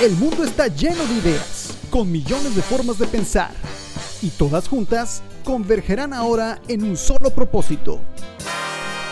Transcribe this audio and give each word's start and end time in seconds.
El 0.00 0.12
mundo 0.16 0.42
está 0.42 0.66
lleno 0.66 1.04
de 1.06 1.14
ideas, 1.14 1.74
con 1.88 2.10
millones 2.10 2.56
de 2.56 2.62
formas 2.62 2.98
de 2.98 3.06
pensar, 3.06 3.52
y 4.22 4.30
todas 4.30 4.68
juntas 4.68 5.22
convergerán 5.44 6.12
ahora 6.12 6.60
en 6.66 6.82
un 6.82 6.96
solo 6.96 7.30
propósito, 7.30 8.00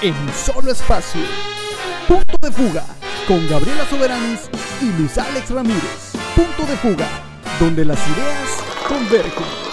en 0.03 0.13
un 0.13 0.31
solo 0.33 0.73
espacio. 0.73 1.21
Punto 2.09 2.37
de 2.41 2.51
fuga, 2.51 2.85
con 3.29 3.49
Gabriela 3.49 3.87
Soberanis 3.89 4.41
y 4.81 4.87
Luis 5.01 5.17
Alex 5.19 5.51
Ramírez. 5.51 6.13
Punto 6.35 6.71
de 6.71 6.77
fuga, 6.79 7.09
donde 7.61 7.85
las 7.85 7.99
ideas 7.99 8.49
convergen. 8.89 9.72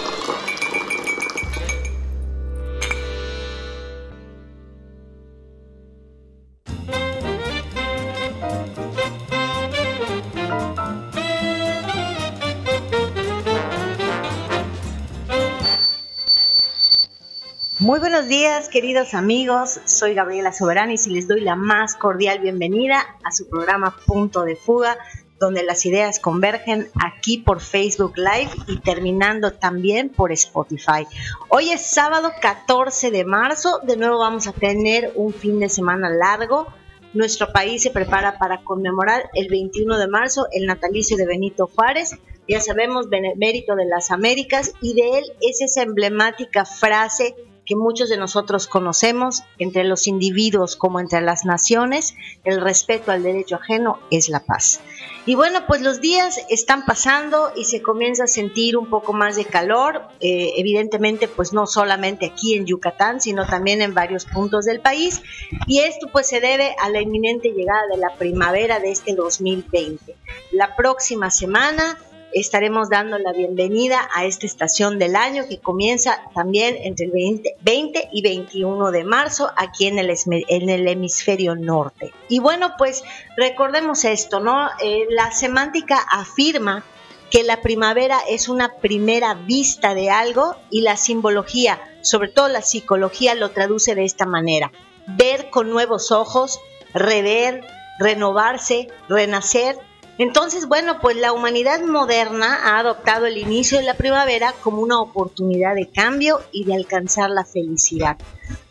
Muy 17.90 17.98
buenos 17.98 18.28
días, 18.28 18.68
queridos 18.68 19.14
amigos. 19.14 19.80
Soy 19.84 20.14
Gabriela 20.14 20.52
Soberanis 20.52 21.08
y 21.08 21.10
les 21.10 21.26
doy 21.26 21.40
la 21.40 21.56
más 21.56 21.96
cordial 21.96 22.38
bienvenida 22.38 23.04
a 23.24 23.32
su 23.32 23.48
programa 23.48 23.96
Punto 24.06 24.44
de 24.44 24.54
Fuga, 24.54 24.96
donde 25.40 25.64
las 25.64 25.84
ideas 25.84 26.20
convergen 26.20 26.86
aquí 27.04 27.38
por 27.38 27.60
Facebook 27.60 28.12
Live 28.16 28.52
y 28.68 28.78
terminando 28.78 29.54
también 29.54 30.08
por 30.08 30.30
Spotify. 30.30 31.04
Hoy 31.48 31.70
es 31.70 31.84
sábado 31.84 32.30
14 32.40 33.10
de 33.10 33.24
marzo. 33.24 33.80
De 33.82 33.96
nuevo 33.96 34.20
vamos 34.20 34.46
a 34.46 34.52
tener 34.52 35.10
un 35.16 35.32
fin 35.34 35.58
de 35.58 35.68
semana 35.68 36.10
largo. 36.10 36.68
Nuestro 37.12 37.52
país 37.52 37.82
se 37.82 37.90
prepara 37.90 38.38
para 38.38 38.62
conmemorar 38.62 39.30
el 39.34 39.48
21 39.48 39.98
de 39.98 40.06
marzo 40.06 40.46
el 40.52 40.66
natalicio 40.66 41.16
de 41.16 41.26
Benito 41.26 41.66
Juárez. 41.66 42.14
Ya 42.46 42.60
sabemos, 42.60 43.08
benemérito 43.08 43.74
de 43.74 43.86
las 43.86 44.12
Américas, 44.12 44.74
y 44.80 44.94
de 44.94 45.18
él 45.18 45.24
es 45.40 45.60
esa 45.60 45.82
emblemática 45.82 46.64
frase 46.64 47.34
que 47.70 47.76
muchos 47.76 48.08
de 48.08 48.16
nosotros 48.16 48.66
conocemos 48.66 49.44
entre 49.56 49.84
los 49.84 50.08
individuos 50.08 50.74
como 50.74 50.98
entre 50.98 51.20
las 51.20 51.44
naciones, 51.44 52.16
el 52.42 52.60
respeto 52.60 53.12
al 53.12 53.22
derecho 53.22 53.54
ajeno 53.54 54.00
es 54.10 54.28
la 54.28 54.40
paz. 54.40 54.80
Y 55.24 55.36
bueno, 55.36 55.60
pues 55.68 55.80
los 55.80 56.00
días 56.00 56.44
están 56.48 56.84
pasando 56.84 57.52
y 57.54 57.66
se 57.66 57.80
comienza 57.80 58.24
a 58.24 58.26
sentir 58.26 58.76
un 58.76 58.90
poco 58.90 59.12
más 59.12 59.36
de 59.36 59.44
calor, 59.44 60.02
eh, 60.18 60.54
evidentemente 60.56 61.28
pues 61.28 61.52
no 61.52 61.68
solamente 61.68 62.26
aquí 62.26 62.56
en 62.56 62.66
Yucatán, 62.66 63.20
sino 63.20 63.46
también 63.46 63.82
en 63.82 63.94
varios 63.94 64.24
puntos 64.24 64.64
del 64.64 64.80
país, 64.80 65.22
y 65.68 65.78
esto 65.78 66.08
pues 66.10 66.28
se 66.28 66.40
debe 66.40 66.74
a 66.82 66.88
la 66.88 67.00
inminente 67.00 67.50
llegada 67.50 67.82
de 67.88 67.98
la 67.98 68.16
primavera 68.18 68.80
de 68.80 68.90
este 68.90 69.14
2020. 69.14 70.16
La 70.50 70.74
próxima 70.74 71.30
semana 71.30 71.96
estaremos 72.32 72.88
dando 72.88 73.18
la 73.18 73.32
bienvenida 73.32 74.08
a 74.14 74.24
esta 74.24 74.46
estación 74.46 74.98
del 74.98 75.16
año 75.16 75.46
que 75.48 75.58
comienza 75.58 76.22
también 76.34 76.76
entre 76.82 77.06
el 77.06 77.12
20, 77.60 78.08
y 78.12 78.22
21 78.22 78.90
de 78.90 79.04
marzo 79.04 79.50
aquí 79.56 79.86
en 79.86 79.98
el, 79.98 80.14
en 80.26 80.70
el 80.70 80.88
hemisferio 80.88 81.54
norte. 81.54 82.12
Y 82.28 82.38
bueno, 82.38 82.74
pues 82.78 83.02
recordemos 83.36 84.04
esto, 84.04 84.40
¿no? 84.40 84.68
Eh, 84.82 85.06
la 85.10 85.32
semántica 85.32 85.98
afirma 86.10 86.84
que 87.30 87.42
la 87.44 87.62
primavera 87.62 88.18
es 88.28 88.48
una 88.48 88.76
primera 88.76 89.34
vista 89.34 89.94
de 89.94 90.10
algo 90.10 90.56
y 90.70 90.80
la 90.82 90.96
simbología, 90.96 91.80
sobre 92.02 92.28
todo 92.28 92.48
la 92.48 92.62
psicología, 92.62 93.34
lo 93.34 93.50
traduce 93.50 93.94
de 93.94 94.04
esta 94.04 94.26
manera. 94.26 94.72
Ver 95.06 95.50
con 95.50 95.70
nuevos 95.70 96.10
ojos, 96.10 96.60
rever, 96.92 97.64
renovarse, 97.98 98.88
renacer 99.08 99.76
entonces, 100.20 100.68
bueno, 100.68 101.00
pues 101.00 101.16
la 101.16 101.32
humanidad 101.32 101.80
moderna 101.80 102.58
ha 102.62 102.78
adoptado 102.78 103.24
el 103.24 103.38
inicio 103.38 103.78
de 103.78 103.84
la 103.84 103.94
primavera 103.94 104.52
como 104.62 104.82
una 104.82 105.00
oportunidad 105.00 105.74
de 105.74 105.88
cambio 105.88 106.42
y 106.52 106.64
de 106.64 106.74
alcanzar 106.74 107.30
la 107.30 107.46
felicidad. 107.46 108.18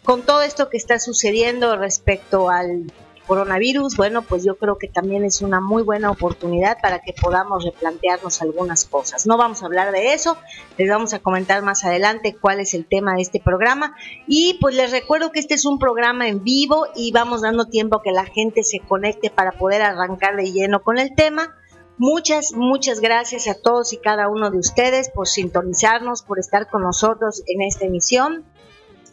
Con 0.03 0.22
todo 0.22 0.44
esto 0.44 0.69
que 0.69 0.78
está 0.78 1.00
sucediendo 1.00 1.75
respecto 1.75 2.51
al 2.51 2.94
coronavirus, 3.29 3.95
bueno, 3.95 4.23
pues 4.23 4.44
yo 4.44 4.56
creo 4.57 4.79
que 4.79 4.88
también 4.88 5.23
es 5.23 5.44
una 5.44 5.62
muy 5.62 5.84
buena 5.84 6.09
oportunidad 6.09 6.79
para 6.81 7.00
que 7.00 7.13
podamos 7.13 7.63
replantearnos 7.63 8.41
algunas 8.41 8.85
cosas. 8.85 9.28
No 9.28 9.38
vamos 9.38 9.62
a 9.62 9.67
hablar 9.67 9.91
de 9.91 10.13
eso, 10.13 10.35
les 10.79 10.90
vamos 10.90 11.13
a 11.13 11.19
comentar 11.19 11.62
más 11.62 11.85
adelante 11.85 12.35
cuál 12.35 12.59
es 12.59 12.73
el 12.73 12.88
tema 12.88 13.13
de 13.13 13.22
este 13.22 13.40
programa 13.40 13.95
y 14.25 14.57
pues 14.59 14.73
les 14.73 14.90
recuerdo 14.90 15.31
que 15.31 15.40
este 15.40 15.53
es 15.53 15.66
un 15.66 15.78
programa 15.78 16.28
en 16.28 16.44
vivo 16.44 16.88
y 16.95 17.12
vamos 17.12 17.44
dando 17.44 17.66
tiempo 17.66 17.97
a 17.97 18.01
que 18.01 18.12
la 18.12 18.25
gente 18.25 18.63
se 18.63 18.79
conecte 18.79 19.29
para 19.29 19.51
poder 19.51 19.84
arrancar 19.84 20.35
de 20.35 20.51
lleno 20.51 20.81
con 20.81 20.97
el 20.97 21.13
tema. 21.13 21.56
Muchas, 22.00 22.53
muchas 22.53 23.00
gracias 23.00 23.47
a 23.47 23.53
todos 23.53 23.94
y 23.94 23.97
cada 23.97 24.28
uno 24.28 24.50
de 24.50 24.57
ustedes 24.57 25.11
por 25.11 25.28
sintonizarnos, 25.28 26.23
por 26.23 26.40
estar 26.40 26.67
con 26.67 26.81
nosotros 26.81 27.44
en 27.46 27.61
esta 27.61 27.85
emisión. 27.85 28.44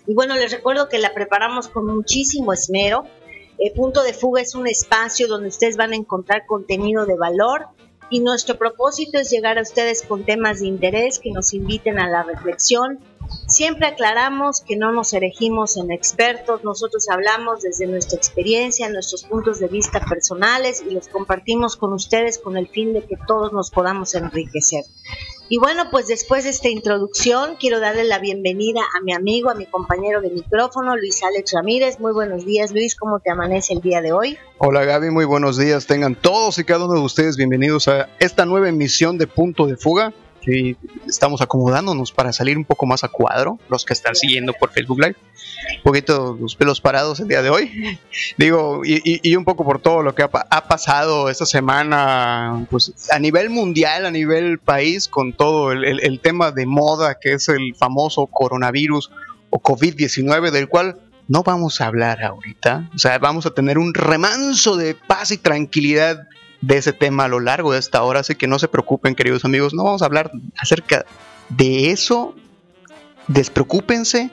Y 0.06 0.14
bueno, 0.14 0.36
les 0.36 0.52
recuerdo 0.52 0.88
que 0.88 0.98
la 0.98 1.12
preparamos 1.12 1.68
con 1.68 1.84
muchísimo 1.84 2.54
esmero. 2.54 3.04
El 3.58 3.72
Punto 3.72 4.02
de 4.02 4.12
Fuga 4.12 4.42
es 4.42 4.54
un 4.54 4.66
espacio 4.66 5.28
donde 5.28 5.48
ustedes 5.48 5.76
van 5.76 5.92
a 5.92 5.96
encontrar 5.96 6.44
contenido 6.46 7.06
de 7.06 7.16
valor 7.16 7.66
y 8.10 8.20
nuestro 8.20 8.56
propósito 8.56 9.18
es 9.18 9.30
llegar 9.30 9.58
a 9.58 9.62
ustedes 9.62 10.02
con 10.02 10.24
temas 10.24 10.60
de 10.60 10.66
interés 10.66 11.18
que 11.18 11.32
nos 11.32 11.54
inviten 11.54 11.98
a 11.98 12.08
la 12.08 12.22
reflexión. 12.22 13.00
Siempre 13.48 13.86
aclaramos 13.86 14.60
que 14.60 14.76
no 14.76 14.92
nos 14.92 15.12
elegimos 15.12 15.76
en 15.76 15.90
expertos, 15.90 16.62
nosotros 16.62 17.08
hablamos 17.08 17.62
desde 17.62 17.86
nuestra 17.86 18.16
experiencia, 18.16 18.88
nuestros 18.88 19.24
puntos 19.24 19.58
de 19.58 19.68
vista 19.68 20.00
personales 20.00 20.84
y 20.88 20.94
los 20.94 21.08
compartimos 21.08 21.76
con 21.76 21.92
ustedes 21.92 22.38
con 22.38 22.56
el 22.56 22.68
fin 22.68 22.92
de 22.92 23.04
que 23.04 23.16
todos 23.26 23.52
nos 23.52 23.70
podamos 23.70 24.14
enriquecer. 24.14 24.84
Y 25.48 25.58
bueno, 25.58 25.90
pues 25.92 26.08
después 26.08 26.42
de 26.42 26.50
esta 26.50 26.68
introducción, 26.68 27.54
quiero 27.60 27.78
darle 27.78 28.02
la 28.02 28.18
bienvenida 28.18 28.80
a 28.80 29.00
mi 29.00 29.12
amigo, 29.12 29.48
a 29.48 29.54
mi 29.54 29.64
compañero 29.66 30.20
de 30.20 30.30
micrófono, 30.30 30.96
Luis 30.96 31.22
Alex 31.22 31.52
Ramírez. 31.52 32.00
Muy 32.00 32.12
buenos 32.12 32.44
días, 32.44 32.72
Luis, 32.72 32.96
¿cómo 32.96 33.20
te 33.20 33.30
amanece 33.30 33.74
el 33.74 33.80
día 33.80 34.02
de 34.02 34.12
hoy? 34.12 34.38
Hola 34.58 34.84
Gaby, 34.84 35.10
muy 35.10 35.24
buenos 35.24 35.56
días. 35.56 35.86
Tengan 35.86 36.16
todos 36.16 36.58
y 36.58 36.64
cada 36.64 36.86
uno 36.86 36.94
de 36.94 37.00
ustedes 37.00 37.36
bienvenidos 37.36 37.86
a 37.86 38.08
esta 38.18 38.44
nueva 38.44 38.68
emisión 38.68 39.18
de 39.18 39.28
Punto 39.28 39.66
de 39.66 39.76
Fuga 39.76 40.12
estamos 41.06 41.40
acomodándonos 41.40 42.12
para 42.12 42.32
salir 42.32 42.56
un 42.56 42.64
poco 42.64 42.86
más 42.86 43.04
a 43.04 43.08
cuadro, 43.08 43.58
los 43.68 43.84
que 43.84 43.92
están 43.92 44.14
siguiendo 44.14 44.52
por 44.52 44.72
Facebook 44.72 45.00
Live. 45.00 45.16
Un 45.76 45.82
poquito 45.82 46.36
los 46.40 46.54
pelos 46.54 46.80
parados 46.80 47.20
el 47.20 47.28
día 47.28 47.42
de 47.42 47.50
hoy. 47.50 47.98
Digo, 48.36 48.82
y, 48.84 49.34
un 49.36 49.44
poco 49.44 49.64
por 49.64 49.80
todo 49.80 50.02
lo 50.02 50.14
que 50.14 50.22
ha, 50.22 50.68
pasado 50.68 51.30
esta 51.30 51.46
semana, 51.46 52.66
pues 52.70 53.10
a 53.10 53.18
nivel 53.18 53.50
mundial, 53.50 54.06
a 54.06 54.10
nivel 54.10 54.58
país, 54.58 55.08
con 55.08 55.32
todo 55.32 55.72
el, 55.72 55.84
el 55.84 56.20
tema 56.20 56.50
de 56.50 56.66
moda 56.66 57.18
que 57.20 57.32
es 57.32 57.48
el 57.48 57.74
famoso 57.74 58.26
coronavirus 58.26 59.10
o 59.50 59.60
COVID-19, 59.60 60.50
del 60.50 60.68
cual 60.68 60.96
no 61.28 61.42
vamos 61.42 61.80
a 61.80 61.86
hablar 61.86 62.22
ahorita. 62.22 62.90
O 62.94 62.98
sea, 62.98 63.18
vamos 63.18 63.46
a 63.46 63.50
tener 63.50 63.78
un 63.78 63.94
remanso 63.94 64.76
de 64.76 64.94
paz 64.94 65.30
y 65.32 65.38
tranquilidad 65.38 66.26
de 66.60 66.78
ese 66.78 66.92
tema 66.92 67.24
a 67.24 67.28
lo 67.28 67.40
largo 67.40 67.72
de 67.72 67.78
esta 67.78 68.02
hora, 68.02 68.20
así 68.20 68.34
que 68.34 68.46
no 68.46 68.58
se 68.58 68.68
preocupen 68.68 69.14
queridos 69.14 69.44
amigos, 69.44 69.74
no 69.74 69.84
vamos 69.84 70.02
a 70.02 70.06
hablar 70.06 70.30
acerca 70.58 71.04
de 71.48 71.90
eso, 71.90 72.34
despreocúpense, 73.28 74.30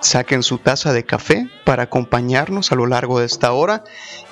saquen 0.00 0.42
su 0.42 0.58
taza 0.58 0.92
de 0.92 1.04
café 1.04 1.48
para 1.64 1.84
acompañarnos 1.84 2.72
a 2.72 2.74
lo 2.74 2.86
largo 2.86 3.20
de 3.20 3.26
esta 3.26 3.52
hora. 3.52 3.84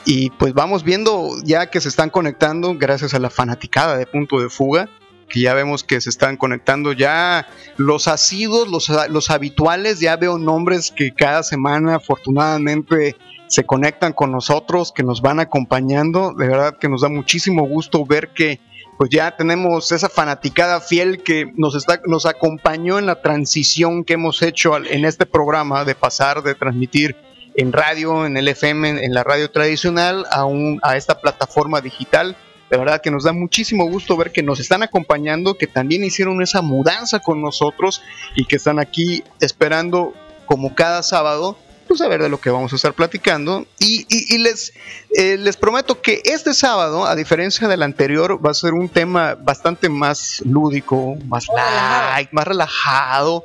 Y 0.04 0.30
pues 0.30 0.54
vamos 0.54 0.82
viendo 0.82 1.30
ya 1.44 1.66
que 1.70 1.80
se 1.80 1.88
están 1.88 2.10
conectando 2.10 2.74
gracias 2.76 3.12
a 3.14 3.18
la 3.18 3.30
fanaticada 3.30 3.98
de 3.98 4.06
punto 4.06 4.40
de 4.40 4.48
fuga 4.48 4.88
que 5.28 5.40
ya 5.40 5.54
vemos 5.54 5.84
que 5.84 6.00
se 6.00 6.10
están 6.10 6.36
conectando 6.36 6.92
ya 6.92 7.46
los 7.76 8.08
asidos, 8.08 8.68
los, 8.68 8.90
los 9.10 9.30
habituales, 9.30 10.00
ya 10.00 10.16
veo 10.16 10.38
nombres 10.38 10.90
que 10.90 11.12
cada 11.12 11.42
semana 11.42 11.96
afortunadamente 11.96 13.16
se 13.48 13.64
conectan 13.64 14.12
con 14.12 14.30
nosotros, 14.30 14.92
que 14.92 15.02
nos 15.02 15.20
van 15.22 15.40
acompañando. 15.40 16.32
De 16.34 16.46
verdad 16.46 16.76
que 16.78 16.88
nos 16.88 17.02
da 17.02 17.08
muchísimo 17.08 17.66
gusto 17.66 18.04
ver 18.04 18.28
que 18.34 18.60
pues 18.98 19.10
ya 19.10 19.36
tenemos 19.36 19.92
esa 19.92 20.08
fanaticada 20.08 20.80
fiel 20.80 21.22
que 21.22 21.52
nos 21.56 21.76
está 21.76 22.00
nos 22.06 22.26
acompañó 22.26 22.98
en 22.98 23.06
la 23.06 23.22
transición 23.22 24.04
que 24.04 24.14
hemos 24.14 24.42
hecho 24.42 24.76
en 24.76 25.04
este 25.04 25.24
programa 25.24 25.84
de 25.84 25.94
pasar 25.94 26.42
de 26.42 26.56
transmitir 26.56 27.16
en 27.54 27.72
radio, 27.72 28.26
en 28.26 28.36
el 28.36 28.46
FM, 28.46 29.04
en 29.04 29.14
la 29.14 29.24
radio 29.24 29.50
tradicional 29.50 30.26
a 30.30 30.44
un, 30.44 30.78
a 30.82 30.96
esta 30.96 31.20
plataforma 31.20 31.80
digital. 31.80 32.36
De 32.70 32.76
verdad 32.76 33.00
que 33.00 33.10
nos 33.10 33.24
da 33.24 33.32
muchísimo 33.32 33.88
gusto 33.88 34.16
ver 34.16 34.30
que 34.30 34.42
nos 34.42 34.60
están 34.60 34.82
acompañando, 34.82 35.56
que 35.56 35.66
también 35.66 36.04
hicieron 36.04 36.42
esa 36.42 36.62
mudanza 36.62 37.18
con 37.18 37.40
nosotros 37.40 38.02
y 38.36 38.44
que 38.44 38.56
están 38.56 38.78
aquí 38.78 39.24
esperando 39.40 40.12
como 40.46 40.74
cada 40.74 41.02
sábado 41.02 41.56
pues 41.88 42.00
a 42.02 42.08
ver 42.08 42.22
de 42.22 42.28
lo 42.28 42.38
que 42.38 42.50
vamos 42.50 42.72
a 42.72 42.76
estar 42.76 42.92
platicando. 42.92 43.66
Y, 43.80 44.38
les, 44.38 44.72
eh, 45.16 45.36
les 45.38 45.56
prometo 45.56 46.00
que 46.00 46.20
este 46.24 46.54
sábado, 46.54 47.06
a 47.06 47.16
diferencia 47.16 47.66
del 47.66 47.82
anterior, 47.82 48.44
va 48.44 48.50
a 48.50 48.54
ser 48.54 48.74
un 48.74 48.88
tema 48.88 49.34
bastante 49.34 49.88
más 49.88 50.42
lúdico, 50.44 51.16
más 51.26 51.48
light, 51.48 52.30
más 52.32 52.46
relajado, 52.46 53.44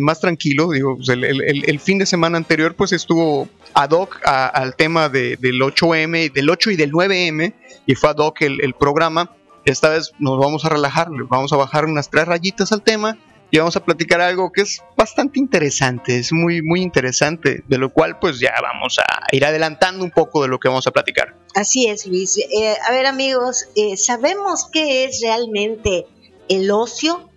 más 0.00 0.20
tranquilo. 0.20 0.70
Digo, 0.70 0.96
pues, 0.96 1.08
el, 1.08 1.80
fin 1.80 1.98
de 1.98 2.06
semana 2.06 2.38
anterior 2.38 2.74
pues 2.76 2.92
estuvo 2.92 3.48
ad 3.74 3.90
hoc 3.90 4.20
al 4.24 4.76
tema 4.76 5.08
del 5.08 5.38
8M, 5.38 6.32
del 6.32 6.48
8 6.48 6.70
y 6.70 6.76
del 6.76 6.92
9M, 6.92 7.52
y 7.86 7.94
fue 7.96 8.10
ad 8.10 8.18
hoc 8.18 8.42
el, 8.42 8.74
programa. 8.78 9.30
esta 9.64 9.88
vez 9.88 10.12
nos 10.18 10.38
vamos 10.38 10.64
a 10.64 10.68
relajar, 10.68 11.08
vamos 11.28 11.52
a 11.52 11.56
bajar 11.56 11.84
unas 11.84 12.08
tres 12.08 12.26
rayitas 12.26 12.72
al 12.72 12.82
tema 12.82 13.18
y 13.52 13.58
vamos 13.58 13.76
a 13.76 13.84
platicar 13.84 14.22
algo 14.22 14.50
que 14.50 14.62
es 14.62 14.82
bastante 14.96 15.38
interesante, 15.38 16.18
es 16.18 16.32
muy, 16.32 16.62
muy 16.62 16.80
interesante, 16.80 17.62
de 17.68 17.76
lo 17.76 17.92
cual 17.92 18.18
pues 18.18 18.40
ya 18.40 18.54
vamos 18.62 18.98
a 18.98 19.26
ir 19.30 19.44
adelantando 19.44 20.02
un 20.02 20.10
poco 20.10 20.40
de 20.40 20.48
lo 20.48 20.58
que 20.58 20.68
vamos 20.68 20.86
a 20.86 20.90
platicar. 20.90 21.36
Así 21.54 21.86
es, 21.86 22.06
Luis. 22.06 22.38
Eh, 22.38 22.74
a 22.88 22.92
ver 22.92 23.04
amigos, 23.04 23.68
eh, 23.76 23.98
¿sabemos 23.98 24.70
qué 24.72 25.04
es 25.04 25.20
realmente 25.20 26.06
el 26.48 26.70
ocio 26.70 27.28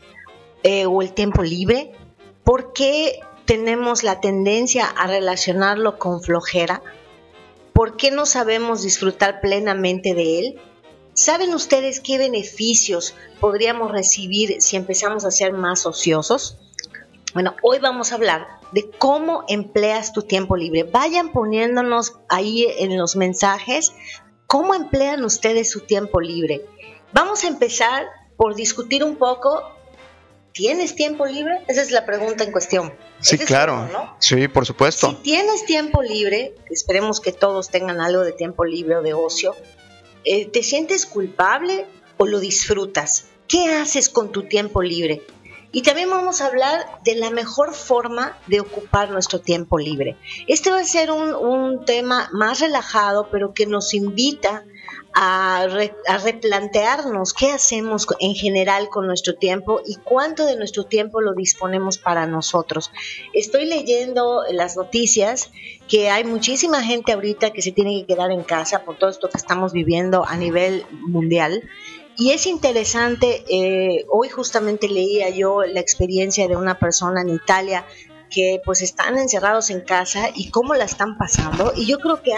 eh, 0.64 0.86
o 0.86 1.02
el 1.02 1.12
tiempo 1.12 1.44
libre? 1.44 1.92
¿Por 2.46 2.72
qué 2.72 3.20
tenemos 3.44 4.04
la 4.04 4.22
tendencia 4.22 4.86
a 4.86 5.08
relacionarlo 5.08 6.00
con 6.00 6.22
flojera? 6.22 6.82
¿Por 7.74 7.98
qué 7.98 8.12
no 8.12 8.26
sabemos 8.26 8.84
disfrutar 8.84 9.42
plenamente 9.42 10.14
de 10.14 10.40
él? 10.40 10.62
¿Saben 11.16 11.54
ustedes 11.54 12.02
qué 12.02 12.18
beneficios 12.18 13.16
podríamos 13.40 13.90
recibir 13.90 14.62
si 14.62 14.76
empezamos 14.76 15.24
a 15.24 15.32
ser 15.32 15.54
más 15.54 15.86
ociosos? 15.86 16.58
Bueno, 17.34 17.56
hoy 17.64 17.80
vamos 17.80 18.12
a 18.12 18.16
hablar 18.16 18.46
de 18.74 18.90
cómo 18.98 19.46
empleas 19.48 20.12
tu 20.12 20.24
tiempo 20.24 20.58
libre. 20.58 20.84
Vayan 20.84 21.32
poniéndonos 21.32 22.16
ahí 22.28 22.68
en 22.80 22.98
los 22.98 23.16
mensajes 23.16 23.94
cómo 24.46 24.74
emplean 24.74 25.24
ustedes 25.24 25.72
su 25.72 25.80
tiempo 25.80 26.20
libre. 26.20 26.66
Vamos 27.14 27.46
a 27.46 27.48
empezar 27.48 28.08
por 28.36 28.54
discutir 28.54 29.02
un 29.02 29.16
poco 29.16 29.64
¿Tienes 30.56 30.96
tiempo 30.96 31.26
libre? 31.26 31.66
Esa 31.68 31.82
es 31.82 31.92
la 31.92 32.06
pregunta 32.06 32.46
en 32.46 32.54
cuestión. 32.54 32.94
Sí, 33.20 33.38
claro. 33.38 33.90
Sí, 34.20 34.48
por 34.48 34.66
supuesto. 34.66 35.10
Si 35.10 35.16
tienes 35.18 35.66
tiempo 35.66 36.02
libre, 36.02 36.56
esperemos 36.70 37.20
que 37.20 37.34
todos 37.34 37.70
tengan 37.70 38.00
algo 38.00 38.24
de 38.24 38.32
tiempo 38.32 38.64
libre 38.64 38.96
o 38.96 39.02
de 39.02 39.14
ocio, 39.14 39.54
eh, 40.25 40.45
¿te 40.48 40.63
sientes 40.63 41.06
culpable 41.06 41.86
o 42.18 42.25
lo 42.25 42.39
disfrutas? 42.39 43.27
¿Qué 43.48 43.74
haces 43.74 44.10
con 44.10 44.31
tu 44.31 44.44
tiempo 44.44 44.81
libre? 44.81 45.22
Y 45.72 45.81
también 45.81 46.10
vamos 46.10 46.39
a 46.39 46.48
hablar 46.48 46.86
de 47.04 47.16
la 47.16 47.30
mejor 47.30 47.74
forma 47.74 48.38
de 48.48 48.62
ocupar 48.62 49.12
nuestro 49.12 49.42
tiempo 49.42 49.77
libre. 49.77 50.18
Este 50.48 50.72
va 50.72 50.80
a 50.80 50.86
ser 50.86 51.12
un, 51.12 51.33
un 51.36 51.83
tema 51.83 52.30
más 52.31 52.62
relajado, 52.62 53.27
pero 53.30 53.54
que 53.54 53.66
nos 53.66 53.94
invita 53.94 54.63
a, 55.16 55.66
replantearnos 56.24 57.34
qué 57.34 57.52
hacemos 57.52 58.06
en 58.20 58.36
general 58.36 58.90
con 58.90 59.08
nuestro 59.08 59.36
tiempo 59.36 59.82
y 59.86 59.96
cuánto 59.96 60.46
de 60.46 60.58
nuestro 60.58 60.86
tiempo 60.86 61.22
lo 61.22 61.34
disponemos 61.34 61.98
para 61.98 62.28
nosotros. 62.28 62.92
Estoy 63.34 63.66
leyendo 63.66 64.44
las 64.52 64.76
noticias 64.76 65.52
que 65.88 66.10
hay 66.10 66.26
muchísima 66.26 66.84
gente 66.84 67.14
ahorita 67.14 67.52
que 67.52 67.62
se 67.62 67.72
tiene 67.72 68.02
que 68.02 68.14
quedar 68.14 68.32
en 68.32 68.44
casa 68.44 68.84
por 68.84 68.98
todo 68.98 69.10
esto 69.10 69.30
que 69.30 69.38
estamos 69.38 69.72
viviendo 69.72 70.26
a 70.26 70.36
nivel 70.36 70.86
mundial. 70.92 71.64
Y 72.18 72.32
es 72.32 72.46
interesante, 72.46 73.44
eh, 73.50 74.06
hoy 74.10 74.30
justamente 74.30 74.90
leía 74.90 75.30
yo 75.30 75.64
la 75.64 75.80
experiencia 75.80 76.48
de 76.48 76.56
una 76.58 76.78
persona 76.78 77.22
en 77.22 77.30
Italia 77.30 77.86
que 78.36 78.62
pues 78.66 78.82
están 78.82 79.18
encerrados 79.18 79.70
en 79.70 79.80
casa 79.80 80.30
y 80.36 80.50
cómo 80.50 80.76
la 80.76 80.84
están 80.84 81.18
pasando. 81.18 81.72
Y 81.74 81.86
yo 81.86 82.00
creo 82.00 82.22
que 82.22 82.34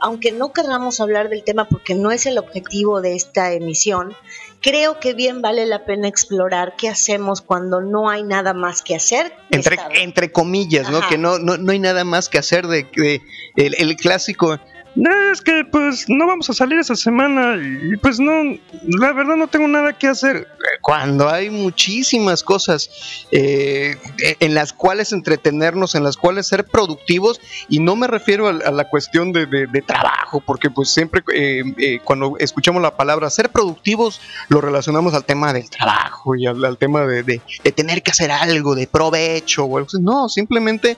aunque 0.00 0.32
no 0.32 0.50
querramos 0.50 0.98
hablar 0.98 1.28
del 1.28 1.44
tema 1.44 1.68
porque 1.68 1.94
no 1.94 2.10
es 2.10 2.24
el 2.24 2.38
objetivo 2.38 3.02
de 3.02 3.14
esta 3.14 3.52
emisión, 3.52 4.16
creo 4.62 4.98
que 4.98 5.12
bien 5.12 5.42
vale 5.42 5.66
la 5.66 5.84
pena 5.84 6.08
explorar 6.08 6.74
qué 6.78 6.88
hacemos 6.88 7.42
cuando 7.42 7.82
no 7.82 8.08
hay 8.08 8.22
nada 8.22 8.54
más 8.54 8.80
que 8.80 8.94
hacer. 8.94 9.34
Entre, 9.50 9.76
entre 9.96 10.32
comillas, 10.32 10.88
¿no? 10.88 11.06
Que 11.06 11.18
no, 11.18 11.38
no, 11.38 11.58
no, 11.58 11.72
hay 11.72 11.78
nada 11.78 12.04
más 12.04 12.30
que 12.30 12.38
hacer 12.38 12.66
de, 12.66 12.86
de 12.96 13.20
el, 13.56 13.74
el 13.74 13.96
clásico 13.96 14.58
es 14.94 15.40
que 15.40 15.64
pues 15.64 16.08
no 16.08 16.26
vamos 16.26 16.50
a 16.50 16.52
salir 16.52 16.78
esa 16.78 16.94
semana 16.94 17.56
y 17.56 17.96
pues 17.96 18.20
no, 18.20 18.42
la 18.84 19.12
verdad 19.12 19.36
no 19.36 19.46
tengo 19.48 19.66
nada 19.66 19.92
que 19.92 20.08
hacer. 20.08 20.48
Cuando 20.80 21.28
hay 21.28 21.48
muchísimas 21.50 22.42
cosas 22.42 22.90
eh, 23.30 23.96
en 24.40 24.54
las 24.54 24.72
cuales 24.72 25.12
entretenernos, 25.12 25.94
en 25.94 26.04
las 26.04 26.16
cuales 26.16 26.46
ser 26.46 26.64
productivos, 26.64 27.40
y 27.68 27.78
no 27.78 27.96
me 27.96 28.06
refiero 28.06 28.48
a, 28.48 28.52
la 28.52 28.88
cuestión 28.88 29.32
de, 29.32 29.46
trabajo, 29.86 30.42
porque 30.44 30.70
pues 30.70 30.90
siempre 30.90 31.22
eh, 31.34 31.62
eh, 31.78 32.00
cuando 32.04 32.36
escuchamos 32.38 32.82
la 32.82 32.96
palabra 32.96 33.30
ser 33.30 33.50
productivos, 33.50 34.20
lo 34.48 34.60
relacionamos 34.60 35.14
al 35.14 35.24
tema 35.24 35.52
del 35.52 35.68
trabajo 35.70 36.36
y 36.36 36.46
al, 36.46 36.76
tema 36.78 37.06
de, 37.06 37.22
de, 37.22 37.72
tener 37.72 38.02
que 38.02 38.10
hacer 38.10 38.30
algo 38.30 38.74
de 38.74 38.86
provecho 38.86 39.64
o 39.64 39.78
algo. 39.78 39.88
No, 40.00 40.28
simplemente 40.28 40.96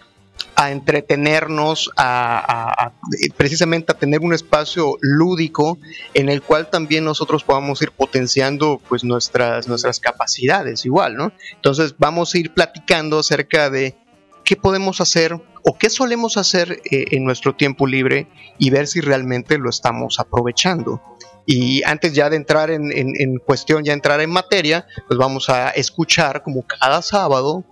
a 0.56 0.70
entretenernos, 0.70 1.90
a, 1.96 2.92
precisamente 3.36 3.92
a 3.92 3.98
tener 3.98 4.20
un 4.20 4.34
espacio 4.34 4.96
lúdico 5.00 5.78
en 6.14 6.28
el 6.28 6.42
cual 6.42 6.70
también 6.70 7.04
nosotros 7.04 7.44
podamos 7.44 7.80
ir 7.82 7.90
potenciando 7.90 8.80
pues 8.88 9.04
nuestras, 9.04 9.68
nuestras 9.68 10.00
capacidades 10.00 10.84
igual, 10.84 11.16
¿no? 11.16 11.32
Entonces 11.54 11.94
vamos 11.98 12.34
a 12.34 12.38
ir 12.38 12.52
platicando 12.52 13.18
acerca 13.18 13.70
de 13.70 13.96
qué 14.44 14.56
podemos 14.56 15.00
hacer 15.00 15.40
o 15.62 15.78
qué 15.78 15.90
solemos 15.90 16.36
hacer 16.36 16.82
eh, 16.90 17.06
en 17.12 17.24
nuestro 17.24 17.54
tiempo 17.56 17.86
libre 17.86 18.28
y 18.58 18.70
ver 18.70 18.86
si 18.86 19.00
realmente 19.00 19.58
lo 19.58 19.70
estamos 19.70 20.20
aprovechando. 20.20 21.00
Y 21.46 21.82
antes 21.84 22.14
ya 22.14 22.30
de 22.30 22.36
entrar 22.36 22.70
en, 22.70 22.90
en 22.92 23.38
cuestión, 23.38 23.84
ya 23.84 23.92
entrar 23.92 24.20
en 24.20 24.30
materia, 24.30 24.86
pues 25.08 25.18
vamos 25.18 25.50
a 25.50 25.70
escuchar 25.70 26.42
como 26.42 26.62
cada 26.62 27.02
sábado 27.02 27.64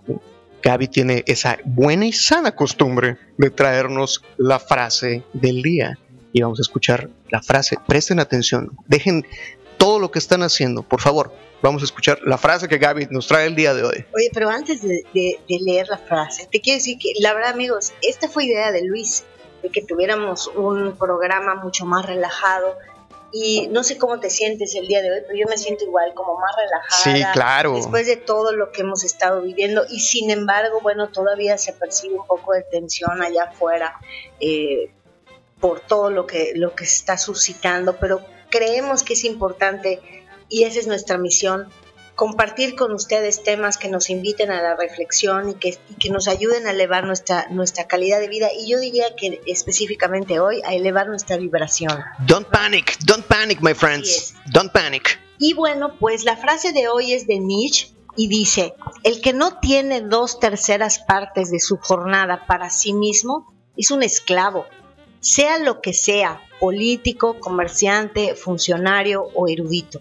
Gaby 0.63 0.87
tiene 0.87 1.23
esa 1.27 1.57
buena 1.65 2.05
y 2.05 2.13
sana 2.13 2.55
costumbre 2.55 3.17
de 3.37 3.49
traernos 3.49 4.23
la 4.37 4.59
frase 4.59 5.23
del 5.33 5.61
día. 5.61 5.99
Y 6.31 6.41
vamos 6.41 6.59
a 6.59 6.61
escuchar 6.61 7.09
la 7.29 7.41
frase. 7.41 7.77
Presten 7.85 8.19
atención. 8.19 8.71
Dejen 8.87 9.25
todo 9.77 9.99
lo 9.99 10.09
que 10.09 10.19
están 10.19 10.41
haciendo, 10.41 10.81
por 10.81 11.01
favor. 11.01 11.33
Vamos 11.61 11.81
a 11.81 11.85
escuchar 11.85 12.19
la 12.25 12.37
frase 12.37 12.67
que 12.69 12.77
Gaby 12.77 13.07
nos 13.11 13.27
trae 13.27 13.45
el 13.45 13.55
día 13.55 13.73
de 13.73 13.83
hoy. 13.83 14.05
Oye, 14.15 14.29
pero 14.33 14.49
antes 14.49 14.81
de, 14.81 15.03
leer 15.47 15.87
la 15.89 15.97
frase, 15.97 16.47
te 16.49 16.61
quiero 16.61 16.77
decir 16.77 16.97
que 16.97 17.09
la 17.19 17.33
verdad, 17.33 17.51
amigos, 17.51 17.93
esta 18.01 18.29
fue 18.29 18.45
idea 18.45 18.71
de 18.71 18.85
Luis, 18.85 19.25
de 19.61 19.69
que 19.69 19.81
tuviéramos 19.81 20.47
un 20.47 20.95
programa 20.97 21.55
mucho 21.55 21.85
más 21.85 22.05
relajado 22.05 22.77
y 23.33 23.67
no 23.71 23.83
sé 23.83 23.97
cómo 23.97 24.19
te 24.19 24.29
sientes 24.29 24.75
el 24.75 24.85
día 24.85 25.01
de 25.01 25.11
hoy, 25.11 25.21
pero 25.25 25.37
yo 25.37 25.47
me 25.49 25.57
siento 25.57 25.83
igual, 25.83 26.13
como 26.13 26.37
más 26.37 26.55
relajada. 26.55 27.17
Sí, 27.17 27.33
claro. 27.33 27.73
Después 27.73 28.05
de 28.05 28.15
todo 28.15 28.51
lo 28.51 28.71
que 28.71 28.81
hemos 28.81 29.03
estado 29.03 29.41
viviendo 29.41 29.85
y 29.89 30.01
sin 30.01 30.29
embargo, 30.29 30.81
bueno, 30.81 31.09
todavía 31.09 31.57
se 31.57 31.73
percibe 31.73 32.13
un 32.13 32.27
poco 32.27 32.53
de 32.53 32.61
tensión 32.61 33.23
allá 33.23 33.45
afuera 33.45 33.99
eh, 34.39 34.91
por 35.59 35.79
todo 35.79 36.11
lo 36.11 36.27
que, 36.27 36.53
lo 36.55 36.75
que 36.75 36.85
se 36.85 36.97
está 36.97 37.17
suscitando, 37.17 37.97
pero 37.97 38.23
creemos 38.51 39.01
que 39.01 39.13
es 39.13 39.23
importante 39.23 39.99
y 40.47 40.65
esa 40.65 40.79
es 40.79 40.85
nuestra 40.85 41.17
misión, 41.17 41.69
compartir 42.15 42.75
con 42.75 42.93
ustedes 42.93 43.43
temas 43.43 43.77
que 43.77 43.89
nos 43.89 44.09
inviten 44.09 44.51
a 44.51 44.61
la 44.61 44.75
reflexión 44.75 45.49
y 45.49 45.55
que, 45.55 45.77
que, 45.99 46.09
nos 46.09 46.27
ayuden 46.27 46.67
a 46.67 46.71
elevar 46.71 47.05
nuestra, 47.05 47.47
nuestra 47.49 47.87
calidad 47.87 48.19
de 48.19 48.27
vida 48.27 48.49
y 48.57 48.69
yo 48.69 48.79
diría 48.79 49.15
que 49.15 49.41
específicamente 49.47 50.39
hoy 50.39 50.61
a 50.65 50.73
elevar 50.75 51.07
nuestra 51.07 51.37
vibración. 51.37 51.99
Don't 52.27 52.47
panic, 52.47 52.97
don't 53.05 53.25
panic 53.25 53.61
my 53.61 53.73
friends, 53.73 54.35
don't 54.51 54.71
panic. 54.71 55.19
Y 55.39 55.53
bueno, 55.53 55.97
pues 55.99 56.23
la 56.23 56.37
frase 56.37 56.71
de 56.71 56.87
hoy 56.87 57.13
es 57.13 57.25
de 57.25 57.39
Nietzsche 57.39 57.89
y 58.15 58.27
dice, 58.27 58.75
el 59.03 59.21
que 59.21 59.33
no 59.33 59.59
tiene 59.59 60.01
dos 60.01 60.39
terceras 60.39 60.99
partes 60.99 61.49
de 61.49 61.59
su 61.59 61.77
jornada 61.77 62.45
para 62.45 62.69
sí 62.69 62.93
mismo 62.93 63.51
es 63.75 63.89
un 63.89 64.03
esclavo, 64.03 64.67
sea 65.19 65.57
lo 65.57 65.81
que 65.81 65.93
sea, 65.93 66.41
político, 66.59 67.39
comerciante, 67.39 68.35
funcionario 68.35 69.23
o 69.33 69.47
erudito 69.47 69.99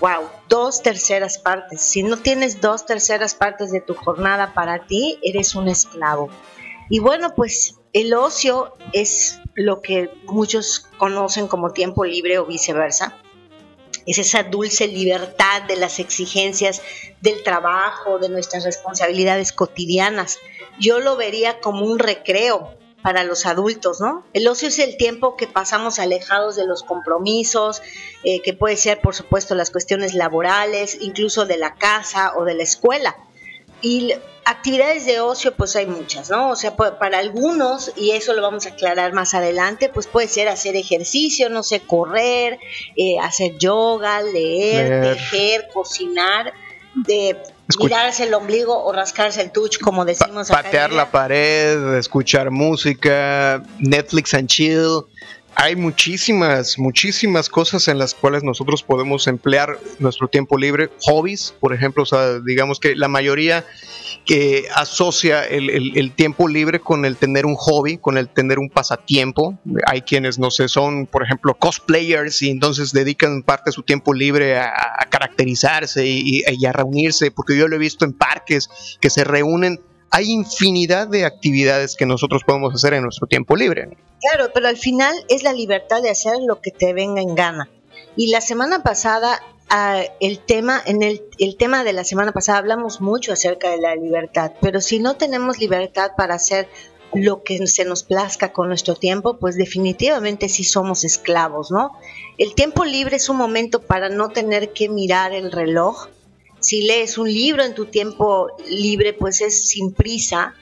wow, 0.00 0.28
dos 0.48 0.82
terceras 0.82 1.38
partes. 1.38 1.80
Si 1.82 2.02
no 2.02 2.16
tienes 2.16 2.60
dos 2.60 2.86
terceras 2.86 3.34
partes 3.34 3.70
de 3.70 3.80
tu 3.80 3.94
jornada 3.94 4.54
para 4.54 4.86
ti, 4.86 5.18
eres 5.22 5.54
un 5.54 5.68
esclavo. 5.68 6.30
Y 6.88 6.98
bueno, 6.98 7.34
pues 7.36 7.76
el 7.92 8.14
ocio 8.14 8.74
es 8.92 9.40
lo 9.54 9.82
que 9.82 10.10
muchos 10.24 10.86
conocen 10.96 11.48
como 11.48 11.72
tiempo 11.72 12.04
libre 12.04 12.38
o 12.38 12.46
viceversa. 12.46 13.16
Es 14.06 14.18
esa 14.18 14.42
dulce 14.42 14.88
libertad 14.88 15.62
de 15.62 15.76
las 15.76 15.98
exigencias 15.98 16.80
del 17.20 17.42
trabajo, 17.42 18.18
de 18.18 18.30
nuestras 18.30 18.64
responsabilidades 18.64 19.52
cotidianas. 19.52 20.38
Yo 20.80 20.98
lo 21.00 21.16
vería 21.16 21.60
como 21.60 21.84
un 21.84 21.98
recreo, 21.98 22.74
para 23.02 23.24
los 23.24 23.46
adultos, 23.46 24.00
¿no? 24.00 24.24
El 24.32 24.46
ocio 24.48 24.68
es 24.68 24.78
el 24.78 24.96
tiempo 24.96 25.36
que 25.36 25.46
pasamos 25.46 25.98
alejados 25.98 26.56
de 26.56 26.66
los 26.66 26.82
compromisos, 26.82 27.82
eh, 28.24 28.40
que 28.42 28.52
puede 28.52 28.76
ser, 28.76 29.00
por 29.00 29.14
supuesto, 29.14 29.54
las 29.54 29.70
cuestiones 29.70 30.14
laborales, 30.14 30.98
incluso 31.00 31.46
de 31.46 31.56
la 31.56 31.74
casa 31.74 32.32
o 32.36 32.44
de 32.44 32.54
la 32.54 32.62
escuela. 32.62 33.16
Y 33.82 34.12
actividades 34.44 35.06
de 35.06 35.20
ocio, 35.20 35.54
pues 35.54 35.76
hay 35.76 35.86
muchas, 35.86 36.28
¿no? 36.28 36.50
O 36.50 36.56
sea, 36.56 36.76
para 36.76 37.18
algunos, 37.18 37.92
y 37.96 38.10
eso 38.10 38.34
lo 38.34 38.42
vamos 38.42 38.66
a 38.66 38.70
aclarar 38.70 39.12
más 39.12 39.32
adelante, 39.34 39.88
pues 39.88 40.06
puede 40.06 40.28
ser 40.28 40.48
hacer 40.48 40.76
ejercicio, 40.76 41.48
no 41.48 41.62
sé, 41.62 41.80
correr, 41.80 42.58
eh, 42.96 43.18
hacer 43.20 43.56
yoga, 43.58 44.22
leer, 44.22 45.02
tejer, 45.02 45.68
cocinar, 45.72 46.52
de 46.94 47.36
mirarse 47.78 48.24
el 48.24 48.34
ombligo 48.34 48.84
o 48.84 48.92
rascarse 48.92 49.40
el 49.42 49.50
touch, 49.50 49.78
como 49.78 50.04
decimos 50.04 50.48
Patear 50.48 50.92
la 50.92 51.10
pared, 51.10 51.94
escuchar 51.94 52.50
música, 52.50 53.62
Netflix 53.78 54.34
and 54.34 54.48
chill. 54.48 55.04
hay 55.54 55.76
muchísimas, 55.76 56.78
muchísimas 56.78 57.48
cosas 57.48 57.88
en 57.88 57.98
las 57.98 58.14
cuales 58.14 58.42
nosotros 58.42 58.82
podemos 58.82 59.26
emplear 59.26 59.78
nuestro 59.98 60.28
tiempo 60.28 60.56
libre. 60.56 60.90
Hobbies, 61.02 61.54
por 61.60 61.74
ejemplo, 61.74 62.04
o 62.04 62.06
sea, 62.06 62.38
digamos 62.40 62.80
que 62.80 62.94
la 62.96 63.08
mayoría 63.08 63.64
que 64.24 64.66
asocia 64.74 65.44
el, 65.44 66.12
tiempo 66.14 66.46
libre 66.46 66.80
con 66.80 67.04
el 67.04 67.16
tener 67.16 67.46
un 67.46 67.56
hobby, 67.56 67.98
con 67.98 68.16
el 68.16 68.28
tener 68.28 68.58
un 68.58 68.68
pasatiempo. 68.68 69.58
Hay 69.86 70.02
quienes, 70.02 70.38
no 70.38 70.50
sé, 70.50 70.68
son, 70.68 71.06
por 71.06 71.24
ejemplo, 71.24 71.54
cosplayers 71.54 72.42
y 72.42 72.50
entonces 72.50 72.92
dedican 72.92 73.42
parte 73.42 73.70
de 73.70 73.72
su 73.72 73.82
tiempo 73.82 74.14
libre 74.14 74.58
a, 74.58 74.72
caracterizarse 75.10 76.06
y, 76.06 76.42
y 76.46 76.66
a 76.66 76.72
reunirse, 76.72 77.30
porque 77.30 77.56
yo 77.56 77.66
lo 77.66 77.76
he 77.76 77.78
visto 77.78 78.04
en 78.04 78.12
parques 78.12 78.68
que 79.00 79.10
se 79.10 79.24
reúnen 79.24 79.80
hay 80.10 80.30
infinidad 80.30 81.06
de 81.06 81.24
actividades 81.24 81.96
que 81.96 82.04
nosotros 82.04 82.42
podemos 82.44 82.74
hacer 82.74 82.94
en 82.94 83.02
nuestro 83.02 83.26
tiempo 83.26 83.54
libre. 83.56 83.96
Claro, 84.20 84.50
pero 84.52 84.68
al 84.68 84.76
final 84.76 85.14
es 85.28 85.42
la 85.42 85.52
libertad 85.52 86.02
de 86.02 86.10
hacer 86.10 86.34
lo 86.44 86.60
que 86.60 86.72
te 86.72 86.92
venga 86.92 87.22
en 87.22 87.34
gana. 87.34 87.70
Y 88.16 88.30
la 88.30 88.40
semana 88.40 88.82
pasada, 88.82 89.40
ah, 89.70 90.02
el 90.20 90.38
tema, 90.40 90.82
en 90.84 91.02
el, 91.02 91.22
el 91.38 91.56
tema 91.56 91.84
de 91.84 91.92
la 91.92 92.04
semana 92.04 92.32
pasada 92.32 92.58
hablamos 92.58 93.00
mucho 93.00 93.32
acerca 93.32 93.70
de 93.70 93.78
la 93.78 93.94
libertad, 93.94 94.52
pero 94.60 94.80
si 94.80 94.98
no 94.98 95.16
tenemos 95.16 95.58
libertad 95.58 96.12
para 96.16 96.34
hacer 96.34 96.68
lo 97.14 97.42
que 97.42 97.66
se 97.66 97.84
nos 97.84 98.04
plazca 98.04 98.52
con 98.52 98.68
nuestro 98.68 98.94
tiempo, 98.94 99.38
pues 99.38 99.56
definitivamente 99.56 100.48
sí 100.48 100.62
somos 100.62 101.04
esclavos, 101.04 101.70
¿no? 101.70 101.90
El 102.38 102.54
tiempo 102.54 102.84
libre 102.84 103.16
es 103.16 103.28
un 103.28 103.36
momento 103.36 103.82
para 103.82 104.08
no 104.08 104.28
tener 104.28 104.72
que 104.72 104.88
mirar 104.88 105.32
el 105.32 105.50
reloj, 105.50 106.08
si 106.60 106.82
lees 106.82 107.16
un 107.16 107.32
libro 107.32 107.64
en 107.64 107.74
tu 107.74 107.86
tiempo 107.86 108.48
libre, 108.68 109.14
pues 109.14 109.40
es 109.40 109.68
sin 109.68 109.92
prisa. 109.92 110.54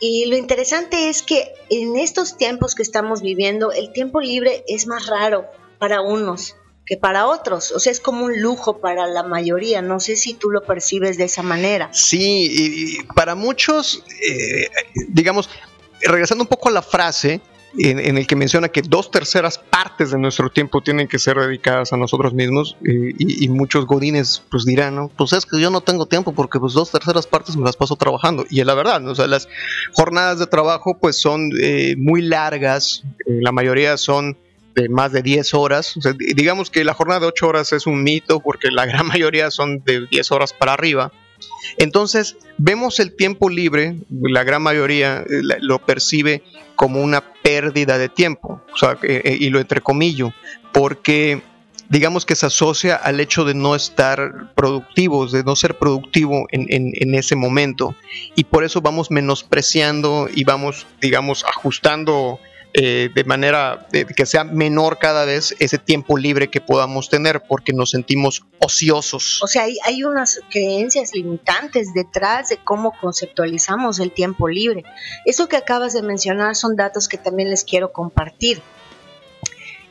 Y 0.00 0.26
lo 0.26 0.36
interesante 0.36 1.08
es 1.08 1.22
que 1.22 1.52
en 1.70 1.96
estos 1.96 2.36
tiempos 2.36 2.74
que 2.74 2.82
estamos 2.82 3.22
viviendo, 3.22 3.72
el 3.72 3.92
tiempo 3.92 4.20
libre 4.20 4.64
es 4.66 4.86
más 4.86 5.06
raro 5.06 5.46
para 5.78 6.00
unos 6.00 6.56
que 6.88 6.96
para 6.96 7.26
otros. 7.26 7.72
O 7.72 7.80
sea, 7.80 7.92
es 7.92 8.00
como 8.00 8.24
un 8.24 8.40
lujo 8.40 8.78
para 8.78 9.06
la 9.06 9.22
mayoría. 9.22 9.82
No 9.82 10.00
sé 10.00 10.16
si 10.16 10.34
tú 10.34 10.50
lo 10.50 10.62
percibes 10.62 11.18
de 11.18 11.24
esa 11.24 11.42
manera. 11.42 11.90
Sí, 11.92 12.48
y 12.50 13.02
para 13.14 13.34
muchos, 13.34 14.02
eh, 14.26 14.68
digamos, 15.08 15.50
regresando 16.00 16.44
un 16.44 16.48
poco 16.48 16.68
a 16.68 16.72
la 16.72 16.82
frase, 16.82 17.42
en, 17.76 18.16
el 18.16 18.26
que 18.26 18.34
menciona 18.34 18.68
que 18.68 18.82
dos 18.82 19.10
terceras 19.10 19.58
partes 19.58 20.10
de 20.10 20.18
nuestro 20.18 20.50
tiempo 20.50 20.80
tienen 20.80 21.06
que 21.06 21.18
ser 21.18 21.36
dedicadas 21.36 21.92
a 21.92 21.96
nosotros 21.96 22.32
mismos 22.32 22.76
y, 22.82 23.48
muchos 23.48 23.86
godines 23.86 24.42
pues 24.50 24.64
dirán, 24.64 24.94
¿no? 24.94 25.08
Pues 25.08 25.32
es 25.32 25.44
que 25.44 25.60
yo 25.60 25.70
no 25.70 25.80
tengo 25.80 26.06
tiempo 26.06 26.32
porque 26.32 26.58
pues 26.58 26.72
dos 26.72 26.90
terceras 26.90 27.26
partes 27.26 27.56
me 27.56 27.64
las 27.64 27.76
paso 27.76 27.96
trabajando 27.96 28.44
y 28.48 28.60
es 28.60 28.66
la 28.66 28.74
verdad, 28.74 29.06
o 29.06 29.14
sea, 29.14 29.26
las 29.26 29.48
jornadas 29.92 30.38
de 30.38 30.46
trabajo 30.46 30.98
pues 30.98 31.20
son 31.20 31.50
eh, 31.60 31.94
muy 31.98 32.22
largas, 32.22 33.02
eh, 33.26 33.38
la 33.40 33.52
mayoría 33.52 33.96
son 33.96 34.38
de 34.78 34.88
más 34.88 35.10
de 35.10 35.22
10 35.22 35.54
horas, 35.54 35.94
digamos 36.36 36.70
que 36.70 36.84
la 36.84 36.94
jornada 36.94 37.20
de 37.20 37.26
8 37.26 37.48
horas 37.48 37.72
es 37.72 37.86
un 37.86 38.04
mito 38.04 38.38
porque 38.40 38.70
la 38.70 38.86
gran 38.86 39.06
mayoría 39.08 39.50
son 39.50 39.82
de 39.84 40.06
10 40.06 40.32
horas 40.32 40.52
para 40.52 40.72
arriba. 40.72 41.12
Entonces, 41.76 42.36
vemos 42.56 43.00
el 43.00 43.14
tiempo 43.14 43.48
libre, 43.48 43.96
la 44.10 44.44
gran 44.44 44.62
mayoría 44.62 45.18
eh, 45.18 45.42
lo 45.60 45.78
percibe 45.80 46.42
como 46.76 47.00
una 47.02 47.20
pérdida 47.42 47.98
de 47.98 48.08
tiempo, 48.08 48.60
o 48.72 48.76
sea, 48.76 48.98
eh, 49.02 49.22
eh, 49.24 49.36
y 49.40 49.50
lo 49.50 49.58
entrecomillo, 49.60 50.32
porque 50.72 51.42
digamos 51.88 52.24
que 52.24 52.36
se 52.36 52.46
asocia 52.46 52.94
al 52.96 53.18
hecho 53.18 53.44
de 53.44 53.54
no 53.54 53.74
estar 53.74 54.52
productivos, 54.54 55.32
de 55.32 55.42
no 55.42 55.56
ser 55.56 55.78
productivo 55.78 56.46
en, 56.50 57.14
ese 57.14 57.34
momento. 57.34 57.94
Y 58.34 58.44
por 58.44 58.62
eso 58.62 58.80
vamos 58.80 59.10
menospreciando 59.10 60.28
y 60.32 60.44
vamos, 60.44 60.86
digamos, 61.00 61.44
ajustando 61.44 62.38
eh, 62.74 63.08
de 63.14 63.24
manera 63.24 63.88
que 63.90 64.26
sea 64.26 64.44
menor 64.44 64.98
cada 64.98 65.24
vez 65.24 65.56
ese 65.58 65.78
tiempo 65.78 66.18
libre 66.18 66.48
que 66.48 66.60
podamos 66.60 67.08
tener 67.08 67.42
porque 67.48 67.72
nos 67.72 67.90
sentimos 67.90 68.44
ociosos. 68.58 69.42
O 69.42 69.46
sea, 69.46 69.62
hay, 69.64 69.76
hay 69.84 70.04
unas 70.04 70.40
creencias 70.50 71.14
limitantes 71.14 71.94
detrás 71.94 72.50
de 72.50 72.58
cómo 72.58 72.92
conceptualizamos 73.00 74.00
el 74.00 74.12
tiempo 74.12 74.48
libre. 74.48 74.84
Eso 75.24 75.48
que 75.48 75.56
acabas 75.56 75.94
de 75.94 76.02
mencionar 76.02 76.56
son 76.56 76.76
datos 76.76 77.08
que 77.08 77.16
también 77.16 77.48
les 77.50 77.64
quiero 77.64 77.90
compartir. 77.90 78.60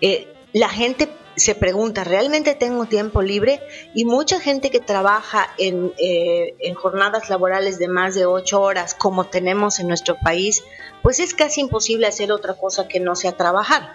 Eh, 0.02 0.28
la 0.54 0.70
gente 0.70 1.10
se 1.38 1.54
pregunta, 1.54 2.04
¿realmente 2.04 2.56
tengo 2.56 2.88
tiempo 2.88 3.22
libre? 3.22 3.62
Y 3.94 4.06
mucha 4.06 4.40
gente 4.40 4.72
que 4.72 4.80
trabaja 4.80 5.48
en, 5.60 5.94
eh, 6.00 6.56
en, 6.60 6.74
jornadas 6.74 7.30
laborales 7.30 7.78
de 7.78 7.88
más 7.88 8.16
de 8.16 8.26
ocho 8.26 8.60
horas, 8.62 8.96
como 8.96 9.26
tenemos 9.26 9.80
en 9.80 9.88
nuestro 9.88 10.18
país, 10.24 10.64
pues 11.04 11.20
es 11.20 11.36
casi 11.36 11.62
imposible 11.62 12.08
hacer 12.08 12.32
otra 12.32 12.56
cosa 12.56 12.88
que 12.88 13.00
no 13.00 13.16
sea 13.16 13.34
trabajar. 13.34 13.94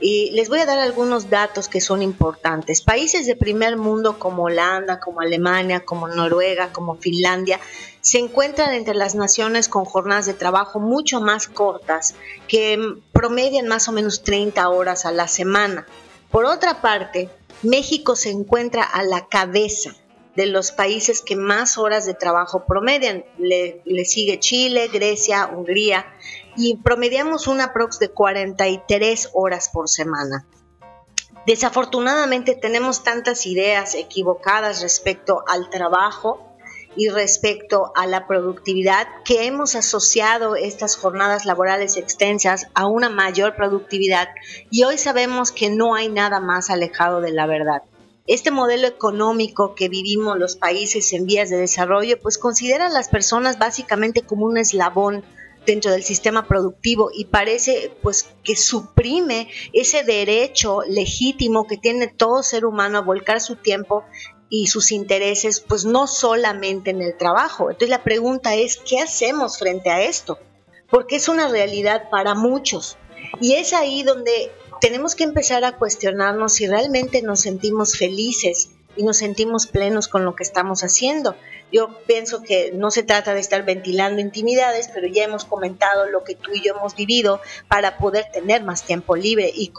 Y 0.00 0.30
les 0.32 0.48
voy 0.48 0.60
a 0.60 0.66
dar 0.66 0.78
algunos 0.78 1.30
datos 1.30 1.68
que 1.68 1.80
son 1.80 2.02
importantes. 2.02 2.80
Países 2.80 3.26
de 3.26 3.36
primer 3.36 3.76
mundo 3.76 4.18
como 4.18 4.44
Holanda, 4.44 4.98
como 4.98 5.20
Alemania, 5.20 5.84
como 5.84 6.08
Noruega, 6.08 6.72
como 6.72 6.96
Finlandia, 6.96 7.60
se 8.00 8.18
encuentran 8.18 8.72
entre 8.72 8.94
las 8.94 9.14
naciones 9.14 9.68
con 9.68 9.84
jornadas 9.84 10.24
de 10.24 10.34
trabajo 10.34 10.80
mucho 10.80 11.20
más 11.20 11.46
cortas, 11.46 12.14
que 12.48 12.96
promedian 13.12 13.68
más 13.68 13.88
o 13.88 13.92
menos 13.92 14.22
30 14.22 14.66
horas 14.70 15.04
a 15.04 15.12
la 15.12 15.28
semana. 15.28 15.86
Por 16.30 16.44
otra 16.44 16.80
parte, 16.80 17.28
México 17.62 18.14
se 18.14 18.30
encuentra 18.30 18.84
a 18.84 19.02
la 19.02 19.26
cabeza 19.26 19.94
de 20.36 20.46
los 20.46 20.70
países 20.70 21.22
que 21.22 21.36
más 21.36 21.76
horas 21.76 22.06
de 22.06 22.14
trabajo 22.14 22.64
promedian. 22.66 23.24
Le, 23.38 23.82
sigue 24.04 24.38
Chile, 24.38 24.88
Grecia, 24.88 25.46
Hungría 25.52 26.06
y 26.56 26.76
promediamos 26.76 27.46
una 27.48 27.72
prox 27.72 27.98
de 27.98 28.10
43 28.10 29.30
horas 29.34 29.70
por 29.72 29.88
semana. 29.88 30.46
Desafortunadamente 31.46 32.54
tenemos 32.54 33.02
tantas 33.02 33.46
ideas 33.46 33.94
equivocadas 33.94 34.82
respecto 34.82 35.42
al 35.48 35.68
trabajo 35.68 36.49
y 36.96 37.08
respecto 37.08 37.92
a 37.94 38.06
la 38.06 38.26
productividad 38.26 39.06
que 39.24 39.46
hemos 39.46 39.74
asociado 39.74 40.56
estas 40.56 40.96
jornadas 40.96 41.44
laborales 41.44 41.96
extensas 41.96 42.66
a 42.74 42.86
una 42.86 43.08
mayor 43.08 43.54
productividad 43.56 44.28
y 44.70 44.84
hoy 44.84 44.98
sabemos 44.98 45.52
que 45.52 45.70
no 45.70 45.94
hay 45.94 46.08
nada 46.08 46.40
más 46.40 46.70
alejado 46.70 47.20
de 47.20 47.32
la 47.32 47.46
verdad. 47.46 47.82
Este 48.26 48.50
modelo 48.50 48.86
económico 48.86 49.74
que 49.74 49.88
vivimos 49.88 50.38
los 50.38 50.56
países 50.56 51.12
en 51.12 51.26
vías 51.26 51.50
de 51.50 51.56
desarrollo 51.56 52.20
pues 52.20 52.38
considera 52.38 52.86
a 52.86 52.90
las 52.90 53.08
personas 53.08 53.58
básicamente 53.58 54.22
como 54.22 54.46
un 54.46 54.58
eslabón 54.58 55.24
dentro 55.66 55.90
del 55.90 56.02
sistema 56.02 56.46
productivo 56.46 57.10
y 57.12 57.26
parece 57.26 57.92
pues 58.02 58.28
que 58.42 58.56
suprime 58.56 59.48
ese 59.72 60.04
derecho 60.04 60.82
legítimo 60.88 61.66
que 61.66 61.76
tiene 61.76 62.08
todo 62.08 62.42
ser 62.42 62.64
humano 62.64 62.98
a 62.98 63.02
volcar 63.02 63.40
su 63.40 63.56
tiempo 63.56 64.04
y 64.50 64.66
sus 64.66 64.90
intereses, 64.90 65.60
pues 65.60 65.84
no 65.84 66.08
solamente 66.08 66.90
en 66.90 67.00
el 67.00 67.16
trabajo. 67.16 67.70
Entonces 67.70 67.88
la 67.88 68.02
pregunta 68.02 68.56
es, 68.56 68.76
¿qué 68.76 68.98
hacemos 68.98 69.58
frente 69.58 69.90
a 69.90 70.02
esto? 70.02 70.38
Porque 70.90 71.16
es 71.16 71.28
una 71.28 71.48
realidad 71.48 72.10
para 72.10 72.34
muchos. 72.34 72.98
Y 73.40 73.54
es 73.54 73.72
ahí 73.72 74.02
donde 74.02 74.50
tenemos 74.80 75.14
que 75.14 75.24
empezar 75.24 75.64
a 75.64 75.76
cuestionarnos 75.76 76.54
si 76.54 76.66
realmente 76.66 77.22
nos 77.22 77.40
sentimos 77.40 77.96
felices 77.96 78.70
y 78.96 79.04
nos 79.04 79.18
sentimos 79.18 79.68
plenos 79.68 80.08
con 80.08 80.24
lo 80.24 80.34
que 80.34 80.42
estamos 80.42 80.82
haciendo. 80.82 81.36
Yo 81.72 81.88
pienso 82.06 82.42
que 82.42 82.72
no 82.74 82.90
se 82.90 83.02
trata 83.02 83.34
de 83.34 83.40
estar 83.40 83.64
ventilando 83.64 84.20
intimidades, 84.20 84.90
pero 84.92 85.06
ya 85.06 85.24
hemos 85.24 85.44
comentado 85.44 86.08
lo 86.08 86.24
que 86.24 86.34
tú 86.34 86.50
y 86.52 86.62
yo 86.62 86.74
hemos 86.74 86.96
vivido 86.96 87.40
para 87.68 87.98
poder 87.98 88.26
tener 88.32 88.64
más 88.64 88.84
tiempo 88.84 89.16
libre 89.16 89.50
y, 89.54 89.72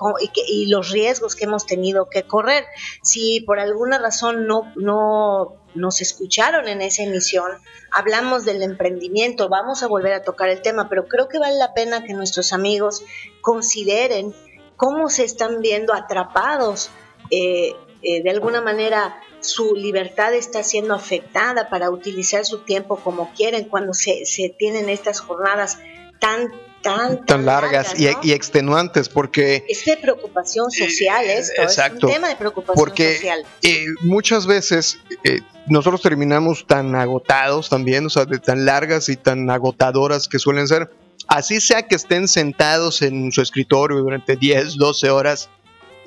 y, 0.48 0.68
los 0.68 0.92
riesgos 0.92 1.36
que 1.36 1.46
hemos 1.46 1.66
tenido 1.66 2.10
que 2.10 2.24
correr. 2.24 2.66
Si 3.02 3.42
por 3.42 3.60
alguna 3.60 3.98
razón 3.98 4.48
no, 4.48 4.72
no 4.76 5.58
nos 5.76 6.02
escucharon 6.02 6.68
en 6.68 6.82
esa 6.82 7.04
emisión, 7.04 7.52
hablamos 7.92 8.46
del 8.46 8.62
emprendimiento, 8.62 9.50
vamos 9.50 9.84
a 9.84 9.88
volver 9.88 10.14
a 10.14 10.24
tocar 10.24 10.50
el 10.50 10.62
tema, 10.62 10.90
pero 10.90 11.08
creo 11.08 11.28
que 11.28 11.40
vale 11.40 11.58
la 11.58 11.74
pena 11.74 12.04
que 12.04 12.14
nuestros 12.14 12.54
amigos 12.54 13.04
consideren 13.42 14.34
cómo 14.78 15.10
se 15.10 15.24
están 15.24 15.62
viendo 15.62 15.94
atrapados 15.94 16.90
eh, 17.30 17.76
eh, 18.02 18.24
de 18.24 18.30
alguna 18.32 18.62
manera 18.62 19.22
su 19.42 19.76
libertad 19.76 20.34
está 20.34 20.64
siendo 20.64 20.94
afectada 20.94 21.70
para 21.70 21.90
utilizar 21.90 22.46
su 22.46 22.60
tiempo 22.60 22.98
como 22.98 23.34
quieren 23.34 23.66
cuando 23.66 23.94
se, 23.94 24.24
tienen 24.58 24.90
estas 24.90 25.20
jornadas 25.20 25.80
tan 26.20 26.52
tan, 26.82 27.28
tan, 27.28 27.46
largas, 27.46 28.00
y, 28.00 28.32
extenuantes 28.32 29.08
porque 29.08 29.64
es 29.70 29.86
de 29.86 29.98
preocupación 29.98 30.72
social 30.72 31.26
esto 31.26 31.62
exacto, 31.62 31.98
es 31.98 32.04
un 32.06 32.10
tema 32.14 32.30
de 32.30 32.36
preocupación 32.38 32.76
porque, 32.76 33.18
social. 33.18 33.46
eh, 33.62 33.86
muchas 34.02 34.48
veces 34.48 34.98
eh, 35.24 35.42
nosotros 35.68 36.02
terminamos 36.02 36.66
tan 36.66 36.96
agotados 36.96 37.70
también 37.70 38.08
o 38.08 38.10
sea 38.10 38.26
de 38.26 38.40
tan 38.40 38.66
largas 38.66 39.10
y 39.10 39.16
tan 39.16 39.48
agotadoras 39.52 40.28
que 40.28 40.40
suelen 40.40 40.68
ser 40.68 40.90
así 41.28 41.62
sea 41.62 41.84
que 41.84 41.94
estén 41.94 42.28
sentados 42.28 43.04
en 43.04 43.32
su 43.32 43.44
escritorio 43.44 44.00
durante 44.00 44.36
10 44.36 44.78
12 44.78 45.10
horas 45.12 45.52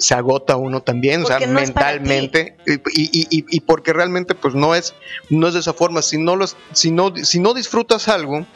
se 0.04 0.14
agota 0.14 0.56
uno 0.56 0.82
también, 0.82 1.25
o 1.25 1.26
sea, 1.26 1.38
mentalmente, 1.46 2.56
y, 2.92 3.61
porque 3.61 3.92
realmente 3.92 4.34
pues 4.34 4.54
no 4.54 4.75
es, 4.75 4.94
no 5.30 5.49
es 5.49 5.54
de 5.54 5.61
esa 5.61 5.73
forma, 5.73 6.02
si 6.02 6.18
no, 6.18 6.37
los, 6.37 6.56
si, 6.73 6.90
no, 6.90 7.14
si 7.16 7.40
no 7.40 7.54
disfrutas 7.54 8.08
algo, 8.08 8.46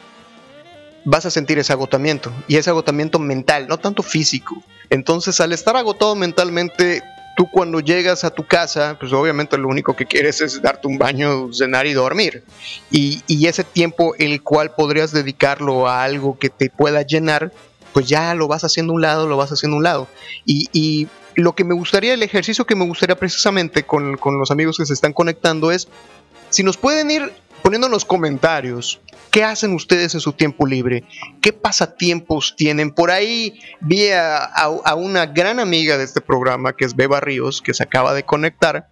vas 1.05 1.25
a 1.25 1.31
sentir 1.31 1.57
ese 1.57 1.73
agotamiento 1.73 2.31
y 2.47 2.57
ese 2.57 2.69
agotamiento 2.69 3.17
mental, 3.17 3.67
no 3.67 3.77
tanto 3.79 4.03
físico. 4.03 4.61
Entonces, 4.91 5.39
al 5.39 5.51
estar 5.53 5.75
agotado 5.75 6.15
mentalmente, 6.15 7.01
tú 7.35 7.49
cuando 7.49 7.79
llegas 7.79 8.23
a 8.23 8.29
tu 8.29 8.45
casa, 8.45 8.97
pues 8.99 9.11
obviamente 9.11 9.57
lo 9.57 9.69
único 9.69 9.95
que 9.95 10.05
quieres 10.05 10.41
es 10.41 10.61
darte 10.61 10.87
un 10.87 10.97
baño, 10.97 11.51
cenar 11.53 11.87
y 11.87 11.93
dormir. 11.93 12.43
Y, 12.91 13.47
ese 13.47 13.63
tiempo 13.63 14.13
el 14.19 14.43
cual 14.43 14.71
podrías 14.75 15.11
dedicarlo 15.11 15.87
a 15.87 16.03
algo 16.03 16.37
que 16.37 16.49
te 16.49 16.69
pueda 16.69 17.01
llenar, 17.01 17.51
pues 17.93 18.07
ya 18.07 18.35
lo 18.35 18.47
vas 18.47 18.63
haciendo 18.63 18.93
un 18.93 19.01
lado, 19.01 19.27
lo 19.27 19.37
vas 19.37 19.51
haciendo 19.51 19.77
un 19.77 19.83
lado. 19.83 20.07
Y, 20.45 21.07
lo 21.35 21.53
que 21.53 21.63
me 21.63 21.73
gustaría, 21.73 22.13
el 22.13 22.23
ejercicio 22.23 22.65
que 22.65 22.75
me 22.75 22.85
gustaría 22.85 23.15
precisamente 23.15 23.83
con, 23.83 24.17
con 24.17 24.39
los 24.39 24.51
amigos 24.51 24.77
que 24.77 24.85
se 24.85 24.93
están 24.93 25.13
conectando 25.13 25.71
es, 25.71 25.87
si 26.49 26.63
nos 26.63 26.77
pueden 26.77 27.11
ir 27.11 27.31
poniendo 27.61 27.87
en 27.87 27.91
los 27.91 28.05
comentarios 28.05 28.99
qué 29.31 29.43
hacen 29.43 29.73
ustedes 29.73 30.13
en 30.15 30.19
su 30.19 30.33
tiempo 30.33 30.65
libre, 30.65 31.03
qué 31.41 31.53
pasatiempos 31.53 32.55
tienen. 32.55 32.91
Por 32.91 33.11
ahí 33.11 33.59
vi 33.79 34.09
a, 34.11 34.49
una 34.97 35.27
gran 35.27 35.59
amiga 35.59 35.97
de 35.97 36.03
este 36.03 36.21
programa, 36.21 36.75
que 36.75 36.85
es 36.85 36.95
Beba 36.95 37.19
Ríos, 37.19 37.61
que 37.61 37.73
se 37.73 37.83
acaba 37.83 38.13
de 38.13 38.23
conectar. 38.23 38.89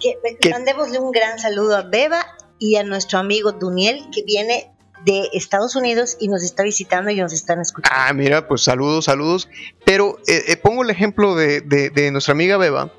Que, 0.00 0.50
mandémosle 0.50 0.98
un 0.98 1.12
gran 1.12 1.38
saludo 1.38 1.76
a 1.76 1.82
Beba 1.82 2.24
y 2.58 2.76
a 2.76 2.82
nuestro 2.82 3.18
amigo 3.18 3.52
Duniel, 3.52 4.04
que 4.12 4.22
viene 4.22 4.72
de 5.04 5.28
Estados 5.32 5.76
Unidos 5.76 6.16
y 6.20 6.28
nos 6.28 6.42
está 6.42 6.62
visitando 6.62 7.10
y 7.10 7.16
nos 7.16 7.32
están 7.32 7.60
escuchando. 7.60 7.96
Ah, 7.98 8.12
mira, 8.12 8.48
pues 8.48 8.62
saludos, 8.62 9.06
saludos. 9.06 9.48
Pero 9.84 10.18
eh, 10.26 10.44
eh, 10.48 10.56
pongo 10.56 10.82
el 10.82 10.90
ejemplo 10.90 11.34
de, 11.34 12.10
nuestra 12.12 12.32
amiga 12.32 12.56
Beba, 12.56 12.92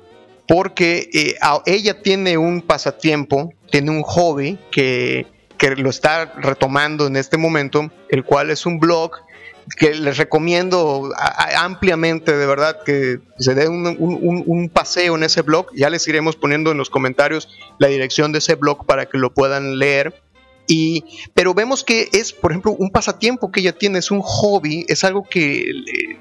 porque 0.48 1.08
eh, 1.12 1.36
ella 1.66 2.02
tiene 2.02 2.38
un 2.38 2.62
pasatiempo 2.62 3.52
tiene 3.70 3.90
un 3.90 4.02
hobby 4.02 4.58
que, 4.70 5.26
lo 5.76 5.90
está 5.90 6.32
retomando 6.36 7.06
en 7.06 7.16
este 7.16 7.36
momento, 7.36 7.90
el 8.08 8.24
cual 8.24 8.50
es 8.50 8.64
un 8.64 8.80
blog 8.80 9.12
que 9.76 9.94
les 9.94 10.16
recomiendo 10.16 11.12
ampliamente, 11.56 12.34
de 12.34 12.46
verdad, 12.46 12.78
que 12.84 13.20
se 13.38 13.54
dé 13.54 13.68
un, 13.68 14.70
paseo 14.72 15.16
en 15.16 15.22
ese 15.22 15.42
blog. 15.42 15.66
Ya 15.76 15.90
les 15.90 16.08
iremos 16.08 16.34
poniendo 16.36 16.72
en 16.72 16.78
los 16.78 16.88
comentarios 16.88 17.48
la 17.78 17.88
dirección 17.88 18.32
de 18.32 18.38
ese 18.38 18.54
blog 18.54 18.86
para 18.86 19.06
que 19.06 19.18
lo 19.18 19.34
puedan 19.34 19.78
leer. 19.78 20.22
Y, 20.66 21.04
pero 21.34 21.52
vemos 21.52 21.82
que 21.82 22.08
es, 22.12 22.32
por 22.32 22.52
ejemplo, 22.52 22.72
un 22.72 22.90
pasatiempo 22.90 23.50
que 23.50 23.60
ella 23.60 23.72
tiene, 23.72 23.98
es 23.98 24.10
un 24.10 24.20
hobby, 24.22 24.84
es 24.88 25.02
algo 25.02 25.24
que 25.28 25.64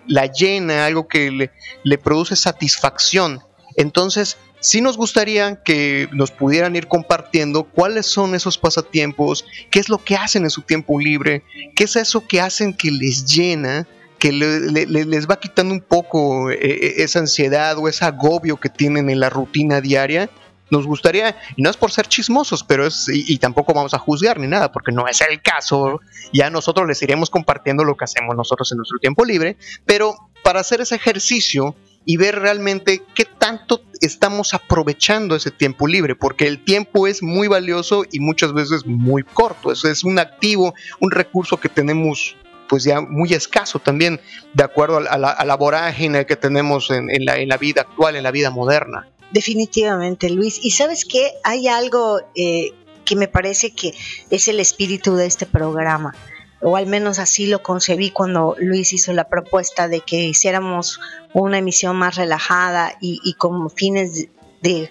la 0.08 0.26
llena, 0.26 0.86
algo 0.86 1.08
que 1.08 1.52
le, 1.84 1.98
produce 2.00 2.36
satisfacción. 2.36 3.42
Entonces, 3.76 4.38
sí 4.60 4.82
nos 4.82 4.98
gustaría 4.98 5.62
que 5.64 6.10
nos 6.12 6.32
pudieran 6.32 6.76
ir 6.76 6.88
compartiendo 6.88 7.64
cuáles 7.64 8.08
son 8.08 8.34
esos 8.34 8.58
pasatiempos, 8.58 9.46
qué 9.70 9.80
es 9.80 9.90
lo 9.90 10.04
que 10.04 10.16
hacen 10.16 10.44
en 10.44 10.50
su 10.50 10.64
tiempo 10.64 11.00
libre, 11.00 11.44
qué 11.76 11.84
es 11.84 11.96
eso 11.96 12.26
que 12.28 12.42
hacen 12.42 12.74
que 12.74 12.92
les 12.92 13.26
llena, 13.26 13.88
que 14.18 14.32
les 14.34 15.28
va 15.30 15.40
quitando 15.40 15.74
un 15.74 15.82
poco 15.82 16.52
eh, 16.52 16.58
eh, 16.60 16.94
esa 16.98 17.20
ansiedad 17.20 17.78
o 17.78 17.88
ese 17.88 18.04
agobio 18.04 18.58
que 18.58 18.70
tienen 18.70 19.10
en 19.10 19.20
la 19.20 19.30
rutina 19.30 19.80
diaria. 19.80 20.30
Nos 20.70 20.86
gustaría, 20.86 21.36
y 21.56 21.62
no 21.62 21.70
es 21.70 21.78
por 21.78 21.92
ser 21.92 22.08
chismosos, 22.08 22.64
pero 22.64 22.86
es, 22.86 23.08
y, 23.12 23.38
tampoco 23.38 23.74
vamos 23.74 23.94
a 23.94 24.00
juzgar 24.00 24.40
ni 24.40 24.48
nada, 24.48 24.72
porque 24.72 24.92
no 24.92 25.08
es 25.08 25.22
el 25.22 25.42
caso. 25.42 26.00
Ya 26.32 26.50
nosotros 26.50 26.88
les 26.88 27.02
iremos 27.02 27.30
compartiendo 27.30 27.84
lo 27.84 27.96
que 27.96 28.06
hacemos 28.06 28.36
nosotros 28.36 28.72
en 28.72 28.78
nuestro 28.78 29.00
tiempo 29.00 29.26
libre, 29.26 29.58
pero 29.86 30.16
para 30.44 30.60
hacer 30.60 30.82
ese 30.82 30.96
ejercicio 30.96 31.76
y 32.06 32.18
ver 32.18 32.40
realmente 32.40 33.04
qué 33.14 33.26
tanto 33.26 33.82
estamos 34.02 34.54
aprovechando 34.54 35.36
ese 35.36 35.52
tiempo 35.52 35.88
libre, 35.88 36.16
porque 36.16 36.48
el 36.48 36.64
tiempo 36.64 37.08
es 37.08 37.22
muy 37.22 37.48
valioso 37.48 38.04
y 38.12 38.20
muchas 38.20 38.54
veces 38.54 38.86
muy 38.86 39.24
corto. 39.24 39.72
Eso 39.72 39.90
es 39.90 40.04
un 40.04 40.20
activo, 40.20 40.74
un 41.00 41.12
recurso 41.12 41.58
que 41.58 41.70
tenemos 41.70 42.36
pues 42.70 42.84
ya 42.84 43.02
muy 43.02 43.34
escaso 43.34 43.80
también, 43.80 44.22
de 44.54 44.64
acuerdo 44.64 44.98
a 44.98 45.18
la, 45.18 45.56
vorágine 45.56 46.26
que 46.26 46.36
tenemos 46.36 46.92
en, 46.92 47.08
la, 47.26 47.58
vida 47.58 47.82
actual, 47.82 48.16
en 48.16 48.24
la 48.24 48.32
vida 48.32 48.52
moderna. 48.52 49.08
Definitivamente, 49.32 50.30
Luis. 50.30 50.60
Y 50.64 50.72
sabes 50.72 51.06
qué, 51.06 51.32
hay 51.44 51.68
algo 51.68 52.20
eh, 52.36 52.74
que 53.06 53.16
me 53.16 53.28
parece 53.28 53.72
que 53.72 53.94
es 54.30 54.48
el 54.48 54.60
espíritu 54.60 55.16
de 55.16 55.26
este 55.26 55.46
programa 55.46 56.14
o 56.62 56.76
al 56.76 56.88
menos 56.88 57.20
así 57.20 57.48
lo 57.48 57.64
concebí 57.64 58.12
cuando 58.12 58.56
Luis 58.60 58.92
hizo 58.94 59.14
la 59.14 59.30
propuesta 59.30 59.88
de 59.88 60.02
que 60.02 60.18
hiciéramos 60.26 61.00
una 61.34 61.58
emisión 61.60 61.96
más 61.96 62.16
relajada 62.16 62.94
y, 63.00 63.34
con 63.36 63.70
fines 63.70 64.28
de, 64.62 64.90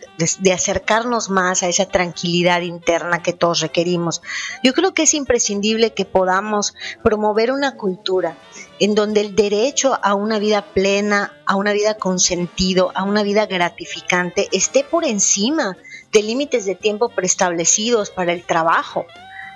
acercarnos 0.52 1.30
más 1.30 1.62
a 1.62 1.68
esa 1.68 1.86
tranquilidad 1.86 2.62
interna 2.62 3.22
que 3.22 3.32
todos 3.32 3.60
requerimos. 3.60 4.22
Yo 4.62 4.72
creo 4.72 4.94
que 4.94 5.02
es 5.02 5.14
imprescindible 5.14 5.92
que 5.92 6.04
podamos 6.04 6.74
promover 7.02 7.52
una 7.52 7.76
cultura 7.76 8.36
en 8.78 8.94
donde 8.94 9.20
el 9.20 9.34
derecho 9.34 9.98
a 10.02 10.14
una 10.14 10.38
vida 10.38 10.62
plena, 10.62 11.32
a 11.46 11.56
una 11.56 11.72
vida 11.72 11.94
con 11.94 12.18
sentido, 12.18 12.92
a 12.94 13.04
una 13.04 13.22
vida 13.22 13.46
gratificante, 13.46 14.48
esté 14.52 14.84
por 14.84 15.04
encima 15.04 15.76
de 16.12 16.22
límites 16.22 16.64
de 16.64 16.74
tiempo 16.74 17.10
preestablecidos 17.10 18.10
para 18.10 18.32
el 18.32 18.44
trabajo. 18.44 19.06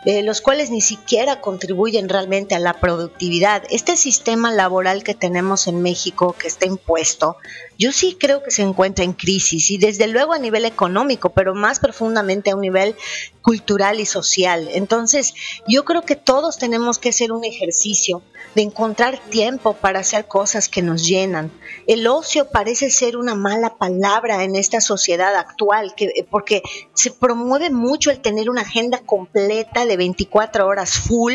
Eh, 0.05 0.25
los 0.25 0.40
cuales 0.40 0.70
ni 0.70 0.81
siquiera 0.81 1.40
contribuyen 1.40 2.09
realmente 2.09 2.57
a 2.57 2.59
la 2.59 2.81
productividad. 2.81 3.62
Este 3.70 3.96
sistema 3.96 4.51
laboral 4.51 5.05
que 5.05 5.14
tenemos 5.14 5.68
en 5.68 5.81
México, 5.81 6.35
que 6.37 6.48
está 6.48 6.66
impuesto, 6.66 7.37
yo 7.79 7.93
sí 7.93 8.17
creo 8.19 8.43
que 8.43 8.51
se 8.51 8.63
encuentra 8.63 9.05
en 9.05 9.13
crisis 9.13 9.71
y 9.71 9.79
desde 9.79 10.07
luego 10.07 10.33
a 10.33 10.39
nivel 10.39 10.65
económico, 10.65 11.31
pero 11.31 11.55
más 11.55 11.81
profundamente 11.81 12.51
a 12.51 12.55
un 12.55 12.61
nivel 12.61 12.95
cultural 13.43 14.01
y 14.01 14.07
social. 14.07 14.69
Entonces, 14.73 15.35
yo 15.67 15.85
creo 15.85 16.03
que 16.03 16.17
todos 16.17 16.59
tenemos 16.59 16.99
que 16.99 17.11
hacer 17.11 17.33
un 17.33 17.45
ejercicio 17.45 18.23
de 18.55 18.63
encontrar 18.63 19.19
tiempo 19.31 19.75
para 19.75 20.01
hacer 20.01 20.27
cosas 20.27 20.69
que 20.69 20.83
nos 20.83 21.07
llenan. 21.07 21.51
El 21.87 22.07
ocio 22.07 22.51
parece 22.51 22.91
ser 22.91 23.17
una 23.17 23.35
mala 23.35 23.77
palabra 23.79 24.45
en 24.45 24.57
esta 24.57 24.81
sociedad 24.81 25.35
actual, 25.37 25.95
que, 25.97 26.05
eh, 26.05 26.27
porque 26.31 26.63
se 26.95 27.11
promueve 27.11 27.71
mucho 27.71 28.11
el 28.11 28.21
tener 28.21 28.51
una 28.51 28.63
agenda 28.63 28.99
completa 28.99 29.87
de 29.87 29.97
24 29.97 30.67
horas 30.67 30.99
full, 30.99 31.35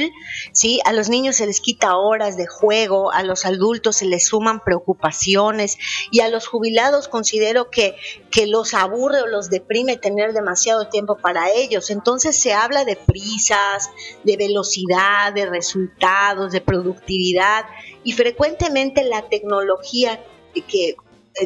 ¿sí? 0.51 0.79
A 0.85 0.93
los 0.93 1.09
niños 1.09 1.37
se 1.37 1.47
les 1.47 1.59
quita 1.59 1.97
horas 1.97 2.37
de 2.37 2.45
juego, 2.45 3.11
a 3.11 3.23
los 3.23 3.45
adultos 3.45 3.97
se 3.97 4.05
les 4.05 4.27
suman 4.27 4.63
preocupaciones 4.63 5.77
y 6.11 6.19
a 6.19 6.26
los 6.29 6.47
jubilados 6.47 7.07
considero 7.07 7.69
que, 7.69 7.95
que 8.31 8.47
los 8.47 8.73
aburre 8.73 9.21
o 9.21 9.27
los 9.27 9.49
deprime 9.49 9.97
tener 9.97 10.33
demasiado 10.33 10.87
tiempo 10.87 11.17
para 11.17 11.51
ellos. 11.51 11.89
Entonces 11.89 12.37
se 12.37 12.53
habla 12.53 12.85
de 12.85 12.95
prisas, 12.95 13.89
de 14.23 14.37
velocidad, 14.37 15.33
de 15.33 15.45
resultados, 15.45 16.51
de 16.51 16.61
productividad 16.61 17.65
y 18.03 18.13
frecuentemente 18.13 19.03
la 19.03 19.27
tecnología 19.29 20.23
que, 20.53 20.95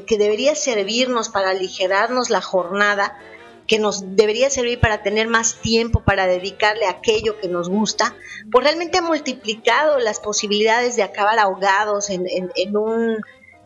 que 0.05 0.17
debería 0.17 0.55
servirnos 0.55 1.29
para 1.29 1.51
aligerarnos 1.51 2.29
la 2.29 2.41
jornada 2.41 3.17
que 3.71 3.79
nos 3.79 4.17
debería 4.17 4.49
servir 4.49 4.81
para 4.81 5.01
tener 5.01 5.29
más 5.29 5.61
tiempo 5.61 6.03
para 6.03 6.27
dedicarle 6.27 6.87
a 6.87 6.91
aquello 6.91 7.39
que 7.39 7.47
nos 7.47 7.69
gusta, 7.69 8.15
pues 8.51 8.65
realmente 8.65 8.97
ha 8.97 9.01
multiplicado 9.01 9.97
las 9.99 10.19
posibilidades 10.19 10.97
de 10.97 11.03
acabar 11.03 11.39
ahogados 11.39 12.09
en, 12.09 12.27
un, 12.75 13.21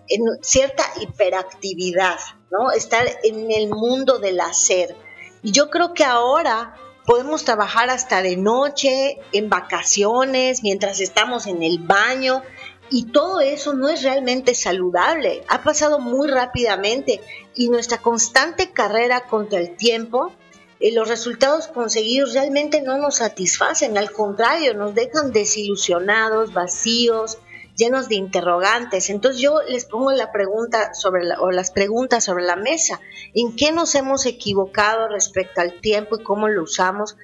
en 0.10 0.22
cierta 0.42 0.84
hiperactividad, 1.02 2.20
¿no? 2.52 2.72
Estar 2.72 3.06
en 3.24 3.52
el 3.52 3.70
mundo 3.70 4.20
del 4.20 4.40
hacer. 4.40 4.96
Y 5.44 5.52
yo 5.52 5.70
creo 5.70 5.94
que 5.94 6.04
ahora 6.04 6.76
podemos 7.06 7.44
trabajar 7.46 7.90
hasta 7.90 8.22
de 8.22 8.36
noche, 8.36 9.20
en 9.32 9.50
vacaciones, 9.50 10.64
mientras 10.64 11.00
estamos 11.00 11.46
en 11.48 11.62
el 11.62 11.80
baño, 11.80 12.42
y 12.90 13.06
todo 13.12 13.40
eso 13.42 13.74
no 13.74 13.90
es 13.90 14.04
realmente 14.04 14.54
saludable, 14.54 15.44
ha 15.48 15.64
pasado 15.64 16.00
muy 16.00 16.28
rápidamente 16.28 17.20
y 17.56 17.70
nuestra 17.70 17.98
constante 17.98 18.72
carrera 18.72 19.22
contra 19.22 19.60
el 19.60 19.76
tiempo, 19.76 20.32
eh, 20.80 20.94
los 20.94 21.08
resultados 21.08 21.68
conseguidos 21.68 22.34
realmente 22.34 22.82
no 22.82 22.98
nos 22.98 23.16
satisfacen, 23.18 23.98
al 23.98 24.12
contrario, 24.12 24.74
nos 24.76 24.94
dejan 24.94 25.32
desilusionados, 25.32 26.54
vacíos, 26.54 27.40
llenos 27.76 28.10
de 28.10 28.16
interrogantes. 28.16 29.10
Entonces 29.10 29.42
yo 29.42 29.62
les 29.68 29.86
pongo 29.86 30.12
la 30.12 30.32
pregunta 30.32 30.94
sobre 30.94 31.28
o 31.40 31.52
las 31.52 31.72
preguntas 31.72 32.24
sobre 32.24 32.46
la 32.46 32.56
mesa. 32.56 33.02
¿En 33.34 33.56
qué 33.56 33.72
nos 33.72 33.96
hemos 33.96 34.26
equivocado 34.26 35.08
respecto 35.08 35.62
al 35.62 35.80
tiempo 35.82 36.18
y 36.18 36.24
cómo 36.24 36.48
lo 36.48 36.64
usamos? 36.64 37.18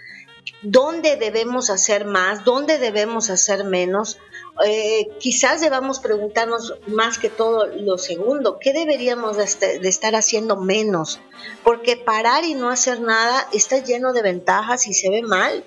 ¿Dónde 0.64 1.18
debemos 1.18 1.70
hacer 1.70 2.06
más? 2.06 2.44
¿Dónde 2.44 2.78
debemos 2.78 3.30
hacer 3.30 3.64
menos? 3.64 4.20
Eh, 4.66 5.08
quizás 5.20 5.62
debamos 5.62 6.00
preguntarnos 6.00 6.76
más 6.88 7.18
que 7.18 7.30
todo 7.30 7.68
lo 7.68 7.98
segundo, 7.98 8.60
¿qué 8.60 8.74
deberíamos 8.74 9.38
este, 9.38 9.80
de, 9.80 9.90
estar 9.90 10.14
haciendo 10.14 10.58
menos? 10.58 11.20
Porque 11.64 11.96
parar 11.96 12.44
y 12.44 12.54
no 12.54 12.70
hacer 12.70 13.00
nada 13.00 13.48
está 13.54 13.80
lleno 13.80 14.14
de 14.14 14.22
ventajas 14.22 14.88
y 14.88 14.94
se 14.94 15.10
ve 15.10 15.22
mal. 15.22 15.64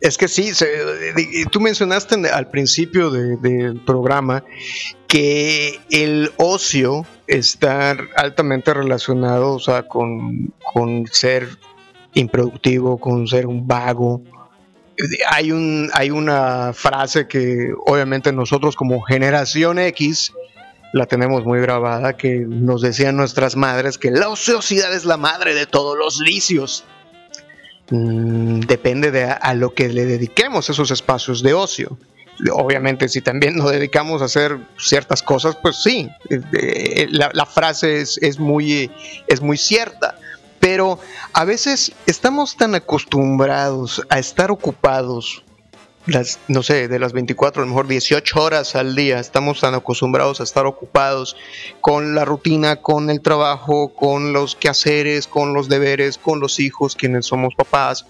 Es 0.00 0.18
que 0.18 0.28
sí, 0.28 0.52
tú 1.50 1.60
mencionaste 1.60 2.28
al 2.28 2.48
principio 2.48 3.10
del 3.10 3.80
programa 3.86 4.44
que 5.08 5.80
el 5.90 6.32
ocio 6.36 7.06
está 7.26 7.96
altamente 8.16 8.74
relacionado 8.74 9.54
o 9.54 9.60
sea, 9.60 9.84
con, 9.84 10.52
con 10.72 11.06
ser 11.06 11.48
improductivo, 12.12 12.98
con 12.98 13.26
ser 13.26 13.46
un 13.46 13.66
vago, 13.66 14.22
hay, 15.30 15.52
un, 15.52 15.90
hay 15.92 16.10
una 16.10 16.72
frase 16.72 17.26
que 17.26 17.72
obviamente 17.86 18.32
nosotros 18.32 18.76
como 18.76 19.02
generación 19.02 19.78
X 19.78 20.32
la 20.92 21.06
tenemos 21.06 21.44
muy 21.44 21.60
grabada, 21.60 22.16
que 22.16 22.44
nos 22.46 22.80
decían 22.80 23.16
nuestras 23.16 23.56
madres 23.56 23.98
que 23.98 24.12
la 24.12 24.28
ociosidad 24.28 24.94
es 24.94 25.04
la 25.04 25.16
madre 25.16 25.54
de 25.54 25.66
todos 25.66 25.98
los 25.98 26.20
vicios. 26.20 26.84
Mm, 27.90 28.60
depende 28.60 29.10
de 29.10 29.24
a, 29.24 29.54
lo 29.54 29.74
que 29.74 29.88
le 29.88 30.06
dediquemos 30.06 30.70
esos 30.70 30.90
espacios 30.90 31.42
de 31.42 31.54
ocio. 31.54 31.98
Obviamente, 32.52 33.08
si 33.08 33.20
también 33.20 33.56
nos 33.56 33.70
dedicamos 33.70 34.22
a 34.22 34.24
hacer 34.24 34.58
ciertas 34.78 35.22
cosas, 35.22 35.56
pues 35.56 35.82
sí, 35.82 36.10
eh, 36.30 36.40
eh, 36.52 37.06
la, 37.10 37.46
frase 37.46 38.00
es, 38.00 38.18
es, 38.22 38.38
muy, 38.38 38.90
es 39.28 39.40
muy 39.40 39.56
cierta. 39.56 40.18
Pero 40.58 40.98
a 41.34 41.44
veces 41.44 41.92
estamos 42.06 42.56
tan 42.56 42.74
acostumbrados 42.74 44.02
a 44.08 44.18
estar 44.18 44.50
ocupados 44.50 45.43
las, 46.06 46.38
no 46.48 46.62
sé, 46.62 46.88
de 46.88 46.98
las 46.98 47.12
24, 47.12 47.62
a 47.62 47.64
lo 47.64 47.70
mejor 47.70 47.86
18 47.86 48.42
horas 48.42 48.74
al 48.74 48.94
día, 48.94 49.18
estamos 49.18 49.60
tan 49.60 49.74
acostumbrados 49.74 50.40
a 50.40 50.44
estar 50.44 50.66
ocupados 50.66 51.36
con 51.80 52.14
la 52.14 52.24
rutina, 52.24 52.76
con 52.76 53.10
el 53.10 53.20
trabajo, 53.20 53.94
con 53.94 54.32
los 54.32 54.54
quehaceres, 54.54 55.26
con 55.26 55.54
los 55.54 55.68
deberes, 55.68 56.18
con 56.18 56.40
los 56.40 56.60
hijos, 56.60 56.94
quienes 56.96 57.26
somos 57.26 57.54
papás, 57.54 58.06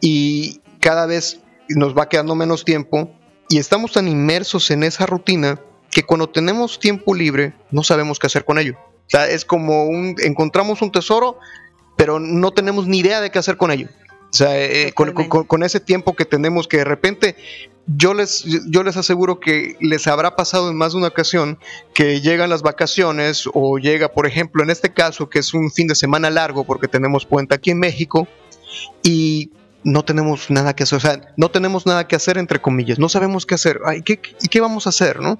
y 0.00 0.60
cada 0.80 1.06
vez 1.06 1.40
nos 1.68 1.96
va 1.96 2.08
quedando 2.08 2.34
menos 2.34 2.64
tiempo 2.64 3.10
y 3.48 3.58
estamos 3.58 3.92
tan 3.92 4.08
inmersos 4.08 4.70
en 4.70 4.82
esa 4.82 5.06
rutina 5.06 5.60
que 5.90 6.04
cuando 6.04 6.28
tenemos 6.28 6.78
tiempo 6.78 7.14
libre 7.14 7.52
no 7.70 7.82
sabemos 7.82 8.18
qué 8.18 8.28
hacer 8.28 8.44
con 8.44 8.58
ello. 8.58 8.76
O 8.78 9.10
sea, 9.10 9.28
es 9.28 9.44
como 9.44 9.88
encontramos 10.18 10.82
un 10.82 10.92
tesoro, 10.92 11.38
pero 11.96 12.20
no 12.20 12.52
tenemos 12.52 12.86
ni 12.86 12.98
idea 12.98 13.20
de 13.20 13.30
qué 13.30 13.40
hacer 13.40 13.56
con 13.56 13.72
ello. 13.72 13.88
O 14.30 14.32
sea, 14.32 14.56
eh, 14.56 14.92
con, 14.92 15.62
ese 15.64 15.80
tiempo 15.80 16.14
que 16.14 16.24
tenemos 16.24 16.68
que 16.68 16.78
de 16.78 16.84
repente, 16.84 17.36
yo 17.86 18.14
les, 18.14 18.44
yo 18.68 18.84
les 18.84 18.96
aseguro 18.96 19.40
que 19.40 19.76
les 19.80 20.06
habrá 20.06 20.36
pasado 20.36 20.70
en 20.70 20.76
más 20.76 20.92
de 20.92 20.98
una 20.98 21.08
ocasión 21.08 21.58
que 21.94 22.20
llegan 22.20 22.48
las 22.48 22.62
vacaciones 22.62 23.48
o 23.52 23.78
llega, 23.78 24.12
por 24.12 24.26
ejemplo, 24.26 24.62
en 24.62 24.70
este 24.70 24.92
caso, 24.92 25.28
que 25.28 25.40
es 25.40 25.52
un 25.52 25.72
fin 25.72 25.88
de 25.88 25.96
semana 25.96 26.30
largo 26.30 26.62
porque 26.64 26.86
tenemos 26.86 27.26
puente 27.26 27.56
aquí 27.56 27.70
en 27.70 27.80
México 27.80 28.28
y 29.02 29.50
no 29.82 30.04
tenemos 30.04 30.50
nada 30.50 30.74
que 30.74 30.84
hacer, 30.84 30.98
o 30.98 31.00
sea, 31.00 31.20
no 31.36 31.50
tenemos 31.50 31.86
nada 31.86 32.06
que 32.06 32.16
hacer 32.16 32.38
entre 32.38 32.60
comillas, 32.60 32.98
no 32.98 33.08
sabemos 33.08 33.46
qué 33.46 33.54
hacer, 33.54 33.80
Ay, 33.84 34.02
¿qué, 34.02 34.20
¿y 34.40 34.48
qué 34.48 34.60
vamos 34.60 34.86
a 34.86 34.90
hacer, 34.90 35.20
no? 35.20 35.38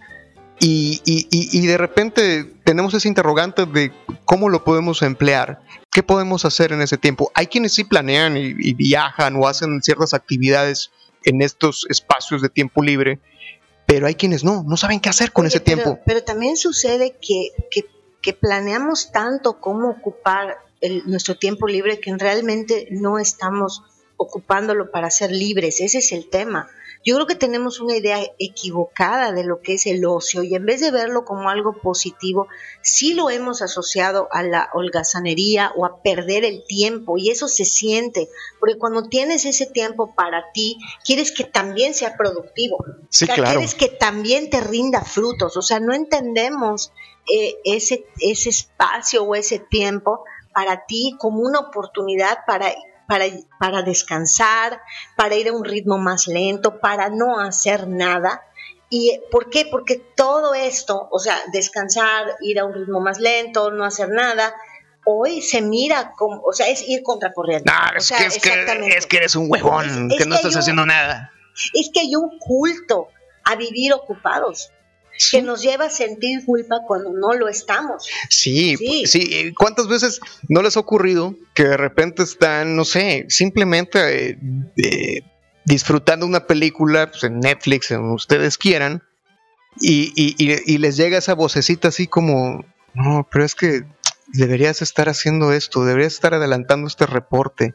Y, 0.59 1.01
y, 1.05 1.27
y, 1.31 1.67
de 1.67 1.79
repente 1.79 2.45
tenemos 2.65 2.93
ese 2.93 3.09
interrogante 3.09 3.65
de 3.65 3.93
cómo 4.27 4.51
lo 4.51 4.63
podemos 4.63 5.01
emplear, 5.01 5.63
qué 5.91 6.03
podemos 6.03 6.45
hacer 6.45 6.73
en 6.73 6.81
ese 6.81 6.99
tiempo. 6.99 7.31
Hay 7.35 7.47
quienes 7.47 7.75
sí 7.75 7.85
planean 7.85 8.37
y, 8.37 8.75
viajan 8.75 9.37
o 9.37 9.47
hacen 9.47 9.83
ciertas 9.83 10.15
actividades 10.15 10.91
en 11.25 11.43
estos 11.43 11.87
espacios 11.91 12.43
de 12.43 12.49
tiempo 12.49 12.83
libre, 12.83 13.19
pero 13.87 14.07
hay 14.07 14.15
quienes 14.15 14.45
no, 14.45 14.63
no 14.63 14.77
saben 14.77 15.01
qué 15.01 15.09
hacer 15.09 15.33
con 15.33 15.47
ese 15.47 15.61
tiempo. 15.61 15.99
Pero 16.07 16.23
también 16.23 16.57
sucede 16.57 17.17
que, 17.21 17.51
que, 17.71 17.87
que 18.23 18.33
planeamos 18.33 19.11
tanto 19.13 19.61
cómo 19.61 19.91
ocupar 19.91 20.59
el, 20.81 21.03
nuestro 21.07 21.37
tiempo 21.37 21.67
libre 21.67 22.01
que 22.01 22.15
realmente 22.17 22.89
no 22.91 23.19
estamos 23.19 23.83
ocupándolo 24.17 24.91
para 24.91 25.11
ser 25.11 25.33
libres. 25.33 25.81
Ese 25.81 25.99
es 25.99 26.13
el 26.13 26.29
tema. 26.29 26.69
Yo 27.05 27.15
creo 27.15 27.27
que 27.27 27.35
tenemos 27.35 27.81
una 27.81 27.97
idea 27.97 28.19
equivocada 28.39 29.33
de 29.33 29.45
lo 29.45 29.63
que 29.63 29.75
es 29.75 29.87
el 29.87 30.05
ocio 30.05 30.43
y 30.43 30.55
en 30.55 30.67
vez 30.67 30.81
de 30.81 30.91
verlo 30.91 31.25
como 31.25 31.49
algo 31.49 31.73
positivo, 31.81 32.47
sí 32.83 33.15
lo 33.15 33.31
hemos 33.31 33.63
asociado 33.63 34.29
a 34.33 34.43
la 34.43 34.69
holgazanería 34.75 35.73
o 35.77 35.87
a 35.87 36.03
perder 36.03 36.45
el 36.45 36.65
tiempo 36.67 37.17
y 37.17 37.31
eso 37.31 37.49
se 37.49 37.65
siente, 37.65 38.29
porque 38.59 38.77
cuando 38.77 39.09
tienes 39.09 39.47
ese 39.47 39.67
tiempo 39.67 40.15
para 40.15 40.53
ti, 40.53 40.77
quieres 41.05 41.33
que 41.33 41.45
también 41.45 41.95
sea 41.95 42.17
productivo, 42.17 42.85
sí, 43.09 43.27
claro. 43.27 43.45
quieres 43.45 43.75
que 43.75 43.89
también 43.89 44.51
te 44.51 44.61
rinda 44.61 45.03
frutos, 45.03 45.57
o 45.57 45.63
sea, 45.63 45.81
no 45.81 45.95
entendemos 45.95 46.93
eh, 47.33 47.57
ese, 47.65 48.05
ese 48.19 48.51
espacio 48.51 49.25
o 49.25 49.35
ese 49.35 49.59
tiempo 49.59 50.25
para 50.53 50.85
ti 50.85 51.17
como 51.19 51.41
una 51.41 51.61
oportunidad 51.61 52.41
para 52.47 52.75
para, 53.59 53.83
descansar, 53.83 54.81
para 55.17 55.35
ir 55.35 55.49
a 55.49 55.53
un 55.53 55.65
ritmo 55.65 55.99
más 55.99 56.29
lento, 56.29 56.79
para 56.79 57.09
no 57.09 57.41
hacer 57.41 57.89
nada. 57.89 58.43
¿Y 58.89 59.21
por 59.33 59.51
qué? 59.51 59.67
Porque 59.69 59.97
todo 59.97 60.55
esto, 60.55 61.09
o 61.11 61.19
sea, 61.19 61.37
descansar, 61.53 62.37
ir 62.41 62.61
a 62.61 62.65
un 62.65 62.73
ritmo 62.73 63.01
más 63.01 63.19
lento, 63.19 63.73
no 63.73 63.85
hacer 63.85 64.11
nada, 64.11 64.55
hoy 65.05 65.43
se 65.43 65.61
mira 65.61 66.13
como, 66.17 66.41
o 66.43 66.53
sea, 66.53 66.69
es 66.69 66.89
ir 66.89 67.03
contracorriente. 67.03 67.71
No, 67.71 67.99
es, 67.99 68.11
que, 68.11 68.27
es, 68.27 69.07
que, 69.07 69.17
eres 69.17 69.35
un 69.35 69.51
huevón, 69.51 70.09
que 70.17 70.25
no 70.27 70.37
estás 70.37 70.57
haciendo 70.57 70.87
nada. 70.87 71.33
Es 71.75 71.91
que 71.93 72.01
hay 72.01 72.15
un 72.15 72.39
culto 72.39 73.09
a 73.45 73.57
vivir 73.57 73.93
ocupados 73.93 74.71
que 75.31 75.43
nos 75.43 75.63
lleva 75.63 75.87
a 75.87 75.91
sentir 75.91 76.45
culpa 76.45 76.81
cuando 76.87 77.13
no 77.13 77.33
lo 77.35 77.49
estamos. 77.49 78.07
Sí, 78.29 78.77
sí, 79.07 79.53
¿Cuántas 79.59 79.89
veces 79.89 80.21
no 80.49 80.63
les 80.63 80.77
ha 80.77 80.81
ocurrido 80.81 81.35
que 81.55 81.65
de 81.65 81.77
repente 81.77 82.23
están, 82.23 82.77
no 82.77 82.85
sé, 82.85 83.27
simplemente 83.29 84.39
eh, 84.77 85.23
disfrutando 85.65 86.27
una 86.27 86.47
película 86.47 87.11
pues, 87.11 87.25
en 87.25 87.41
Netflix, 87.41 87.91
en 87.91 88.11
ustedes 88.11 88.57
quieran, 88.57 89.03
y, 89.81 90.13
y 90.37 90.79
les 90.79 90.97
llega 90.97 91.19
esa 91.19 91.35
vocecita 91.35 91.89
así 91.89 92.07
como, 92.07 92.65
no, 92.95 93.27
pero 93.31 93.45
es 93.45 93.55
que 93.55 93.85
deberías 94.33 94.83
estar 94.83 95.09
haciendo 95.09 95.53
esto, 95.53 95.85
deberías 95.85 96.15
estar 96.15 96.35
adelantando 96.35 96.87
este 96.87 97.07
reporte 97.07 97.75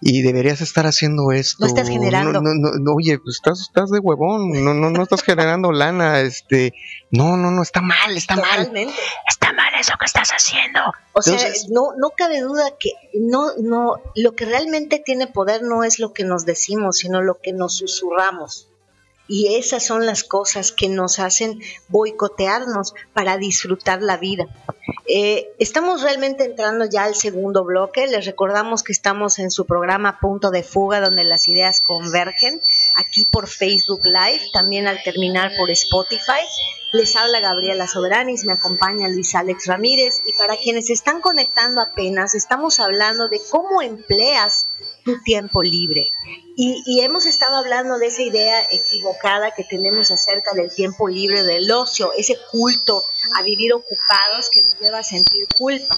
y 0.00 0.22
deberías 0.22 0.60
estar 0.60 0.86
haciendo 0.86 1.32
esto. 1.32 1.58
No 1.60 1.66
estás 1.66 1.88
generando. 1.88 2.40
No, 2.40 2.52
no, 2.54 2.94
oye, 2.94 3.18
pues 3.18 3.36
estás, 3.36 3.60
estás 3.60 3.90
de 3.90 3.98
huevón, 3.98 4.64
no, 4.64 4.74
no, 4.74 4.90
no 4.90 5.02
estás 5.02 5.22
generando 5.22 5.72
lana, 5.72 6.20
este, 6.20 6.72
no, 7.10 7.36
no, 7.36 7.50
no, 7.50 7.62
está 7.62 7.80
mal, 7.80 8.16
está 8.16 8.36
mal. 8.36 8.72
Está 9.28 9.52
mal 9.52 9.74
eso 9.78 9.92
que 9.98 10.06
estás 10.06 10.30
haciendo. 10.30 10.80
O 11.12 11.22
sea, 11.22 11.38
no, 11.70 11.94
no 11.98 12.10
cabe 12.16 12.40
duda 12.40 12.74
que 12.78 12.90
no, 13.14 13.52
no, 13.58 13.96
lo 14.16 14.32
que 14.32 14.44
realmente 14.44 14.98
tiene 15.04 15.26
poder 15.26 15.62
no 15.62 15.84
es 15.84 15.98
lo 15.98 16.12
que 16.12 16.24
nos 16.24 16.46
decimos, 16.46 16.98
sino 16.98 17.20
lo 17.20 17.40
que 17.40 17.52
nos 17.52 17.76
susurramos. 17.76 18.71
Y 19.34 19.56
esas 19.56 19.82
son 19.86 20.04
las 20.04 20.24
cosas 20.24 20.72
que 20.72 20.90
nos 20.90 21.18
hacen 21.18 21.58
boicotearnos 21.88 22.92
para 23.14 23.38
disfrutar 23.38 24.02
la 24.02 24.18
vida. 24.18 24.46
Eh, 25.06 25.54
estamos 25.58 26.02
realmente 26.02 26.44
entrando 26.44 26.84
ya 26.84 27.04
al 27.04 27.14
segundo 27.14 27.64
bloque. 27.64 28.06
Les 28.08 28.26
recordamos 28.26 28.82
que 28.82 28.92
estamos 28.92 29.38
en 29.38 29.50
su 29.50 29.64
programa 29.64 30.18
Punto 30.20 30.50
de 30.50 30.62
Fuga, 30.62 31.00
donde 31.00 31.24
las 31.24 31.48
ideas 31.48 31.80
convergen, 31.80 32.60
aquí 32.94 33.24
por 33.24 33.48
Facebook 33.48 34.02
Live, 34.04 34.50
también 34.52 34.86
al 34.86 35.02
terminar 35.02 35.52
por 35.56 35.70
Spotify. 35.70 36.44
Les 36.92 37.16
habla 37.16 37.40
Gabriela 37.40 37.88
Soberanis, 37.88 38.44
me 38.44 38.52
acompaña 38.52 39.08
Luis 39.08 39.34
Alex 39.34 39.66
Ramírez 39.66 40.20
y 40.26 40.34
para 40.34 40.58
quienes 40.58 40.90
están 40.90 41.22
conectando 41.22 41.80
apenas, 41.80 42.34
estamos 42.34 42.80
hablando 42.80 43.30
de 43.30 43.40
cómo 43.50 43.80
empleas 43.80 44.66
tu 45.02 45.22
tiempo 45.22 45.62
libre. 45.62 46.10
Y, 46.54 47.00
hemos 47.00 47.24
estado 47.24 47.56
hablando 47.56 47.98
de 47.98 48.08
esa 48.08 48.22
idea 48.22 48.62
equivocada 48.70 49.52
que 49.52 49.64
tenemos 49.64 50.10
acerca 50.10 50.52
del 50.52 50.74
tiempo 50.74 51.08
libre, 51.08 51.44
del 51.44 51.70
ocio, 51.70 52.12
ese 52.12 52.36
culto 52.50 53.02
a 53.38 53.42
vivir 53.42 53.72
ocupados 53.72 54.50
que 54.52 54.60
nos 54.60 54.78
lleva 54.78 54.98
a 54.98 55.02
sentir 55.02 55.48
culpa. 55.56 55.96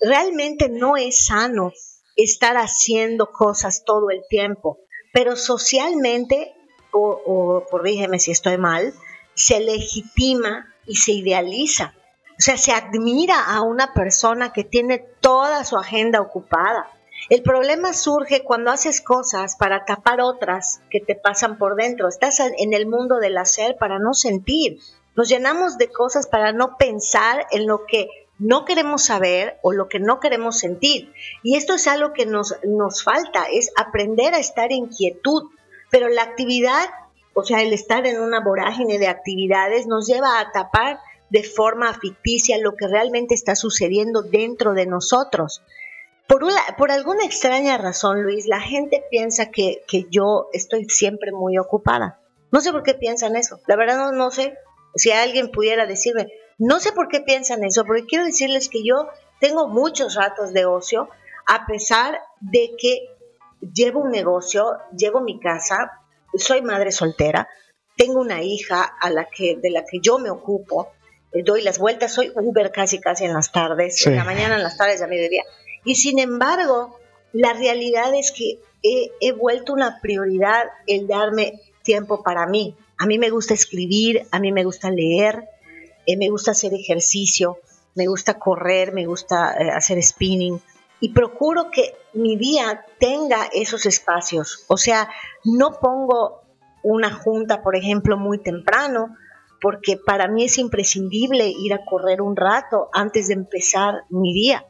Realmente 0.00 0.68
no 0.68 0.96
es 0.96 1.26
sano 1.26 1.72
estar 2.14 2.56
haciendo 2.56 3.32
cosas 3.32 3.82
todo 3.84 4.10
el 4.10 4.22
tiempo, 4.28 4.78
pero 5.12 5.34
socialmente, 5.34 6.54
o, 6.92 7.20
o 7.26 7.66
corrígeme 7.68 8.20
si 8.20 8.30
estoy 8.30 8.56
mal, 8.56 8.94
se 9.34 9.60
legitima 9.60 10.72
y 10.86 10.96
se 10.96 11.12
idealiza. 11.12 11.94
O 12.38 12.40
sea, 12.40 12.56
se 12.56 12.72
admira 12.72 13.46
a 13.46 13.62
una 13.62 13.94
persona 13.94 14.52
que 14.52 14.62
tiene 14.62 14.98
toda 15.20 15.64
su 15.64 15.76
agenda 15.76 16.20
ocupada 16.20 16.88
el 17.28 17.42
problema 17.42 17.92
surge 17.92 18.42
cuando 18.42 18.70
haces 18.70 19.00
cosas 19.00 19.56
para 19.56 19.84
tapar 19.84 20.20
otras 20.20 20.80
que 20.90 21.00
te 21.00 21.14
pasan 21.14 21.58
por 21.58 21.76
dentro. 21.76 22.08
Estás 22.08 22.40
en 22.40 22.72
el 22.72 22.86
mundo 22.86 23.18
del 23.18 23.38
hacer 23.38 23.76
para 23.76 23.98
no 23.98 24.12
sentir. 24.14 24.78
Nos 25.14 25.28
llenamos 25.28 25.78
de 25.78 25.88
cosas 25.88 26.26
para 26.26 26.52
no 26.52 26.76
pensar 26.76 27.46
en 27.50 27.66
lo 27.66 27.86
que 27.86 28.08
no 28.38 28.64
queremos 28.64 29.04
saber 29.04 29.58
o 29.62 29.72
lo 29.72 29.88
que 29.88 30.00
no 30.00 30.18
queremos 30.18 30.58
sentir. 30.58 31.12
Y 31.42 31.56
esto 31.56 31.74
es 31.74 31.86
algo 31.86 32.12
que 32.12 32.26
nos, 32.26 32.56
nos 32.64 33.04
falta, 33.04 33.44
es 33.52 33.70
aprender 33.76 34.34
a 34.34 34.38
estar 34.38 34.72
en 34.72 34.88
quietud. 34.88 35.44
Pero 35.90 36.08
la 36.08 36.22
actividad, 36.22 36.88
o 37.34 37.44
sea, 37.44 37.62
el 37.62 37.72
estar 37.72 38.06
en 38.06 38.20
una 38.20 38.40
vorágine 38.40 38.98
de 38.98 39.08
actividades 39.08 39.86
nos 39.86 40.06
lleva 40.06 40.40
a 40.40 40.50
tapar 40.50 40.98
de 41.30 41.44
forma 41.44 41.94
ficticia 41.94 42.58
lo 42.58 42.74
que 42.74 42.88
realmente 42.88 43.34
está 43.34 43.54
sucediendo 43.54 44.22
dentro 44.22 44.74
de 44.74 44.86
nosotros. 44.86 45.62
Por, 46.32 46.46
por 46.78 46.90
alguna 46.90 47.26
extraña 47.26 47.76
razón, 47.76 48.22
Luis, 48.22 48.46
la 48.46 48.58
gente 48.58 49.04
piensa 49.10 49.50
que, 49.50 49.82
yo 50.10 50.48
estoy 50.54 50.86
siempre 50.88 51.30
muy 51.30 51.58
ocupada. 51.58 52.20
No 52.50 52.62
sé 52.62 52.72
por 52.72 52.82
qué 52.82 52.94
piensan 52.94 53.36
eso. 53.36 53.60
La 53.66 53.76
verdad 53.76 53.98
no, 53.98 54.12
no 54.12 54.30
sé. 54.30 54.56
Si 54.94 55.10
alguien 55.10 55.50
pudiera 55.50 55.84
decirme, 55.84 56.28
no 56.56 56.80
sé 56.80 56.92
por 56.92 57.08
qué 57.08 57.20
piensan 57.20 57.64
eso, 57.64 57.84
porque 57.84 58.06
quiero 58.06 58.24
decirles 58.24 58.70
que 58.70 58.82
yo 58.82 59.08
tengo 59.40 59.68
muchos 59.68 60.14
ratos 60.14 60.54
de 60.54 60.64
ocio, 60.64 61.10
a 61.46 61.66
pesar 61.66 62.18
de 62.40 62.70
que 62.78 63.10
llevo 63.60 64.00
un 64.00 64.10
negocio, 64.10 64.78
llevo 64.96 65.20
mi 65.20 65.38
casa, 65.38 66.00
soy 66.32 66.62
madre 66.62 66.92
soltera, 66.92 67.46
tengo 67.94 68.20
una 68.20 68.42
hija 68.42 68.82
a 68.82 69.10
la 69.10 69.26
que, 69.26 69.58
de 69.60 69.68
la 69.68 69.84
que 69.84 70.00
yo 70.00 70.18
me 70.18 70.30
ocupo, 70.30 70.92
eh, 71.32 71.42
doy 71.42 71.60
las 71.60 71.78
vueltas, 71.78 72.14
soy 72.14 72.32
Uber 72.34 72.72
casi 72.72 73.00
casi 73.00 73.26
en 73.26 73.34
las 73.34 73.52
tardes, 73.52 74.06
en 74.06 74.16
la 74.16 74.24
mañana, 74.24 74.56
en 74.56 74.62
las 74.62 74.78
tardes, 74.78 75.02
a 75.02 75.06
mediodía. 75.06 75.42
Y 75.84 75.96
sin 75.96 76.18
embargo, 76.18 76.98
la 77.32 77.52
realidad 77.52 78.14
es 78.14 78.32
que 78.32 78.60
he, 78.82 79.32
vuelto 79.32 79.72
una 79.72 80.00
prioridad 80.00 80.64
el 80.86 81.06
darme 81.06 81.60
tiempo 81.82 82.22
para 82.22 82.46
mí. 82.46 82.76
A 82.98 83.06
mí 83.06 83.18
me 83.18 83.30
gusta 83.30 83.54
escribir, 83.54 84.26
a 84.30 84.38
mí 84.38 84.52
me 84.52 84.64
gusta 84.64 84.90
leer, 84.90 85.48
eh, 86.06 86.16
me 86.16 86.28
gusta 86.28 86.52
hacer 86.52 86.72
ejercicio, 86.74 87.58
me 87.94 88.06
gusta 88.06 88.38
correr, 88.38 88.92
me 88.92 89.06
gusta 89.06 89.54
eh, 89.58 89.70
hacer 89.70 90.02
spinning 90.02 90.60
y 91.00 91.12
procuro 91.12 91.70
que 91.70 91.96
mi 92.12 92.36
día 92.36 92.84
tenga 93.00 93.48
esos 93.52 93.86
espacios. 93.86 94.64
O 94.68 94.76
sea, 94.76 95.10
no 95.44 95.80
pongo 95.80 96.42
una 96.84 97.12
junta, 97.12 97.62
por 97.62 97.74
ejemplo, 97.74 98.16
muy 98.16 98.38
temprano, 98.38 99.16
porque 99.60 99.96
para 99.96 100.28
mí 100.28 100.44
es 100.44 100.58
imprescindible 100.58 101.48
ir 101.48 101.74
a 101.74 101.84
correr 101.84 102.22
un 102.22 102.36
rato 102.36 102.88
antes 102.92 103.28
de 103.28 103.34
empezar 103.34 104.04
mi 104.10 104.32
día. 104.32 104.64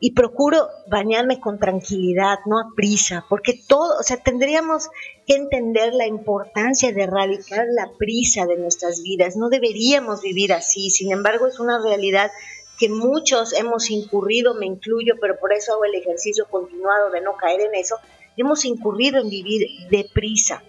Y 0.00 0.12
procuro 0.12 0.68
bañarme 0.86 1.40
con 1.40 1.58
tranquilidad, 1.58 2.38
no 2.46 2.60
a 2.60 2.68
prisa, 2.76 3.24
porque 3.28 3.60
todo, 3.66 3.98
o 3.98 4.02
sea, 4.02 4.18
tendríamos 4.18 4.88
que 5.26 5.34
entender 5.34 5.92
la 5.92 6.06
importancia 6.06 6.92
de 6.92 7.02
erradicar 7.02 7.66
la 7.70 7.90
prisa 7.98 8.46
de 8.46 8.58
nuestras 8.58 9.02
vidas. 9.02 9.36
No 9.36 9.48
deberíamos 9.48 10.22
vivir 10.22 10.52
así, 10.52 10.90
sin 10.90 11.12
embargo, 11.12 11.48
es 11.48 11.58
una 11.58 11.82
realidad 11.82 12.30
que 12.78 12.88
muchos 12.88 13.52
hemos 13.52 13.90
incurrido, 13.90 14.54
me 14.54 14.66
incluyo, 14.66 15.14
pero 15.20 15.38
por 15.38 15.52
eso 15.52 15.72
hago 15.72 15.84
el 15.84 15.96
ejercicio 15.96 16.46
continuado 16.48 17.10
de 17.10 17.20
no 17.20 17.36
caer 17.36 17.60
en 17.62 17.74
eso, 17.74 17.96
hemos 18.36 18.64
incurrido 18.64 19.20
en 19.20 19.28
vivir 19.28 19.66
deprisa. 19.90 20.62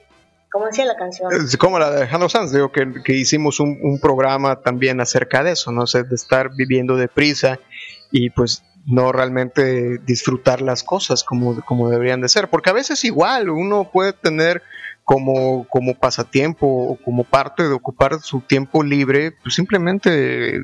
Como 0.52 0.66
decía 0.66 0.86
la 0.86 0.96
canción. 0.96 1.30
Como 1.60 1.78
la 1.78 1.92
de 1.92 1.98
Alejandro 1.98 2.28
Sanz, 2.28 2.52
digo 2.52 2.72
que, 2.72 3.14
hicimos 3.14 3.60
un, 3.60 4.00
programa 4.02 4.62
también 4.62 5.00
acerca 5.00 5.44
de 5.44 5.52
eso, 5.52 5.72
¿no? 5.72 5.84
de 5.86 6.16
estar 6.16 6.50
viviendo 6.56 6.96
deprisa 6.96 7.60
y 8.12 8.32
pues 8.32 8.64
no 8.86 9.12
realmente 9.12 10.00
disfrutar 10.00 10.62
las 10.62 10.84
cosas 10.84 11.24
como, 11.24 11.60
como 11.62 11.90
deberían 11.90 12.22
de 12.22 12.30
ser. 12.30 12.50
Porque 12.50 12.70
a 12.70 12.74
veces 12.74 13.04
igual 13.04 13.50
uno 13.50 13.90
puede 13.92 14.14
tener 14.14 14.64
como, 15.04 15.68
como 15.68 15.96
pasatiempo 15.96 16.68
o 16.68 16.96
como 17.04 17.24
parte 17.24 17.64
de 17.64 17.74
ocupar 17.74 18.20
su 18.22 18.42
tiempo 18.42 18.84
libre, 18.84 19.32
pues 19.32 19.56
simplemente 19.56 20.62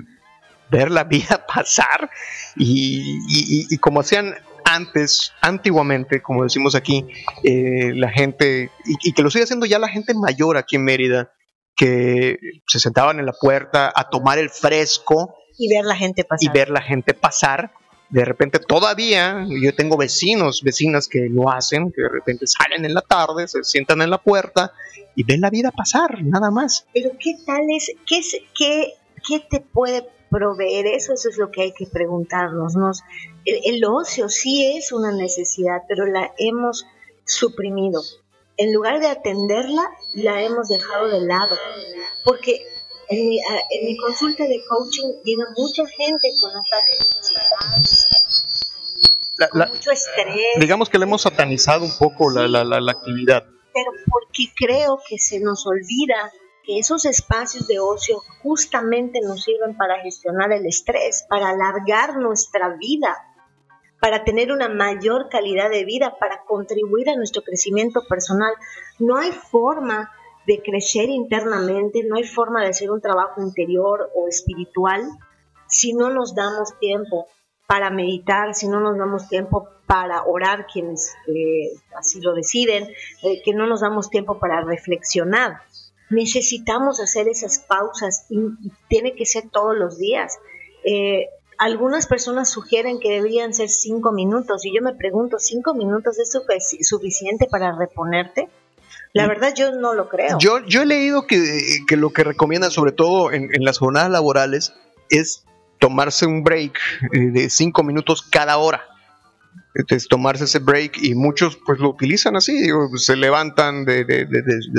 ver 0.69 0.91
la 0.91 1.03
vida 1.05 1.45
pasar 1.47 2.09
y, 2.55 3.75
como 3.77 4.01
hacían 4.01 4.35
antes, 4.63 5.33
antiguamente, 5.41 6.21
como 6.21 6.43
decimos 6.43 6.75
aquí, 6.75 7.05
eh, 7.43 7.93
la 7.95 8.09
gente, 8.09 8.71
y, 8.85 9.13
que 9.13 9.21
lo 9.21 9.29
sigue 9.29 9.43
haciendo 9.43 9.65
ya 9.65 9.79
la 9.79 9.89
gente 9.89 10.13
mayor 10.13 10.57
aquí 10.57 10.75
en 10.75 10.83
Mérida, 10.85 11.31
que 11.75 12.37
se 12.67 12.79
sentaban 12.79 13.19
en 13.19 13.25
la 13.25 13.33
puerta 13.33 13.91
a 13.95 14.09
tomar 14.09 14.39
el 14.39 14.49
fresco 14.49 15.35
y 15.57 15.73
ver 15.73 15.85
la 15.85 15.95
gente 15.95 16.23
pasar. 16.23 16.43
Y 16.43 16.57
ver 16.57 16.69
la 16.69 16.81
gente 16.81 17.13
pasar. 17.13 17.71
De 18.09 18.23
repente 18.23 18.59
todavía 18.59 19.45
yo 19.49 19.73
tengo 19.75 19.97
vecinos, 19.97 20.61
vecinas 20.63 21.07
que 21.07 21.27
lo 21.29 21.49
hacen, 21.51 21.91
que 21.91 22.01
de 22.01 22.09
repente 22.09 22.45
salen 22.47 22.85
en 22.85 22.93
la 22.93 23.01
tarde, 23.01 23.47
se 23.47 23.63
sientan 23.63 24.01
en 24.01 24.09
la 24.09 24.19
puerta 24.19 24.73
y 25.15 25.23
ven 25.23 25.41
la 25.41 25.49
vida 25.49 25.71
pasar, 25.71 26.23
nada 26.23 26.51
más. 26.51 26.85
Pero 26.93 27.11
¿qué 27.19 27.35
tal 27.45 27.63
es, 27.75 27.91
qué, 28.07 28.19
es, 28.19 28.37
qué, 28.57 28.93
qué 29.27 29.39
te 29.49 29.59
puede 29.59 30.07
proveer 30.29 30.87
eso, 30.87 31.13
eso 31.13 31.29
es 31.29 31.37
lo 31.37 31.51
que 31.51 31.61
hay 31.61 31.73
que 31.73 31.85
preguntarnos. 31.85 32.73
el, 33.45 33.85
ocio 33.85 34.29
sí 34.29 34.75
es 34.75 34.91
una 34.91 35.11
necesidad, 35.11 35.83
pero 35.87 36.05
la 36.05 36.33
hemos 36.37 36.85
suprimido. 37.25 38.01
En 38.57 38.73
lugar 38.73 38.99
de 38.99 39.07
atenderla, 39.07 39.83
la 40.13 40.41
hemos 40.41 40.67
dejado 40.69 41.07
de 41.09 41.21
lado. 41.21 41.55
Porque 42.23 42.65
en 43.09 43.29
mi, 43.29 43.39
en 43.39 43.85
mi 43.85 43.97
consulta 43.97 44.45
de 44.45 44.63
coaching 44.67 45.13
llega 45.23 45.45
mucha 45.57 45.87
gente 45.87 46.29
con 46.41 46.51
ataques 46.51 46.99
de 46.99 47.05
ansiedad, 47.17 47.49
mucho 49.73 49.91
estrés. 49.91 50.59
Digamos 50.59 50.89
que 50.89 50.97
le 50.97 51.05
hemos 51.05 51.21
satanizado 51.21 51.85
un 51.85 51.95
poco 51.97 52.31
la, 52.31 52.47
la, 52.47 52.63
la 52.63 52.91
actividad. 52.91 53.45
Pero 53.73 53.91
porque 54.09 54.51
creo 54.55 54.99
que 55.07 55.19
se 55.19 55.39
nos 55.39 55.67
olvida 55.67 56.31
que 56.63 56.79
esos 56.79 57.05
espacios 57.05 57.67
de 57.67 57.79
ocio 57.79 58.23
justamente 58.41 59.21
nos 59.21 59.43
sirven 59.43 59.77
para 59.77 60.01
gestionar 60.01 60.51
el 60.51 60.65
estrés, 60.65 61.23
para 61.29 61.49
alargar 61.49 62.17
nuestra 62.17 62.75
vida, 62.77 63.15
para 63.99 64.23
tener 64.23 64.51
una 64.51 64.69
mayor 64.69 65.29
calidad 65.29 65.69
de 65.69 65.85
vida, 65.85 66.17
para 66.19 66.43
contribuir 66.45 67.09
a 67.09 67.15
nuestro 67.15 67.43
crecimiento 67.43 68.01
personal. 68.07 68.51
No 68.99 69.17
hay 69.17 69.31
forma 69.31 70.11
de 70.47 70.61
crecer 70.61 71.09
internamente, 71.09 72.03
no 72.03 72.15
hay 72.15 72.23
forma 72.23 72.61
de 72.61 72.69
hacer 72.69 72.91
un 72.91 73.01
trabajo 73.01 73.41
interior 73.41 74.09
o 74.15 74.27
espiritual 74.27 75.03
si 75.67 75.93
no 75.93 76.09
nos 76.09 76.35
damos 76.35 76.77
tiempo 76.79 77.27
para 77.67 77.89
meditar, 77.89 78.53
si 78.53 78.67
no 78.67 78.79
nos 78.79 78.97
damos 78.97 79.27
tiempo 79.27 79.67
para 79.87 80.23
orar 80.23 80.67
quienes 80.71 81.13
eh, 81.27 81.71
así 81.97 82.21
lo 82.21 82.33
deciden, 82.33 82.87
eh, 83.23 83.41
que 83.43 83.53
no 83.53 83.65
nos 83.65 83.81
damos 83.81 84.09
tiempo 84.09 84.39
para 84.39 84.61
reflexionar 84.61 85.61
necesitamos 86.09 86.99
hacer 86.99 87.27
esas 87.27 87.59
pausas 87.59 88.25
y, 88.29 88.39
tiene 88.87 89.15
que 89.15 89.25
ser 89.25 89.49
todos 89.49 89.75
los 89.75 89.97
días. 89.97 90.37
Eh, 90.83 91.29
algunas 91.57 92.07
personas 92.07 92.49
sugieren 92.49 92.99
que 92.99 93.09
deberían 93.09 93.53
ser 93.53 93.69
cinco 93.69 94.11
minutos 94.11 94.65
y 94.65 94.75
yo 94.75 94.81
me 94.81 94.93
pregunto, 94.93 95.39
¿cinco 95.39 95.73
minutos 95.73 96.19
es 96.19 96.37
suficiente 96.87 97.47
para 97.49 97.77
reponerte? 97.77 98.49
La 99.15 99.25
mm. 99.25 99.27
verdad 99.27 99.53
yo 99.55 99.71
no 99.71 99.95
lo 99.95 100.07
creo. 100.07 100.37
Yo, 100.37 100.63
yo 100.67 100.83
he 100.83 100.85
leído 100.85 101.25
que, 101.25 101.81
lo 101.97 102.11
que 102.11 102.23
recomiendan 102.23 102.69
sobre 102.69 102.91
todo 102.91 103.31
en, 103.31 103.49
en, 103.51 103.63
las 103.63 103.79
jornadas 103.79 104.11
laborales 104.11 104.73
es 105.09 105.43
tomarse 105.79 106.27
un 106.27 106.43
break 106.43 106.77
eh, 107.13 107.31
de 107.31 107.49
cinco 107.49 107.81
minutos 107.81 108.21
cada 108.21 108.57
hora 108.57 108.83
es 109.89 110.07
tomarse 110.07 110.45
ese 110.45 110.59
break 110.59 110.97
y 111.01 111.15
muchos 111.15 111.57
pues 111.65 111.79
lo 111.79 111.89
utilizan 111.89 112.35
así, 112.35 112.69
se 112.95 113.15
levantan 113.15 113.83
de, 113.83 114.05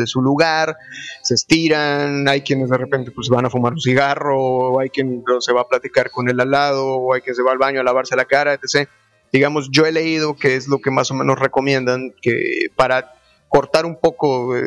su 0.07 0.23
lugar, 0.23 0.77
se 1.23 1.35
estiran, 1.35 2.27
hay 2.29 2.41
quienes 2.41 2.71
de 2.71 2.79
repente 2.79 3.11
pues 3.11 3.29
van 3.29 3.45
a 3.45 3.51
fumar 3.51 3.75
un 3.75 3.81
cigarro, 3.81 4.81
hay 4.81 4.89
quien 4.89 5.23
se 5.41 5.53
va 5.53 5.63
a 5.63 5.69
platicar 5.69 6.11
con 6.11 6.29
el 6.29 6.41
al 6.41 6.51
lado, 6.51 6.87
o 6.87 7.15
hay 7.15 7.21
quien 7.21 7.37
se 7.37 7.43
va 7.43 7.53
al 7.53 7.59
baño 7.59 7.81
a 7.81 7.85
lavarse 7.85 8.17
la 8.17 8.25
cara, 8.25 8.55
etc. 8.55 8.89
Digamos, 9.33 9.69
yo 9.71 9.85
he 9.85 9.93
leído 9.93 10.37
que 10.37 10.57
es 10.57 10.67
lo 10.67 10.79
que 10.79 10.91
más 10.91 11.11
o 11.11 11.15
menos 11.15 11.39
recomiendan, 11.39 12.15
que 12.23 12.69
para 12.75 13.13
cortar 13.49 13.87
un 13.87 13.97
poco 13.97 14.57
eh, 14.57 14.63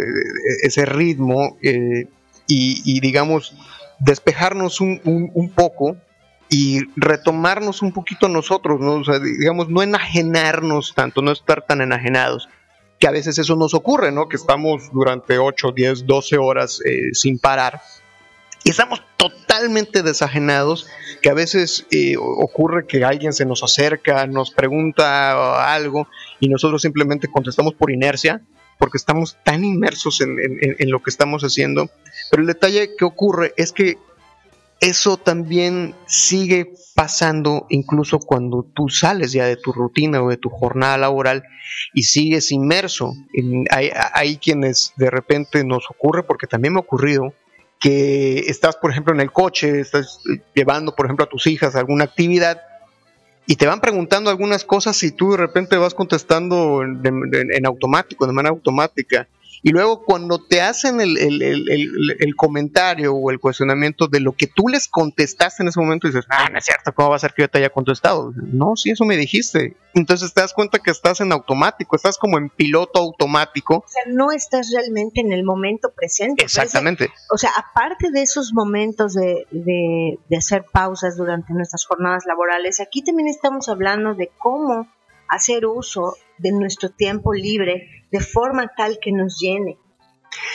ese 0.64 0.86
ritmo 0.86 1.58
eh, 1.62 2.08
y, 2.48 3.00
digamos, 3.00 3.56
despejarnos 4.00 4.82
un, 4.82 5.00
un 5.04 5.50
poco, 5.50 5.98
y 6.52 6.80
retomarnos 6.96 7.84
un 7.84 7.94
poquito 7.94 8.28
nosotros, 8.28 8.80
¿no? 8.80 9.04
Digamos, 9.20 9.70
no 9.70 9.84
enajenarnos 9.84 10.96
tanto, 10.96 11.22
no 11.22 11.32
estar 11.32 11.64
tan 11.64 11.82
enajenados, 11.82 12.50
que 12.98 13.08
a 13.08 13.12
veces 13.12 13.38
eso 13.38 13.56
nos 13.56 13.76
ocurre, 13.76 14.12
¿no? 14.12 14.28
Que 14.28 14.38
estamos 14.38 14.92
durante 14.92 15.38
8, 15.38 15.74
10, 15.76 16.08
12 16.08 16.38
horas 16.40 16.82
eh, 16.84 17.14
sin 17.14 17.38
parar 17.38 17.80
y 18.64 18.70
estamos 18.70 19.02
totalmente 19.18 20.04
desajenados, 20.04 20.88
que 21.22 21.30
a 21.30 21.34
veces 21.34 21.86
eh, 21.92 22.16
ocurre 22.18 22.86
que 22.88 23.04
alguien 23.04 23.34
se 23.34 23.46
nos 23.46 23.64
acerca, 23.64 24.28
nos 24.28 24.52
pregunta 24.52 25.74
algo 25.74 26.08
y 26.40 26.50
nosotros 26.50 26.82
simplemente 26.82 27.28
contestamos 27.28 27.74
por 27.74 27.92
inercia, 27.92 28.42
porque 28.80 28.98
estamos 28.98 29.38
tan 29.44 29.64
inmersos 29.64 30.22
en, 30.22 30.38
en 30.40 30.90
lo 30.90 31.04
que 31.04 31.12
estamos 31.12 31.44
haciendo. 31.44 31.92
Pero 32.32 32.42
el 32.42 32.48
detalle 32.48 32.96
que 32.98 33.06
ocurre 33.06 33.54
es 33.58 33.72
que 33.72 33.98
eso 34.80 35.18
también 35.18 35.94
sigue 36.08 36.74
pasando 36.96 37.66
incluso 37.70 38.20
cuando 38.20 38.64
tú 38.64 38.88
sales 38.90 39.32
ya 39.32 39.46
de 39.46 39.58
tu 39.58 39.72
rutina 39.74 40.24
o 40.24 40.30
de 40.30 40.38
tu 40.38 40.50
jornada 40.50 40.98
laboral 40.98 41.44
y 41.94 42.04
sigues 42.04 42.52
inmerso. 42.52 43.14
hay, 43.72 44.38
quienes 44.38 44.94
de 44.96 45.10
repente 45.10 45.64
nos 45.64 45.90
ocurre, 45.90 46.24
porque 46.24 46.48
también 46.48 46.74
me 46.74 46.80
ha 46.80 46.84
ocurrido, 46.84 47.34
que 47.80 48.40
estás, 48.48 48.76
por 48.76 48.92
ejemplo, 48.92 49.14
en 49.14 49.22
el 49.22 49.32
coche, 49.32 49.80
estás 49.80 50.20
llevando, 50.54 50.96
por 50.96 51.06
ejemplo, 51.06 51.26
a 51.26 51.30
tus 51.30 51.48
hijas 51.48 51.76
a 51.76 51.80
alguna 51.80 52.06
actividad 52.06 52.62
y 53.50 53.56
te 53.56 53.66
van 53.66 53.82
preguntando 53.82 54.30
algunas 54.30 54.64
cosas 54.64 55.02
y 55.02 55.10
tú 55.12 55.32
de 55.32 55.38
repente 55.38 55.76
vas 55.76 55.96
contestando 55.96 56.84
en 56.84 57.66
automático, 57.66 58.28
de 58.28 58.32
manera 58.32 58.52
automática 58.52 59.28
y 59.62 59.72
luego 59.72 60.04
cuando 60.04 60.40
te 60.40 60.62
hacen 60.62 61.02
el, 61.02 62.36
comentario 62.36 63.14
o 63.14 63.32
el 63.32 63.40
cuestionamiento 63.40 64.08
de 64.08 64.20
lo 64.20 64.32
que 64.34 64.48
tú 64.48 64.68
les 64.68 64.88
contestaste 64.88 65.64
en 65.64 65.70
ese 65.70 65.80
momento, 65.80 66.08
dices, 66.08 66.26
ah, 66.30 66.48
no 66.52 66.58
es 66.58 66.66
cierto, 66.66 66.94
¿cómo 66.94 67.10
va 67.10 67.18
a 67.18 67.20
ser 67.20 67.34
que 67.34 67.44
yo 67.44 67.50
te 67.50 67.58
haya 67.58 67.70
contestado? 67.70 68.32
No, 68.36 68.76
sí, 68.76 68.92
eso 68.92 69.06
me 69.06 69.18
dijiste. 69.18 69.76
Entonces 69.94 70.34
te 70.34 70.42
das 70.42 70.54
cuenta 70.54 70.80
que 70.80 70.92
estás 70.92 71.20
en 71.20 71.32
automático, 71.32 71.96
estás 71.96 72.18
como 72.18 72.38
en 72.38 72.50
piloto 72.50 73.00
automático. 73.00 73.78
O 73.78 73.88
sea, 73.88 74.04
no 74.08 74.32
estás 74.32 74.72
realmente 74.74 75.22
en 75.22 75.34
el 75.34 75.44
momento 75.44 75.92
presente. 75.92 76.44
Exactamente. 76.44 77.12
o 77.32 77.38
sea, 77.38 77.52
aparte 77.58 78.12
de 78.12 78.22
esos 78.22 78.54
momentos 78.54 79.14
de, 79.14 79.48
de 79.52 80.38
hacer 80.38 80.66
pausas 80.72 81.18
durante 81.18 81.54
nuestras 81.54 81.86
jornadas 81.86 82.26
laborales, 82.26 82.80
aquí 82.80 83.04
también 83.04 83.28
estamos 83.28 83.68
hablando 83.68 84.14
de 84.14 84.32
cómo 84.38 84.88
hacer 85.30 85.66
uso 85.66 86.16
de 86.38 86.52
nuestro 86.52 86.90
tiempo 86.90 87.34
libre 87.34 87.88
de 88.12 88.20
forma 88.20 88.72
tal 88.76 89.00
que 89.00 89.12
nos 89.12 89.40
llene, 89.40 89.78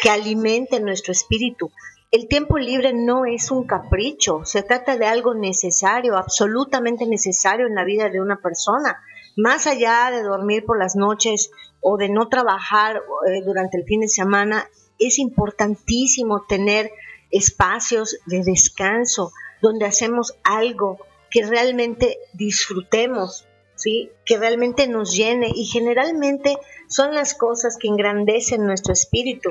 que 0.03 0.11
alimente 0.11 0.81
nuestro 0.81 1.13
espíritu. 1.13 1.71
El 2.11 2.29
tiempo 2.29 2.59
libre 2.59 2.93
no 2.93 3.27
es 3.27 3.51
un 3.51 3.67
capricho, 3.67 4.45
se 4.45 4.63
trata 4.63 4.97
de 4.97 5.07
algo 5.07 5.35
necesario, 5.35 6.17
absolutamente 6.17 7.07
necesario 7.07 7.67
en 7.67 7.75
la 7.75 7.85
vida 7.85 8.09
de 8.09 8.21
una 8.21 8.41
persona. 8.41 9.01
Más 9.37 9.67
allá 9.67 10.11
de 10.13 10.23
dormir 10.23 10.65
por 10.65 10.79
las 10.79 10.95
noches 10.95 11.51
o 11.81 11.97
de 11.97 12.09
no 12.09 12.29
trabajar 12.29 13.03
eh, 13.27 13.43
durante 13.45 13.79
el 13.79 13.85
fin 13.85 14.01
de 14.01 14.09
semana, 14.09 14.69
es 14.99 15.19
importantísimo 15.19 16.45
tener 16.49 16.91
espacios 17.31 18.17
de 18.27 18.45
descanso 18.45 19.33
donde 19.61 19.87
hacemos 19.87 20.35
algo 20.45 20.99
que 21.31 21.45
realmente 21.45 22.19
disfrutemos, 22.33 23.45
¿sí? 23.85 24.11
que 24.25 24.39
realmente 24.39 24.89
nos 24.89 25.15
llene 25.15 25.53
y 25.55 25.67
generalmente 25.67 26.57
son 26.89 27.15
las 27.15 27.35
cosas 27.35 27.77
que 27.79 27.89
engrandecen 27.89 28.65
nuestro 28.65 28.95
espíritu. 28.95 29.51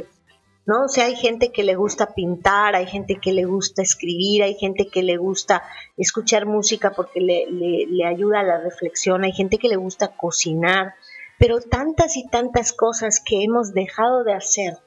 ¿no? 0.65 0.85
O 0.85 0.87
sea, 0.87 1.05
hay 1.05 1.15
gente 1.15 1.51
que 1.51 1.63
le 1.63 1.75
gusta 1.75 2.15
pintar, 2.15 2.75
hay 2.75 2.87
gente 2.87 3.19
que 3.21 3.31
le 3.31 3.45
gusta 3.45 3.83
escribir, 3.83 4.41
hay 4.41 4.55
gente 4.55 4.87
que 4.87 5.03
le 5.03 5.17
gusta 5.17 5.61
escuchar 5.97 6.47
música 6.47 6.93
porque 6.95 7.19
le, 7.19 7.45
le, 7.51 8.05
ayuda 8.05 8.39
a 8.39 8.43
la 8.43 8.59
reflexión, 8.59 9.23
hay 9.23 9.33
gente 9.33 9.59
que 9.59 9.67
le 9.67 9.75
gusta 9.75 10.15
cocinar, 10.15 10.95
pero 11.37 11.59
tantas 11.59 12.17
y 12.17 12.27
tantas 12.27 12.73
cosas 12.73 13.21
que 13.23 13.43
hemos 13.43 13.73
dejado 13.73 14.23
de 14.23 14.33
hacer 14.33 14.77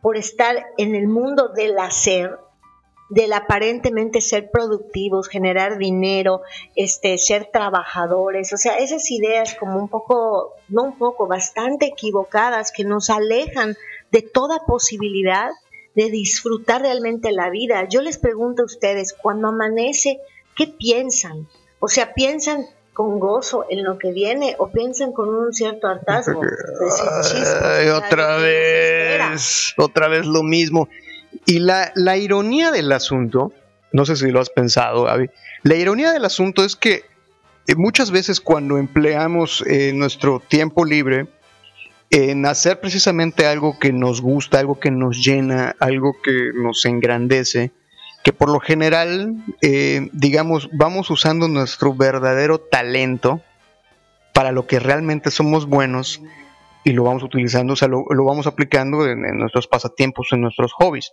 por 0.00 0.16
estar 0.16 0.56
en 0.78 0.94
el 0.94 1.08
mundo 1.08 1.48
del 1.48 1.78
hacer, 1.78 2.38
del 3.08 3.32
aparentemente 3.32 4.20
ser 4.20 4.50
productivos, 4.50 5.28
generar 5.28 5.78
dinero, 5.78 6.42
este, 6.76 7.16
ser 7.18 7.48
trabajadores, 7.50 8.52
o 8.52 8.56
sea, 8.56 8.78
esas 8.78 9.10
ideas 9.10 9.54
como 9.54 9.78
un 9.78 9.88
poco, 9.88 10.54
no 10.68 10.84
un 10.84 10.98
poco, 10.98 11.26
bastante 11.26 11.86
equivocadas 11.86 12.70
que 12.70 12.84
nos 12.84 13.08
alejan 13.08 13.76
de 14.10 14.22
toda 14.22 14.60
posibilidad 14.66 15.50
de 15.94 16.10
disfrutar 16.10 16.82
realmente 16.82 17.32
la 17.32 17.50
vida. 17.50 17.88
Yo 17.88 18.02
les 18.02 18.18
pregunto 18.18 18.62
a 18.62 18.66
ustedes, 18.66 19.14
cuando 19.14 19.48
amanece, 19.48 20.20
¿qué 20.54 20.66
piensan? 20.66 21.48
O 21.80 21.88
sea, 21.88 22.14
piensan 22.14 22.66
con 22.92 23.20
gozo 23.20 23.64
en 23.70 23.84
lo 23.84 23.96
que 23.96 24.12
viene 24.12 24.56
o 24.58 24.70
piensan 24.70 25.12
con 25.12 25.28
un 25.28 25.52
cierto 25.52 25.86
hartazgo. 25.86 26.40
otra 27.90 28.36
vez, 28.38 29.72
otra 29.76 30.08
vez 30.08 30.26
lo 30.26 30.42
mismo. 30.42 30.88
Y 31.46 31.60
la, 31.60 32.16
ironía 32.16 32.70
del 32.70 32.92
asunto, 32.92 33.52
no 33.92 34.04
sé 34.04 34.16
si 34.16 34.30
lo 34.30 34.40
has 34.40 34.50
pensado, 34.50 35.04
Gaby, 35.04 35.30
la 35.62 35.74
ironía 35.76 36.12
del 36.12 36.24
asunto 36.24 36.64
es 36.64 36.76
que 36.76 37.04
eh, 37.66 37.74
muchas 37.74 38.10
veces 38.10 38.40
cuando 38.40 38.78
empleamos 38.78 39.64
eh, 39.66 39.92
nuestro 39.94 40.40
tiempo 40.40 40.84
libre 40.84 41.26
en 42.10 42.46
hacer 42.46 42.80
precisamente 42.80 43.46
algo 43.46 43.78
que 43.78 43.92
nos 43.92 44.22
gusta, 44.22 44.58
algo 44.58 44.80
que 44.80 44.90
nos 44.90 45.22
llena, 45.24 45.76
algo 45.78 46.16
que 46.22 46.50
nos 46.54 46.84
engrandece, 46.86 47.70
que 48.24 48.32
por 48.32 48.50
lo 48.50 48.60
general, 48.60 49.36
eh, 49.60 50.08
digamos, 50.12 50.70
vamos 50.72 51.10
usando 51.10 51.48
nuestro 51.48 51.94
verdadero 51.94 52.58
talento 52.58 53.42
para 54.32 54.52
lo 54.52 54.66
que 54.66 54.78
realmente 54.78 55.30
somos 55.30 55.66
buenos 55.66 56.22
y 56.84 56.92
lo 56.92 57.04
vamos 57.04 57.22
utilizando, 57.22 57.74
o 57.74 57.76
sea, 57.76 57.88
lo, 57.88 58.04
vamos 58.24 58.46
aplicando 58.46 59.06
en, 59.06 59.20
nuestros 59.38 59.66
pasatiempos, 59.66 60.28
en 60.32 60.42
nuestros 60.42 60.72
hobbies. 60.72 61.12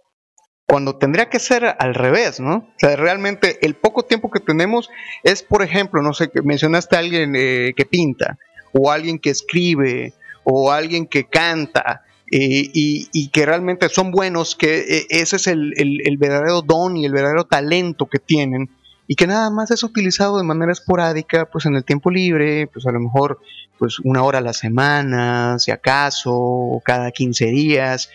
Cuando 0.67 0.97
tendría 0.97 1.29
que 1.29 1.39
ser 1.39 1.75
al 1.77 1.93
revés, 1.93 2.39
¿no? 2.39 2.55
O 2.55 2.73
sea, 2.77 2.95
realmente 2.95 3.63
el 3.65 3.75
poco 3.75 4.03
tiempo 4.03 4.31
que 4.31 4.39
tenemos 4.39 4.89
es, 5.23 5.43
por 5.43 5.61
ejemplo, 5.61 6.01
no 6.01 6.13
sé, 6.13 6.31
mencionaste 6.43 6.95
a 6.95 6.99
alguien 6.99 7.35
eh, 7.35 7.73
que 7.75 7.85
pinta, 7.85 8.37
o 8.73 8.91
alguien 8.91 9.19
que 9.19 9.29
escribe, 9.29 10.13
o 10.43 10.71
alguien 10.71 11.05
que 11.05 11.25
canta, 11.25 12.03
eh, 12.31 12.69
y, 12.73 13.29
que 13.29 13.45
realmente 13.45 13.87
son 13.89 14.11
buenos, 14.11 14.55
que 14.55 14.79
eh, 14.79 15.05
ese 15.09 15.35
es 15.35 15.47
el, 15.47 15.73
el, 15.77 16.17
verdadero 16.17 16.63
don 16.63 16.97
y 16.97 17.05
el 17.05 17.11
verdadero 17.11 17.45
talento 17.45 18.07
que 18.07 18.17
tienen 18.17 18.69
y 19.07 19.15
que 19.15 19.27
nada 19.27 19.49
más 19.49 19.71
es 19.71 19.83
utilizado 19.83 20.37
de 20.37 20.43
manera 20.43 20.71
esporádica, 20.71 21.45
pues 21.45 21.65
en 21.65 21.75
el 21.75 21.85
tiempo 21.85 22.09
libre, 22.11 22.67
pues 22.67 22.85
a 22.85 22.91
lo 22.91 22.99
mejor 22.99 23.39
pues 23.77 23.99
una 23.99 24.23
hora 24.23 24.39
a 24.39 24.41
la 24.41 24.53
semana, 24.53 25.59
si 25.59 25.71
acaso, 25.71 26.33
o 26.33 26.81
cada 26.83 27.11
15 27.11 27.45
días, 27.47 28.09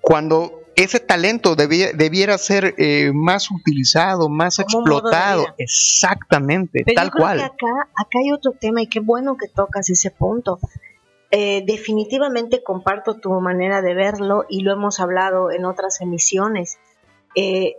cuando 0.00 0.60
ese 0.76 1.00
talento 1.00 1.56
debiera 1.56 2.38
ser 2.38 2.74
eh, 2.78 3.12
más 3.12 3.50
utilizado, 3.50 4.28
más 4.28 4.58
explotado, 4.58 5.46
exactamente, 5.58 6.84
tal 6.94 7.10
cual. 7.10 7.40
acá, 7.40 7.66
acá 7.94 8.18
hay 8.22 8.32
otro 8.32 8.52
tema 8.52 8.80
y 8.80 8.86
qué 8.86 9.00
bueno 9.00 9.36
que 9.36 9.48
tocas 9.48 9.90
ese 9.90 10.10
punto. 10.10 10.58
Eh, 11.32 11.62
definitivamente 11.66 12.62
comparto 12.64 13.14
tu 13.14 13.30
manera 13.40 13.82
de 13.82 13.94
verlo 13.94 14.46
y 14.48 14.62
lo 14.62 14.72
hemos 14.72 14.98
hablado 15.00 15.50
en 15.50 15.64
otras 15.64 16.00
emisiones. 16.00 16.78
Eh, 17.36 17.76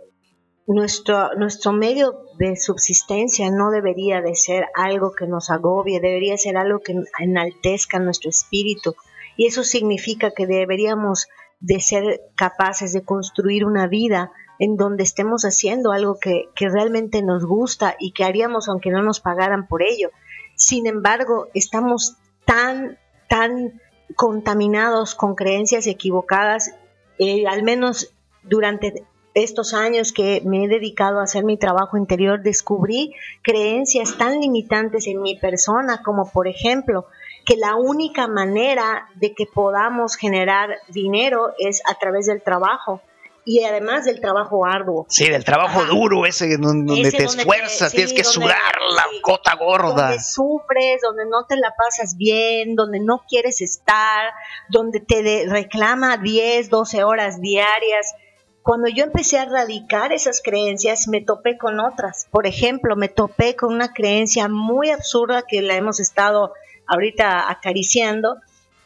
nuestro, 0.72 1.34
nuestro 1.34 1.72
medio 1.72 2.26
de 2.38 2.56
subsistencia 2.56 3.50
no 3.50 3.70
debería 3.70 4.20
de 4.20 4.34
ser 4.34 4.66
algo 4.74 5.12
que 5.12 5.26
nos 5.26 5.50
agobie, 5.50 6.00
debería 6.00 6.36
ser 6.36 6.56
algo 6.56 6.80
que 6.80 6.94
enaltezca 7.18 7.98
nuestro 7.98 8.30
espíritu. 8.30 8.94
Y 9.36 9.46
eso 9.46 9.64
significa 9.64 10.30
que 10.30 10.46
deberíamos 10.46 11.28
de 11.60 11.80
ser 11.80 12.20
capaces 12.34 12.92
de 12.92 13.04
construir 13.04 13.64
una 13.64 13.86
vida 13.86 14.32
en 14.58 14.76
donde 14.76 15.04
estemos 15.04 15.44
haciendo 15.44 15.92
algo 15.92 16.18
que, 16.18 16.48
que 16.54 16.68
realmente 16.68 17.22
nos 17.22 17.44
gusta 17.44 17.96
y 17.98 18.12
que 18.12 18.24
haríamos 18.24 18.68
aunque 18.68 18.90
no 18.90 19.02
nos 19.02 19.20
pagaran 19.20 19.66
por 19.66 19.82
ello. 19.82 20.10
Sin 20.54 20.86
embargo, 20.86 21.48
estamos 21.54 22.16
tan, 22.44 22.98
tan 23.28 23.80
contaminados 24.14 25.14
con 25.14 25.34
creencias 25.34 25.86
equivocadas, 25.86 26.74
eh, 27.18 27.46
al 27.46 27.62
menos 27.62 28.12
durante 28.42 29.04
estos 29.34 29.74
años 29.74 30.12
que 30.12 30.42
me 30.44 30.64
he 30.64 30.68
dedicado 30.68 31.20
a 31.20 31.24
hacer 31.24 31.44
mi 31.44 31.56
trabajo 31.56 31.96
interior, 31.96 32.42
descubrí 32.42 33.14
creencias 33.42 34.16
tan 34.18 34.40
limitantes 34.40 35.06
en 35.06 35.22
mi 35.22 35.36
persona 35.36 36.02
como 36.02 36.30
por 36.30 36.48
ejemplo 36.48 37.06
que 37.44 37.56
la 37.56 37.74
única 37.76 38.28
manera 38.28 39.08
de 39.16 39.34
que 39.34 39.46
podamos 39.46 40.16
generar 40.16 40.76
dinero 40.88 41.52
es 41.58 41.82
a 41.88 41.98
través 41.98 42.26
del 42.26 42.42
trabajo 42.42 43.00
y 43.44 43.64
además 43.64 44.04
del 44.04 44.20
trabajo 44.20 44.64
arduo. 44.64 45.06
Sí, 45.08 45.28
del 45.28 45.44
trabajo 45.44 45.84
duro, 45.84 46.26
ese 46.26 46.56
donde, 46.56 47.10
te 47.10 47.24
esfuerzas, 47.24 47.92
tienes 47.92 48.12
que 48.12 48.22
sudar 48.22 48.72
la 48.94 49.04
gota 49.22 49.56
gorda. 49.56 50.08
Donde 50.08 50.20
sufres, 50.20 51.00
donde 51.02 51.26
no 51.26 51.44
te 51.46 51.56
la 51.56 51.74
pasas 51.76 52.16
bien, 52.16 52.76
donde 52.76 53.00
no 53.00 53.24
quieres 53.28 53.60
estar, 53.60 54.32
donde 54.68 55.00
te 55.00 55.46
reclama 55.48 56.18
10, 56.18 56.70
12 56.70 57.02
horas 57.04 57.40
diarias. 57.40 58.14
Cuando 58.62 58.88
yo 58.88 59.04
empecé 59.04 59.38
a 59.38 59.42
erradicar 59.42 60.12
esas 60.12 60.40
creencias, 60.40 61.08
me 61.08 61.20
topé 61.20 61.58
con 61.58 61.80
otras. 61.80 62.28
Por 62.30 62.46
ejemplo, 62.46 62.94
me 62.94 63.08
topé 63.08 63.56
con 63.56 63.74
una 63.74 63.92
creencia 63.92 64.48
muy 64.48 64.90
absurda 64.90 65.42
que 65.42 65.62
la 65.62 65.74
hemos 65.74 65.98
estado 65.98 66.52
ahorita 66.86 67.50
acariciando. 67.50 68.36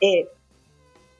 Eh, 0.00 0.28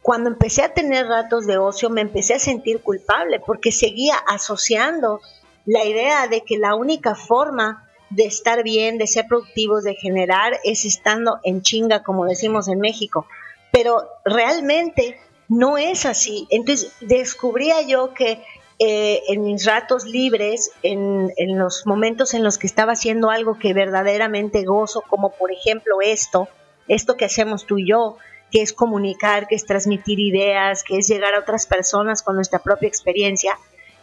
cuando 0.00 0.30
empecé 0.30 0.62
a 0.62 0.72
tener 0.72 1.06
ratos 1.06 1.46
de 1.46 1.58
ocio, 1.58 1.90
me 1.90 2.00
empecé 2.00 2.34
a 2.34 2.38
sentir 2.38 2.80
culpable 2.80 3.40
porque 3.40 3.72
seguía 3.72 4.14
asociando 4.14 5.20
la 5.66 5.84
idea 5.84 6.26
de 6.28 6.42
que 6.42 6.56
la 6.56 6.76
única 6.76 7.14
forma 7.14 7.86
de 8.08 8.24
estar 8.24 8.62
bien, 8.62 8.98
de 8.98 9.06
ser 9.06 9.26
productivos, 9.26 9.82
de 9.84 9.96
generar, 9.96 10.60
es 10.64 10.84
estando 10.84 11.40
en 11.42 11.60
chinga, 11.60 12.02
como 12.02 12.24
decimos 12.24 12.68
en 12.68 12.78
México. 12.78 13.26
Pero 13.72 14.08
realmente 14.24 15.18
no 15.48 15.78
es 15.78 16.06
así. 16.06 16.46
Entonces 16.50 16.92
descubría 17.00 17.82
yo 17.82 18.14
que 18.14 18.42
eh, 18.78 19.22
en 19.28 19.42
mis 19.44 19.64
ratos 19.64 20.04
libres, 20.04 20.70
en, 20.82 21.32
en, 21.36 21.58
los 21.58 21.86
momentos 21.86 22.34
en 22.34 22.44
los 22.44 22.58
que 22.58 22.66
estaba 22.66 22.92
haciendo 22.92 23.30
algo 23.30 23.58
que 23.58 23.72
verdaderamente 23.72 24.64
gozo, 24.64 25.02
como 25.08 25.30
por 25.30 25.50
ejemplo 25.50 26.02
esto, 26.02 26.48
esto 26.88 27.16
que 27.16 27.24
hacemos 27.24 27.64
tú 27.64 27.78
y 27.78 27.88
yo, 27.88 28.18
que 28.50 28.62
es 28.62 28.72
comunicar, 28.72 29.48
que 29.48 29.54
es 29.54 29.64
transmitir 29.64 30.20
ideas, 30.20 30.84
que 30.84 30.98
es 30.98 31.08
llegar 31.08 31.34
a 31.34 31.40
otras 31.40 31.66
personas 31.66 32.22
con 32.22 32.36
nuestra 32.36 32.58
propia 32.58 32.88
experiencia, 32.88 33.58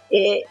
eh, 0.10 0.44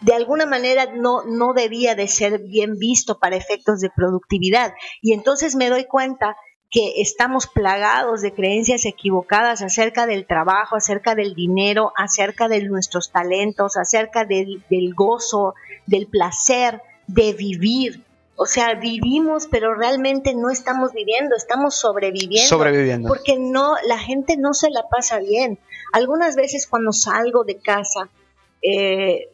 de 0.00 0.14
alguna 0.14 0.46
manera 0.46 0.86
no, 0.94 1.22
no 1.24 1.52
debía 1.52 1.94
de 1.94 2.08
ser 2.08 2.40
bien 2.40 2.78
visto 2.78 3.18
para 3.18 3.36
efectos 3.36 3.80
de 3.80 3.90
productividad. 3.90 4.74
Y 5.00 5.12
entonces 5.12 5.54
me 5.54 5.70
doy 5.70 5.84
cuenta 5.84 6.36
que 6.72 7.02
estamos 7.02 7.46
plagados 7.46 8.22
de 8.22 8.32
creencias 8.32 8.86
equivocadas 8.86 9.60
acerca 9.60 10.06
del 10.06 10.26
trabajo, 10.26 10.74
acerca 10.74 11.14
del 11.14 11.34
dinero, 11.34 11.92
acerca 11.98 12.48
de 12.48 12.64
nuestros 12.64 13.12
talentos, 13.12 13.76
acerca 13.76 14.24
del, 14.24 14.64
gozo, 14.94 15.54
del 15.86 16.06
placer 16.06 16.80
de 17.06 17.34
vivir. 17.34 18.02
O 18.36 18.46
sea, 18.46 18.72
vivimos, 18.74 19.48
pero 19.48 19.74
realmente 19.74 20.34
no 20.34 20.48
estamos 20.48 20.94
viviendo, 20.94 21.36
estamos 21.36 21.74
sobreviviendo. 21.74 22.48
Sobreviviendo. 22.48 23.06
Porque 23.06 23.38
no, 23.38 23.76
la 23.84 23.98
gente 23.98 24.38
no 24.38 24.54
se 24.54 24.70
la 24.70 24.88
pasa 24.88 25.18
bien. 25.18 25.58
Algunas 25.92 26.36
veces 26.36 26.66
cuando 26.66 26.94
salgo 26.94 27.44
de 27.44 27.58
casa, 27.58 28.08
eh, 28.62 29.28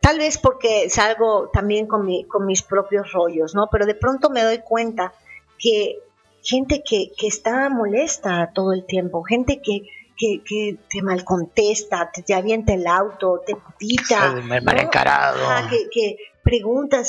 tal 0.00 0.18
vez 0.18 0.36
porque 0.36 0.90
salgo 0.90 1.48
también 1.50 1.86
con, 1.86 2.04
mi, 2.04 2.24
con 2.24 2.44
mis 2.44 2.62
propios 2.62 3.10
rollos, 3.12 3.54
¿no? 3.54 3.68
Pero 3.72 3.86
de 3.86 3.94
pronto 3.94 4.28
me 4.28 4.42
doy 4.42 4.58
cuenta 4.58 5.14
que 5.58 5.98
gente 6.42 6.82
que, 6.82 7.12
que 7.16 7.26
está 7.26 7.68
molesta 7.70 8.50
todo 8.54 8.72
el 8.72 8.84
tiempo, 8.84 9.22
gente 9.22 9.60
que, 9.62 9.82
que, 10.16 10.42
que 10.44 10.76
te 10.90 11.02
mal 11.02 11.24
contesta, 11.24 12.10
te, 12.12 12.22
te 12.22 12.34
avienta 12.34 12.74
el 12.74 12.86
auto, 12.86 13.42
te 13.46 13.56
pita. 13.78 14.34
mal 14.62 14.80
encarado. 14.80 15.38
que, 15.70 15.88
que 15.90 16.16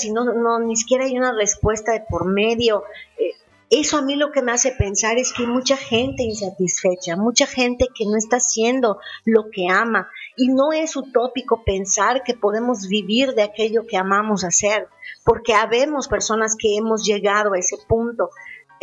y 0.04 0.12
no, 0.12 0.26
no, 0.26 0.60
ni 0.60 0.76
siquiera 0.76 1.06
hay 1.06 1.18
una 1.18 1.34
respuesta 1.34 1.92
de 1.92 2.02
por 2.08 2.26
medio. 2.26 2.84
Eh, 3.18 3.32
eso 3.70 3.98
a 3.98 4.02
mí 4.04 4.16
lo 4.16 4.32
que 4.32 4.44
me 4.44 4.52
hace 4.52 4.72
pensar 4.72 5.18
es 5.18 5.34
que 5.34 5.44
hay 5.44 5.50
mucha 5.50 5.76
gente 5.76 6.22
insatisfecha, 6.22 7.16
mucha 7.16 7.48
gente 7.48 7.88
que 7.96 8.06
no 8.06 8.18
está 8.18 8.38
haciendo 8.38 9.00
lo 9.26 9.50
que 9.50 9.68
ama. 9.68 10.10
Y 10.38 10.50
no 10.50 10.72
es 10.72 10.96
utópico 10.96 11.64
pensar 11.66 12.24
que 12.24 12.36
podemos 12.36 12.88
vivir 12.88 13.34
de 13.34 13.42
aquello 13.42 13.88
que 13.88 13.98
amamos 13.98 14.44
hacer, 14.44 14.88
porque 15.26 15.56
habemos 15.56 16.08
personas 16.08 16.56
que 16.56 16.78
hemos 16.78 17.04
llegado 17.04 17.54
a 17.54 17.58
ese 17.58 17.78
punto. 17.88 18.30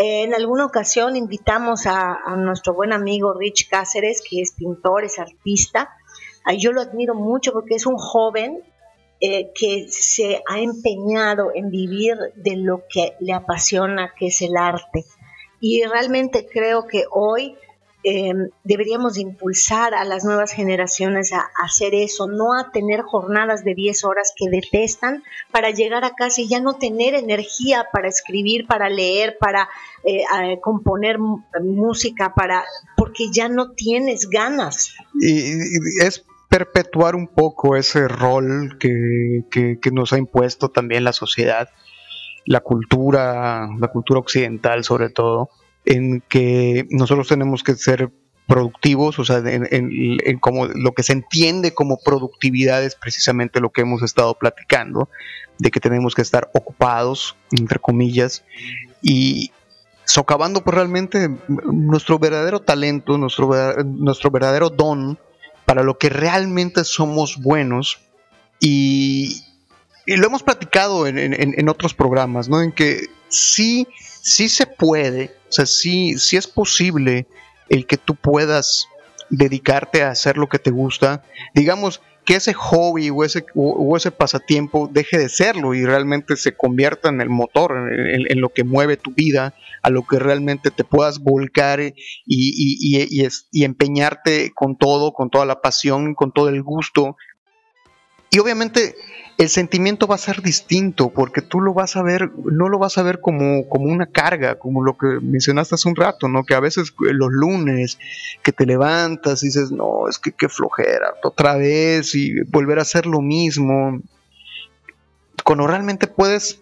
En 0.03 0.33
alguna 0.33 0.65
ocasión 0.65 1.15
invitamos 1.15 1.87
a, 1.87 2.35
nuestro 2.39 2.73
buen 2.73 2.95
amigo 2.95 3.35
Rich 3.35 3.69
Cáceres, 3.69 4.23
que 4.27 4.41
es 4.41 4.53
pintor, 4.53 5.05
es 5.05 5.19
artista. 5.19 5.91
Yo 6.57 6.73
lo 6.73 6.81
admiro 6.81 7.15
mucho 7.15 7.53
porque 7.53 7.75
es 7.75 7.85
un 7.85 7.99
joven 7.99 8.63
eh, 9.21 9.51
que 9.55 9.89
se 9.91 10.43
ha 10.49 10.59
empeñado 10.59 11.51
en 11.55 11.69
vivir 11.69 12.17
de 12.35 12.57
lo 12.57 12.85
que 12.89 13.13
le 13.21 13.35
apasiona, 13.35 14.15
que 14.19 14.29
es 14.29 14.41
el 14.41 14.57
arte. 14.57 15.05
Y 15.61 15.85
realmente 15.85 16.49
creo 16.51 16.87
que 16.87 17.05
hoy 17.11 17.59
eh, 18.05 18.33
deberíamos 18.65 19.19
impulsar 19.19 19.95
a 19.95 20.05
las 20.05 20.25
nuevas 20.25 20.53
generaciones 20.53 21.33
a, 21.33 21.51
hacer 21.63 21.95
eso, 21.95 22.27
no 22.27 22.55
a 22.55 22.71
tener 22.73 23.03
jornadas 23.03 23.65
de 23.65 23.75
10 23.75 24.05
horas 24.05 24.33
que 24.37 24.51
detestan 24.51 25.23
para 25.51 25.71
llegar 25.71 26.05
a 26.05 26.15
casa 26.15 26.41
y 26.41 26.49
ya 26.49 26.61
no 26.61 26.75
tener 26.75 27.15
energía 27.15 27.87
para 27.93 28.09
escribir, 28.09 28.67
para 28.67 28.89
leer, 28.89 29.37
para 29.39 29.69
eh, 30.05 30.25
componer 30.61 31.19
música, 31.63 32.35
para 32.35 32.65
porque 32.97 33.25
ya 33.33 33.49
no 33.49 33.73
tienes 33.73 34.29
ganas. 34.31 34.95
Y, 35.21 35.39
y 35.39 36.05
es 36.05 36.25
perpetuar 36.51 37.15
un 37.15 37.29
poco 37.29 37.77
ese 37.77 38.09
rol 38.09 38.77
que, 38.79 39.45
que, 39.51 39.91
nos 39.93 40.13
ha 40.13 40.19
impuesto 40.19 40.69
también 40.69 41.05
la 41.05 41.13
sociedad, 41.13 41.71
la 42.45 42.59
cultura, 42.61 43.69
la 43.79 43.89
cultura 43.89 44.19
occidental 44.19 44.83
sobre 44.83 45.11
todo, 45.11 45.51
en 45.85 46.23
que 46.29 46.87
nosotros 46.91 47.29
tenemos 47.29 47.63
que 47.63 47.75
ser 47.75 48.11
productivos, 48.47 49.19
o 49.19 49.25
sea, 49.25 49.39
en, 49.39 49.69
en, 49.71 50.39
como 50.41 50.67
lo 50.67 50.93
que 50.93 51.05
se 51.05 51.13
entiende 51.13 51.73
como 51.73 52.01
productividad 52.05 52.83
es 52.83 52.97
precisamente 52.97 53.61
lo 53.61 53.71
que 53.71 53.83
hemos 53.83 54.03
estado 54.03 54.35
platicando, 54.35 55.09
de 55.59 55.71
que 55.71 55.79
tenemos 55.79 56.15
que 56.15 56.23
estar 56.23 56.51
ocupados, 56.53 57.37
entre 57.53 57.79
comillas, 57.79 58.45
y 59.03 59.53
socavando 60.05 60.65
pues 60.65 60.75
realmente 60.75 61.31
nuestro 61.47 62.19
verdadero 62.19 62.61
talento, 62.61 63.17
nuestro, 63.19 63.49
nuestro 63.85 64.31
verdadero 64.33 64.69
don, 64.69 65.19
para 65.65 65.85
lo 65.85 65.99
que 65.99 66.09
realmente 66.09 66.83
somos 66.83 67.41
buenos 67.41 68.01
y, 68.59 69.45
lo 70.07 70.27
hemos 70.27 70.43
platicado 70.43 71.07
en, 71.07 71.69
otros 71.69 71.95
programas, 71.95 72.49
¿no? 72.49 72.61
En 72.61 72.73
que 72.73 73.07
sí, 73.29 73.87
sí 74.21 74.49
se 74.49 74.67
puede, 74.67 75.37
o 75.51 75.53
sea, 75.53 75.67
sí, 75.67 76.17
sí 76.17 76.37
es 76.37 76.47
posible 76.47 77.27
el 77.69 77.87
que 77.87 77.97
tú 77.97 78.15
puedas 78.15 78.87
dedicarte 79.31 80.03
a 80.03 80.11
hacer 80.11 80.37
lo 80.37 80.49
que 80.49 80.61
te 80.61 80.71
gusta. 80.71 81.25
Digamos, 81.55 82.01
que 82.25 82.37
ese 82.37 82.53
hobby 82.53 83.11
o 83.11 83.25
ese, 83.25 83.45
o, 83.57 83.97
ese 83.97 84.13
pasatiempo 84.13 84.89
deje 84.93 85.19
de 85.19 85.29
serlo 85.29 85.75
y 85.75 85.85
realmente 85.85 86.37
se 86.37 86.57
convierta 86.57 87.09
en 87.09 87.21
el 87.21 87.29
motor, 87.29 87.91
en, 87.91 88.41
lo 88.41 88.51
que 88.51 88.63
mueve 88.63 88.97
tu 88.97 89.13
vida, 89.13 89.55
a 89.83 89.91
lo 89.91 90.07
que 90.07 90.21
realmente 90.21 90.71
te 90.71 90.85
puedas 90.85 91.19
volcar 91.19 91.81
y, 91.81 91.95
y, 92.27 93.27
y, 93.51 93.65
empeñarte 93.65 94.53
con 94.55 94.77
todo, 94.77 95.13
con 95.13 95.31
toda 95.31 95.47
la 95.47 95.61
pasión, 95.61 96.15
con 96.15 96.31
todo 96.33 96.49
el 96.49 96.63
gusto. 96.63 97.17
Y 98.31 98.39
obviamente 98.39 98.95
el 99.41 99.49
sentimiento 99.49 100.07
va 100.07 100.17
a 100.17 100.19
ser 100.19 100.43
distinto 100.43 101.09
porque 101.09 101.41
tú 101.41 101.61
lo 101.61 101.73
vas 101.73 101.97
a 101.97 102.03
ver, 102.03 102.31
no 102.45 102.69
lo 102.69 102.79
vas 102.79 102.99
a 102.99 103.03
ver 103.03 103.21
como, 103.21 103.67
como 103.69 103.87
una 103.87 104.07
carga, 104.07 104.59
como 104.59 104.85
lo 104.85 104.99
que 104.99 105.07
mencionaste 105.23 105.75
hace 105.75 105.89
un 105.89 105.97
rato, 105.97 106.29
¿no? 106.29 106.45
Que 106.45 106.55
a 106.55 106.61
veces 106.61 106.91
eh, 106.91 107.13
los 107.13 107.31
lunes 107.33 107.99
que 108.43 108.53
te 108.53 108.67
levantas 108.67 109.43
y 109.43 109.47
dices, 109.47 109.73
no, 109.73 110.09
es 110.09 110.19
que 110.19 110.33
qué 110.33 110.49
flojera, 110.49 111.15
otra 111.25 111.57
vez 111.57 112.15
y 112.15 112.41
volver 112.51 112.79
a 112.79 112.83
hacer 112.83 113.07
lo 113.07 113.23
mismo. 113.23 114.01
Cuando 115.43 115.67
realmente 115.67 116.07
puedes 116.07 116.61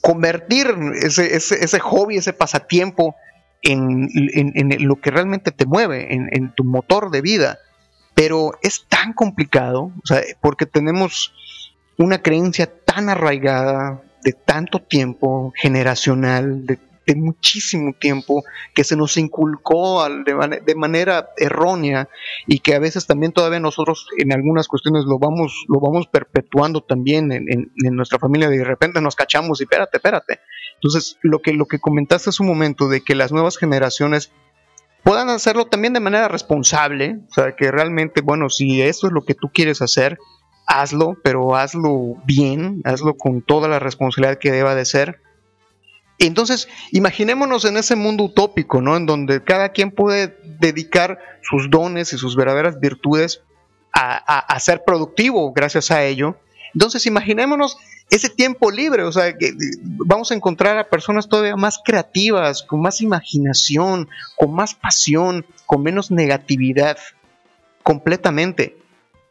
convertir 0.00 0.74
ese, 0.94 1.36
ese, 1.36 1.78
hobby, 1.80 2.16
ese 2.16 2.32
pasatiempo 2.32 3.14
en, 3.60 4.08
lo 4.80 4.96
que 4.96 5.10
realmente 5.10 5.52
te 5.52 5.66
mueve, 5.66 6.14
en, 6.14 6.28
en 6.32 6.54
tu 6.54 6.64
motor 6.64 7.10
de 7.10 7.20
vida. 7.20 7.58
Pero 8.14 8.52
es 8.62 8.86
tan 8.88 9.12
complicado, 9.12 9.92
o 10.02 10.06
sea, 10.06 10.22
porque 10.40 10.66
tenemos 10.66 11.32
una 11.96 12.22
creencia 12.22 12.70
tan 12.84 13.08
arraigada 13.08 14.02
de 14.22 14.32
tanto 14.32 14.80
tiempo, 14.80 15.52
generacional, 15.56 16.66
de, 16.66 16.78
muchísimo 17.16 17.92
tiempo, 17.92 18.44
que 18.74 18.82
se 18.82 18.96
nos 18.96 19.18
inculcó 19.18 20.08
de, 20.08 20.74
manera 20.74 21.28
errónea 21.36 22.08
y 22.46 22.60
que 22.60 22.74
a 22.74 22.78
veces 22.78 23.06
también 23.06 23.32
todavía 23.32 23.60
nosotros 23.60 24.08
en 24.16 24.32
algunas 24.32 24.68
cuestiones 24.68 25.04
lo 25.04 25.18
vamos, 25.18 25.66
lo 25.68 25.80
vamos 25.80 26.06
perpetuando 26.06 26.80
también 26.80 27.30
en, 27.30 27.70
nuestra 27.94 28.18
familia, 28.18 28.48
de 28.48 28.64
repente 28.64 29.02
nos 29.02 29.16
cachamos 29.16 29.60
y 29.60 29.64
espérate, 29.64 29.98
espérate. 29.98 30.40
Entonces, 30.76 31.18
lo 31.20 31.42
que, 31.42 31.52
lo 31.52 31.66
que 31.66 31.78
comentaste 31.78 32.30
hace 32.30 32.42
un 32.42 32.48
momento 32.48 32.88
de 32.88 33.02
que 33.02 33.14
las 33.14 33.32
nuevas 33.32 33.58
generaciones 33.58 34.32
puedan 35.04 35.28
hacerlo 35.28 35.66
también 35.66 35.92
de 35.92 36.00
manera 36.00 36.28
responsable, 36.28 37.18
o 37.30 37.32
sea, 37.32 37.54
que 37.54 37.70
realmente, 37.70 38.22
bueno, 38.22 38.50
si 38.50 38.82
eso 38.82 39.06
es 39.06 39.12
lo 39.12 39.24
que 39.24 39.34
tú 39.34 39.50
quieres 39.52 39.82
hacer, 39.82 40.18
hazlo, 40.66 41.16
pero 41.22 41.54
hazlo 41.54 42.16
bien, 42.24 42.80
hazlo 42.84 43.14
con 43.14 43.42
toda 43.42 43.68
la 43.68 43.78
responsabilidad 43.78 44.38
que 44.38 44.50
deba 44.50 44.74
de 44.74 44.84
ser. 44.84 45.20
Entonces, 46.18 46.68
imaginémonos 46.90 47.64
en 47.64 47.76
ese 47.76 47.96
mundo 47.96 48.24
utópico, 48.24 48.80
¿no? 48.80 48.96
En 48.96 49.04
donde 49.04 49.44
cada 49.44 49.70
quien 49.70 49.90
puede 49.90 50.38
dedicar 50.60 51.18
sus 51.42 51.70
dones 51.70 52.12
y 52.12 52.18
sus 52.18 52.34
verdaderas 52.34 52.80
virtudes 52.80 53.42
a, 53.92 54.58
ser 54.58 54.82
productivo 54.84 55.52
gracias 55.52 55.90
a 55.90 56.02
ello. 56.02 56.36
Entonces, 56.72 57.06
imaginémonos 57.06 57.76
ese 58.14 58.28
tiempo 58.28 58.70
libre, 58.70 59.02
o 59.02 59.10
sea, 59.10 59.36
que 59.36 59.52
vamos 59.82 60.30
a 60.30 60.34
encontrar 60.34 60.78
a 60.78 60.88
personas 60.88 61.28
todavía 61.28 61.56
más 61.56 61.80
creativas, 61.84 62.62
con 62.62 62.80
más 62.80 63.00
imaginación, 63.00 64.08
con 64.36 64.54
más 64.54 64.74
pasión, 64.74 65.44
con 65.66 65.82
menos 65.82 66.12
negatividad, 66.12 66.96
completamente. 67.82 68.78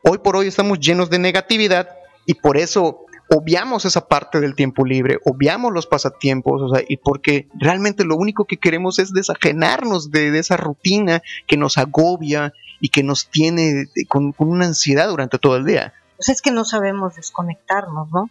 Hoy 0.04 0.18
por 0.18 0.36
hoy 0.36 0.48
estamos 0.48 0.82
llenos 0.82 1.10
de 1.10 1.18
negatividad 1.18 1.88
y 2.26 2.34
por 2.34 2.58
eso 2.58 3.06
obviamos 3.30 3.86
esa 3.86 4.06
parte 4.06 4.42
del 4.42 4.54
tiempo 4.54 4.84
libre, 4.84 5.18
obviamos 5.24 5.72
los 5.72 5.88
pasatiempos, 5.88 6.62
o 6.62 6.76
sea, 6.76 6.84
y 6.86 6.98
porque 6.98 7.48
realmente 7.58 8.04
lo 8.04 8.18
único 8.18 8.44
que 8.44 8.58
queremos 8.58 9.00
es 9.00 9.14
desajenarnos 9.14 10.12
de, 10.12 10.38
esa 10.38 10.58
rutina 10.58 11.22
que 11.48 11.56
nos 11.56 11.78
agobia 11.78 12.54
y 12.82 12.90
que 12.90 13.02
nos 13.02 13.28
tiene 13.28 13.86
con, 14.10 14.36
una 14.40 14.66
ansiedad 14.66 15.08
durante 15.08 15.40
todo 15.40 15.56
el 15.56 15.64
día. 15.64 15.94
Pues 16.18 16.28
es 16.28 16.42
que 16.42 16.52
no 16.52 16.66
sabemos 16.66 17.16
desconectarnos, 17.16 18.12
¿no? 18.12 18.30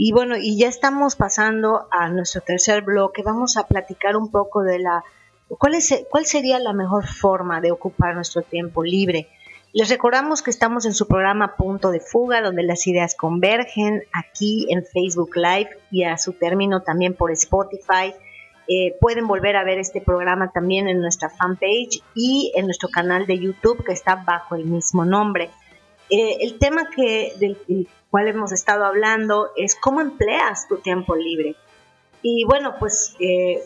Y 0.00 0.12
bueno, 0.12 0.36
y 0.36 0.56
ya 0.56 0.68
estamos 0.68 1.16
pasando 1.16 1.88
a 1.90 2.08
nuestro 2.08 2.40
tercer 2.40 2.82
bloque. 2.82 3.24
Vamos 3.24 3.56
a 3.56 3.66
platicar 3.66 4.16
un 4.16 4.30
poco 4.30 4.62
de 4.62 4.78
la 4.78 5.02
cuál 5.48 5.74
es 5.74 6.04
cuál 6.08 6.24
sería 6.24 6.60
la 6.60 6.72
mejor 6.72 7.08
forma 7.08 7.60
de 7.60 7.72
ocupar 7.72 8.14
nuestro 8.14 8.42
tiempo 8.42 8.84
libre. 8.84 9.28
Les 9.72 9.88
recordamos 9.88 10.40
que 10.40 10.52
estamos 10.52 10.86
en 10.86 10.94
su 10.94 11.08
programa 11.08 11.56
Punto 11.56 11.90
de 11.90 11.98
Fuga, 11.98 12.42
donde 12.42 12.62
las 12.62 12.86
ideas 12.86 13.16
convergen, 13.16 14.04
aquí 14.12 14.68
en 14.70 14.84
Facebook 14.84 15.32
Live 15.34 15.70
y 15.90 16.04
a 16.04 16.16
su 16.16 16.32
término 16.32 16.82
también 16.82 17.14
por 17.14 17.32
Spotify. 17.32 18.14
Eh, 18.68 18.96
pueden 19.00 19.26
volver 19.26 19.56
a 19.56 19.64
ver 19.64 19.80
este 19.80 20.00
programa 20.00 20.52
también 20.52 20.86
en 20.86 21.00
nuestra 21.00 21.28
fanpage 21.28 22.04
y 22.14 22.52
en 22.54 22.66
nuestro 22.66 22.88
canal 22.88 23.26
de 23.26 23.40
YouTube 23.40 23.84
que 23.84 23.94
está 23.94 24.14
bajo 24.14 24.54
el 24.54 24.64
mismo 24.64 25.04
nombre. 25.04 25.50
Eh, 26.10 26.38
el 26.40 26.58
tema 26.58 26.88
que, 26.94 27.34
del, 27.38 27.58
cual 28.10 28.28
hemos 28.28 28.52
estado 28.52 28.84
hablando 28.84 29.50
es 29.56 29.76
cómo 29.76 30.00
empleas 30.00 30.66
tu 30.68 30.78
tiempo 30.78 31.14
libre. 31.14 31.56
Y 32.22 32.44
bueno, 32.44 32.76
pues 32.78 33.14
eh, 33.20 33.60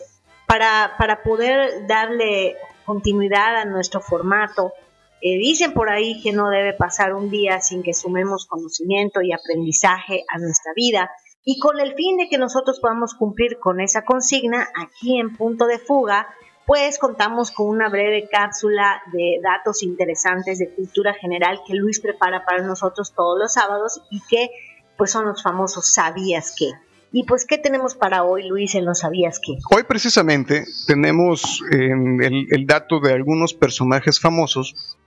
para, 0.45 0.95
para 0.97 1.23
poder 1.23 1.87
darle 1.87 2.55
continuidad 2.85 3.55
a 3.55 3.65
nuestro 3.65 4.01
formato, 4.01 4.73
eh, 5.21 5.37
dicen 5.37 5.73
por 5.73 5.89
ahí 5.89 6.21
que 6.21 6.33
no 6.33 6.49
debe 6.49 6.73
pasar 6.73 7.13
un 7.13 7.29
día 7.29 7.61
sin 7.61 7.81
que 7.81 7.93
sumemos 7.93 8.45
conocimiento 8.45 9.21
y 9.21 9.31
aprendizaje 9.31 10.25
a 10.27 10.37
nuestra 10.37 10.73
vida. 10.75 11.09
Y 11.45 11.59
con 11.59 11.79
el 11.79 11.93
fin 11.95 12.17
de 12.17 12.27
que 12.27 12.37
nosotros 12.37 12.79
podamos 12.81 13.13
cumplir 13.15 13.57
con 13.59 13.79
esa 13.79 14.03
consigna, 14.03 14.67
aquí 14.75 15.19
en 15.19 15.35
Punto 15.35 15.65
de 15.65 15.79
Fuga, 15.79 16.27
pues 16.65 16.97
contamos 16.97 17.51
con 17.51 17.67
una 17.67 17.89
breve 17.89 18.27
cápsula 18.31 19.01
de 19.11 19.39
datos 19.41 19.83
interesantes 19.83 20.59
de 20.59 20.69
cultura 20.69 21.13
general 21.13 21.61
que 21.67 21.73
Luis 21.73 21.99
prepara 21.99 22.45
para 22.45 22.63
nosotros 22.63 23.13
todos 23.13 23.37
los 23.37 23.53
sábados 23.53 24.01
y 24.09 24.21
que 24.29 24.49
pues 24.97 25.11
son 25.11 25.25
los 25.25 25.41
famosos 25.41 25.91
sabías 25.91 26.53
que. 26.57 26.71
Y 27.15 27.25
pues, 27.25 27.45
¿qué 27.45 27.59
tenemos 27.59 27.93
para 27.93 28.23
hoy, 28.23 28.47
Luis, 28.47 28.73
en 28.73 28.85
No 28.85 28.95
Sabías 28.95 29.39
Qué? 29.39 29.53
Hoy 29.69 29.83
precisamente 29.83 30.65
tenemos 30.87 31.61
el, 31.71 32.47
el 32.49 32.65
dato 32.65 32.99
de 32.99 33.13
algunos 33.13 33.53
personajes 33.53 34.19
famosos 34.19 34.97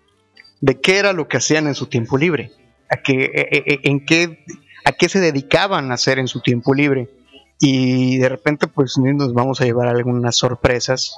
de 0.61 0.81
qué 0.81 0.99
era 0.99 1.13
lo 1.13 1.27
que 1.27 1.39
hacían 1.39 1.67
en 1.67 1.75
su 1.75 1.87
tiempo 1.87 2.17
libre, 2.17 2.53
a 2.89 2.99
qué, 2.99 3.25
e, 3.25 3.49
e, 3.51 3.65
e, 3.67 3.81
en 3.83 4.05
qué, 4.07 4.45
a 4.85 4.93
qué 4.93 5.09
se 5.09 5.19
dedicaban 5.19 5.91
a 5.91 5.95
hacer 5.95 6.21
en 6.21 6.29
su 6.29 6.41
tiempo 6.41 6.75
libre. 6.75 7.11
Y 7.59 8.19
de 8.19 8.29
repente, 8.29 8.69
pues 8.69 8.99
nos 8.99 9.35
vamos 9.35 9.61
a 9.61 9.65
llevar 9.65 9.89
algunas 9.89 10.37
sorpresas, 10.37 11.17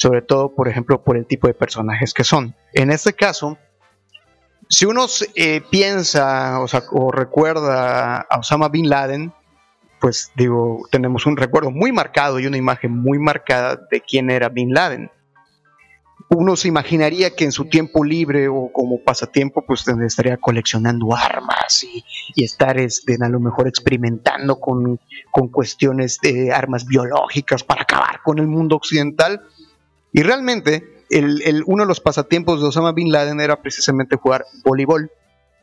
sobre 0.00 0.22
todo, 0.22 0.54
por 0.54 0.66
ejemplo, 0.66 1.04
por 1.04 1.18
el 1.18 1.26
tipo 1.26 1.46
de 1.46 1.52
personajes 1.52 2.14
que 2.14 2.24
son. 2.24 2.54
En 2.72 2.90
este 2.90 3.12
caso, 3.12 3.58
si 4.66 4.86
uno 4.86 5.04
eh, 5.34 5.60
piensa 5.70 6.58
o, 6.60 7.12
recuerda 7.12 8.22
a 8.22 8.38
Osama 8.38 8.70
Bin 8.70 8.88
Laden, 8.88 9.30
pues 10.00 10.32
digo, 10.36 10.88
tenemos 10.90 11.26
un 11.26 11.36
recuerdo 11.36 11.70
muy 11.70 11.92
marcado 11.92 12.40
y 12.40 12.46
una 12.46 12.56
imagen 12.56 12.92
muy 12.92 13.18
marcada 13.18 13.78
de 13.90 14.00
quién 14.00 14.30
era 14.30 14.48
Bin 14.48 14.72
Laden 14.72 15.10
uno 16.32 16.54
se 16.54 16.68
imaginaría 16.68 17.34
que 17.34 17.44
en 17.44 17.50
su 17.50 17.64
tiempo 17.64 18.04
libre 18.04 18.46
o 18.46 18.70
como 18.72 19.02
pasatiempo, 19.02 19.64
pues 19.66 19.86
estaría 19.88 20.36
coleccionando 20.36 21.14
armas 21.14 21.84
y, 21.84 22.04
estar 22.44 22.78
este, 22.78 23.16
a 23.20 23.28
lo 23.28 23.40
mejor 23.40 23.66
experimentando 23.66 24.60
con, 24.60 25.00
cuestiones 25.50 26.18
de 26.22 26.52
armas 26.52 26.86
biológicas 26.86 27.64
para 27.64 27.82
acabar 27.82 28.22
con 28.22 28.38
el 28.38 28.46
mundo 28.46 28.76
occidental. 28.76 29.42
Y 30.12 30.22
realmente, 30.22 31.04
el, 31.10 31.62
uno 31.66 31.84
de 31.84 31.88
los 31.88 32.00
pasatiempos 32.00 32.60
de 32.60 32.68
Osama 32.68 32.92
Bin 32.92 33.12
Laden 33.12 33.40
era 33.40 33.60
precisamente 33.62 34.16
jugar 34.16 34.44
voleibol 34.64 35.10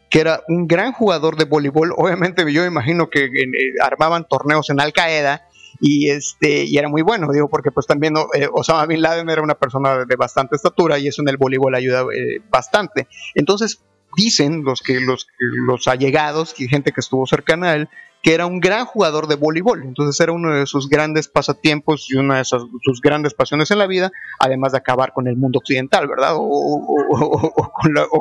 que 0.09 0.21
era 0.21 0.41
un 0.47 0.67
gran 0.67 0.93
jugador 0.93 1.35
de 1.35 1.45
voleibol. 1.45 1.93
Obviamente 1.97 2.51
yo 2.51 2.65
imagino 2.65 3.09
que 3.09 3.25
eh, 3.25 3.51
armaban 3.81 4.25
torneos 4.27 4.69
en 4.69 4.79
Al 4.79 4.93
Qaeda 4.93 5.43
y 5.79 6.09
este 6.09 6.63
y 6.63 6.77
era 6.77 6.89
muy 6.89 7.03
bueno 7.03 7.31
digo 7.31 7.49
porque 7.49 7.69
pues 7.71 7.85
también 7.85 8.15
eh, 8.33 8.47
Osama 8.51 8.85
bin 8.87 9.01
Laden 9.01 9.29
era 9.29 9.43
una 9.43 9.53
persona 9.53 10.05
de, 10.05 10.15
bastante 10.15 10.55
estatura 10.55 10.97
y 10.97 11.07
eso 11.07 11.21
en 11.21 11.27
el 11.27 11.37
voleibol 11.37 11.75
ayuda 11.75 12.01
eh, 12.15 12.41
bastante 12.49 13.07
entonces 13.35 13.83
dicen 14.15 14.63
los 14.63 14.81
que 14.81 14.99
los 14.99 15.27
los 15.37 15.87
allegados 15.87 16.59
y 16.59 16.67
gente 16.67 16.93
que 16.93 17.01
estuvo 17.01 17.27
cercana 17.27 17.71
a 17.71 17.75
él 17.75 17.89
que 18.27 18.33
era 18.33 18.45
un 18.45 18.59
gran 18.59 18.83
jugador 18.83 19.27
de 19.27 19.35
voleibol 19.35 19.83
entonces 19.83 20.19
era 20.19 20.33
uno 20.33 20.53
de 20.53 20.65
sus 20.65 20.89
grandes 20.89 21.29
pasatiempos 21.29 22.07
y 22.09 22.17
una 22.17 22.39
de 22.39 22.43
sus 22.43 22.99
grandes 23.01 23.33
pasiones 23.33 23.71
en 23.71 23.77
la 23.77 23.87
vida 23.87 24.11
además 24.37 24.73
de 24.73 24.79
acabar 24.79 25.13
con 25.13 25.29
el 25.29 25.37
mundo 25.37 25.59
occidental 25.59 26.09
verdad 26.09 26.33
o, 26.35 27.63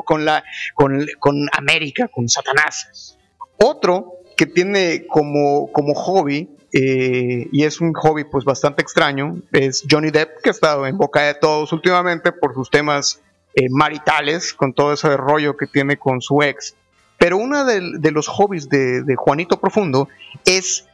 con 0.05 0.23
la, 0.23 0.45
con, 0.75 1.05
con 1.19 1.49
América 1.51 2.07
con 2.07 2.29
Satanás 2.29 3.17
otro 3.57 4.13
que 4.37 4.45
tiene 4.45 5.07
como, 5.07 5.69
como 5.73 5.93
hobby 5.93 6.55
eh, 6.71 7.49
y 7.51 7.65
es 7.65 7.81
un 7.81 7.91
hobby 7.91 8.23
pues 8.23 8.45
bastante 8.45 8.81
extraño, 8.81 9.41
es 9.51 9.83
Johnny 9.89 10.11
Depp, 10.11 10.41
que 10.41 10.49
ha 10.49 10.51
estado 10.51 10.85
en 10.85 10.97
boca 10.97 11.23
de 11.23 11.33
todos 11.33 11.73
últimamente 11.73 12.31
por 12.31 12.53
sus 12.53 12.69
temas 12.69 13.21
eh, 13.55 13.67
maritales, 13.69 14.53
con 14.53 14.73
todo 14.73 14.93
ese 14.93 15.17
rollo 15.17 15.57
que 15.57 15.65
tiene 15.65 15.97
con 15.97 16.21
su 16.21 16.43
ex. 16.43 16.75
Pero 17.17 17.37
uno 17.37 17.65
de, 17.65 18.11
los 18.11 18.27
hobbies 18.27 18.69
de, 18.69 19.15
Juanito 19.17 19.59
Profundo 19.59 20.07
es 20.45 20.85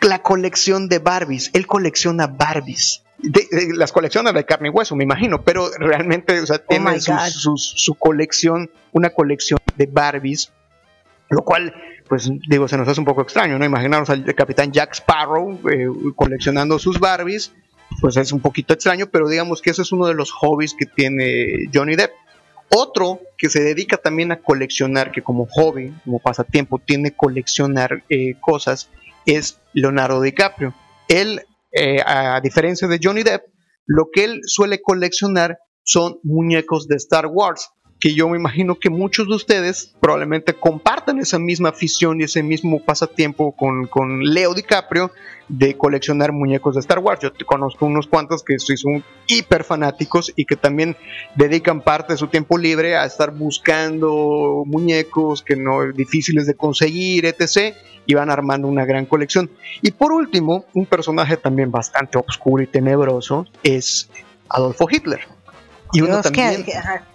la 0.00 0.22
colección 0.22 0.88
de 0.88 0.98
Barbies. 0.98 1.50
Él 1.52 1.66
colecciona 1.66 2.26
Barbies. 2.26 3.02
las 3.72 3.92
colecciona 3.92 4.32
de 4.32 4.44
carne 4.44 4.68
y 4.68 4.70
hueso, 4.70 4.94
me 4.94 5.04
imagino, 5.04 5.42
pero 5.42 5.68
realmente 5.78 6.40
oh 6.40 6.58
tiene 6.68 7.00
su 7.00 7.94
colección, 7.96 8.70
una 8.92 9.10
colección 9.10 9.58
de 9.76 9.86
Barbies, 9.86 10.52
lo 11.30 11.42
cual 11.42 11.74
pues 12.08 12.30
digo, 12.48 12.66
se 12.66 12.76
nos 12.76 12.88
hace 12.88 13.00
un 13.00 13.04
poco 13.04 13.22
extraño, 13.22 13.58
¿no? 13.58 13.64
Imaginarnos 13.64 14.10
al 14.10 14.34
capitán 14.34 14.72
Jack 14.72 14.94
Sparrow 14.94 15.60
eh, 15.70 15.86
coleccionando 16.16 16.78
sus 16.78 16.98
Barbies, 16.98 17.52
pues 18.00 18.16
es 18.16 18.32
un 18.32 18.40
poquito 18.40 18.74
extraño, 18.74 19.08
pero 19.08 19.28
digamos 19.28 19.60
que 19.62 19.70
ese 19.70 19.82
es 19.82 19.92
uno 19.92 20.06
de 20.06 20.14
los 20.14 20.32
hobbies 20.32 20.74
que 20.74 20.86
tiene 20.86 21.68
Johnny 21.72 21.96
Depp. 21.96 22.12
Otro 22.70 23.20
que 23.36 23.48
se 23.48 23.62
dedica 23.62 23.96
también 23.96 24.32
a 24.32 24.40
coleccionar, 24.40 25.10
que 25.10 25.22
como 25.22 25.46
hobby, 25.46 25.92
como 26.04 26.18
pasatiempo, 26.18 26.78
tiene 26.78 27.12
coleccionar 27.12 28.04
eh, 28.08 28.34
cosas, 28.40 28.90
es 29.24 29.58
Leonardo 29.72 30.20
DiCaprio. 30.20 30.74
Él, 31.08 31.42
eh, 31.72 32.02
a 32.04 32.40
diferencia 32.40 32.86
de 32.88 33.00
Johnny 33.02 33.22
Depp, 33.22 33.44
lo 33.86 34.08
que 34.12 34.24
él 34.24 34.40
suele 34.44 34.82
coleccionar 34.82 35.58
son 35.82 36.18
muñecos 36.22 36.86
de 36.86 36.96
Star 36.96 37.26
Wars 37.26 37.70
que 38.00 38.14
yo 38.14 38.28
me 38.28 38.36
imagino 38.36 38.76
que 38.76 38.90
muchos 38.90 39.28
de 39.28 39.34
ustedes 39.34 39.94
probablemente 40.00 40.54
compartan 40.54 41.18
esa 41.18 41.38
misma 41.38 41.70
afición 41.70 42.20
y 42.20 42.24
ese 42.24 42.42
mismo 42.42 42.80
pasatiempo 42.80 43.52
con, 43.52 44.22
Leo 44.22 44.54
DiCaprio 44.54 45.10
de 45.48 45.76
coleccionar 45.76 46.32
muñecos 46.32 46.74
de 46.74 46.80
Star 46.80 47.00
Wars. 47.00 47.20
Yo 47.22 47.32
te 47.32 47.44
conozco 47.44 47.86
unos 47.86 48.06
cuantos 48.06 48.44
que 48.44 48.58
son 48.58 49.02
hiper 49.26 49.64
fanáticos 49.64 50.32
y 50.36 50.44
que 50.44 50.56
también 50.56 50.96
dedican 51.34 51.80
parte 51.80 52.12
de 52.12 52.18
su 52.18 52.28
tiempo 52.28 52.56
libre 52.56 52.96
a 52.96 53.04
estar 53.04 53.32
buscando 53.32 54.62
muñecos 54.66 55.42
que 55.42 55.56
no 55.56 55.92
difíciles 55.92 56.46
de 56.46 56.54
conseguir, 56.54 57.26
etc. 57.26 57.74
Y 58.06 58.14
van 58.14 58.30
armando 58.30 58.68
una 58.68 58.84
gran 58.84 59.06
colección. 59.06 59.50
Y 59.82 59.90
por 59.90 60.12
último, 60.12 60.66
un 60.74 60.86
personaje 60.86 61.36
también 61.36 61.70
bastante 61.70 62.18
oscuro 62.18 62.62
y 62.62 62.66
tenebroso 62.66 63.46
es 63.62 64.08
Adolfo 64.48 64.86
Hitler 64.90 65.37
y 65.92 66.02
uno 66.02 66.20
también, 66.20 66.64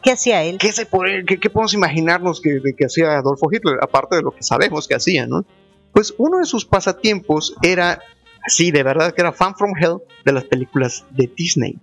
¿qué, 0.02 0.12
hacía 0.12 0.44
él? 0.44 0.58
¿Qué, 0.58 0.72
se 0.72 0.88
qué, 0.88 1.50
podemos 1.50 1.74
imaginarnos 1.74 2.42
que, 2.42 2.60
de 2.60 2.74
que 2.76 2.86
hacía 2.86 3.18
Adolfo 3.18 3.48
Hitler, 3.52 3.78
aparte 3.82 4.16
de 4.16 4.22
lo 4.22 4.32
que 4.32 4.44
sabemos 4.44 4.88
que 4.88 4.96
hacía, 4.96 5.28
¿no? 5.28 5.46
Pues 5.92 6.14
uno 6.18 6.40
de 6.40 6.46
sus 6.46 6.66
pasatiempos 6.66 7.56
era, 7.62 8.02
sí, 8.48 8.72
de 8.72 8.84
verdad 8.84 9.14
que 9.14 9.22
era 9.22 9.32
fan 9.32 9.56
from 9.56 9.74
hell 9.80 9.98
de 10.26 10.32
las 10.32 10.46
películas 10.46 11.06
de 11.12 11.32
Disney. 11.36 11.78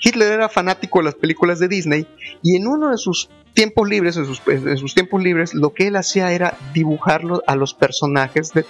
Hitler 0.00 0.32
era 0.32 0.48
fanático 0.48 1.00
de 1.00 1.06
las 1.06 1.14
películas 1.14 1.58
de 1.58 1.68
Disney 1.68 2.06
y 2.42 2.56
en 2.56 2.68
uno 2.68 2.90
de 2.90 2.96
sus 2.96 3.28
tiempos 3.52 3.88
libres, 3.88 4.16
en 4.16 4.24
sus, 4.24 4.94
tiempos 4.94 5.22
libres, 5.22 5.52
lo 5.52 5.74
que 5.74 5.88
él 5.88 5.96
hacía 5.96 6.32
era 6.32 6.56
dibujarlo 6.72 7.42
a 7.46 7.56
los 7.56 7.74
personajes 7.74 8.52
de, 8.52 8.64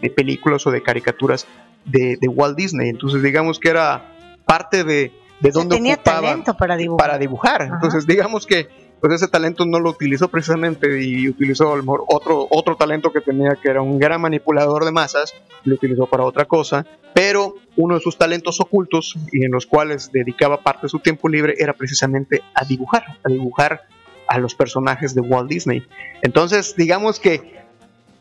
de 0.00 0.10
películas 0.10 0.66
o 0.66 0.70
de 0.70 0.82
caricaturas 0.82 1.46
de 1.84 2.28
Walt 2.28 2.56
Disney. 2.56 2.88
Entonces 2.88 3.22
digamos 3.22 3.58
que 3.58 3.68
era 3.68 4.14
parte 4.46 4.84
de, 4.84 5.12
de 5.40 5.50
dónde 5.50 5.76
tenía 5.76 5.96
talento 5.96 6.54
para 6.54 6.76
dibujar. 6.76 7.06
Para 7.06 7.18
dibujar. 7.18 7.62
Entonces, 7.62 8.06
digamos 8.06 8.46
que 8.46 8.68
pues 9.00 9.12
ese 9.16 9.28
talento 9.28 9.66
no 9.66 9.80
lo 9.80 9.90
utilizó 9.90 10.28
precisamente 10.28 11.02
y 11.02 11.28
utilizó 11.28 11.74
a 11.74 11.76
lo 11.76 11.82
mejor 11.82 12.04
otro, 12.08 12.46
otro 12.48 12.74
talento 12.76 13.12
que 13.12 13.20
tenía, 13.20 13.50
que 13.62 13.68
era 13.68 13.82
un 13.82 13.98
gran 13.98 14.18
manipulador 14.22 14.86
de 14.86 14.92
masas, 14.92 15.34
lo 15.64 15.74
utilizó 15.74 16.06
para 16.06 16.24
otra 16.24 16.46
cosa, 16.46 16.86
pero 17.12 17.56
uno 17.76 17.96
de 17.96 18.00
sus 18.00 18.16
talentos 18.16 18.60
ocultos 18.60 19.14
y 19.30 19.44
en 19.44 19.52
los 19.52 19.66
cuales 19.66 20.10
dedicaba 20.10 20.62
parte 20.62 20.86
de 20.86 20.88
su 20.88 21.00
tiempo 21.00 21.28
libre 21.28 21.54
era 21.58 21.74
precisamente 21.74 22.42
a 22.54 22.64
dibujar, 22.64 23.04
a 23.22 23.28
dibujar 23.28 23.82
a 24.26 24.38
los 24.38 24.54
personajes 24.54 25.14
de 25.14 25.20
Walt 25.20 25.50
Disney. 25.50 25.86
Entonces, 26.22 26.74
digamos 26.74 27.20
que 27.20 27.63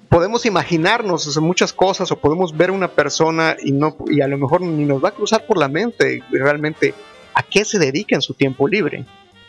podemos 0.10 0.46
imaginarnos 0.46 1.38
muchas 1.38 1.74
cosas 1.74 2.12
o 2.12 2.18
podemos 2.18 2.56
ver 2.56 2.72
una 2.72 2.88
persona 2.88 3.56
y 3.62 3.72
no 3.72 3.96
y 4.08 4.22
a 4.22 4.28
lo 4.28 4.38
mejor 4.38 4.62
ni 4.62 4.86
nos 4.86 5.04
va 5.04 5.10
a 5.10 5.12
cruzar 5.14 5.46
por 5.46 5.58
la 5.58 5.68
mente 5.68 6.22
realmente 6.32 6.94
a 7.34 7.44
qué 7.44 7.66
se 7.66 7.80
dedica 7.80 8.16
en 8.16 8.22
su 8.22 8.34
tiempo 8.34 8.68
libre. 8.68 9.06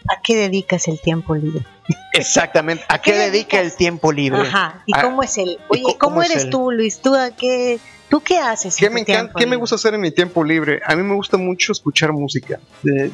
¿A 0.08 0.20
qué 0.22 0.36
dedicas 0.36 0.86
el 0.88 1.00
tiempo 1.00 1.34
libre? 1.34 1.64
Exactamente, 2.12 2.84
¿a 2.88 3.00
qué, 3.00 3.14
dedica 3.14 3.60
el 3.60 3.74
tiempo 3.74 4.12
libre? 4.12 4.40
Ajá, 4.42 4.82
¿y 4.86 4.92
cómo 4.92 5.22
es 5.22 5.38
el? 5.38 5.58
Oye, 5.68 5.96
¿cómo, 5.98 6.22
eres 6.22 6.50
tú, 6.50 6.70
Luis? 6.70 6.98
¿Tú 7.00 7.14
a 7.14 7.30
qué, 7.30 7.78
tú 8.08 8.20
qué 8.20 8.38
haces? 8.38 8.76
¿Qué, 8.76 8.90
me, 8.90 9.04
¿qué 9.04 9.46
me 9.46 9.56
gusta 9.56 9.76
hacer 9.76 9.94
en 9.94 10.00
mi 10.00 10.10
tiempo 10.10 10.44
libre? 10.44 10.80
A 10.86 10.94
mí 10.94 11.02
me 11.02 11.14
gusta 11.14 11.36
mucho 11.36 11.72
escuchar 11.72 12.12
música. 12.12 12.60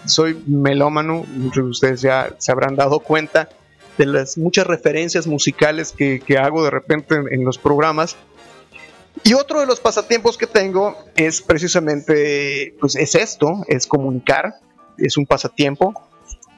soy 0.04 0.42
melómano, 0.46 1.24
muchos 1.28 1.64
de 1.64 1.70
ustedes 1.70 2.00
ya 2.02 2.30
se 2.38 2.50
habrán 2.50 2.74
dado 2.76 3.00
cuenta 3.00 3.48
de 3.98 4.06
las 4.06 4.38
muchas 4.38 4.66
referencias 4.66 5.26
musicales 5.26 5.92
que, 5.92 6.20
hago 6.38 6.64
de 6.64 6.70
repente 6.70 7.16
en 7.30 7.44
los 7.44 7.58
programas. 7.58 8.16
Y 9.24 9.34
otro 9.34 9.60
de 9.60 9.66
los 9.66 9.80
pasatiempos 9.80 10.38
que 10.38 10.46
tengo 10.46 10.96
es 11.16 11.42
precisamente, 11.42 12.74
pues 12.80 12.96
es 12.96 13.14
esto, 13.14 13.64
es 13.68 13.86
comunicar, 13.86 14.54
es 14.96 15.16
un 15.16 15.26
pasatiempo. 15.26 15.94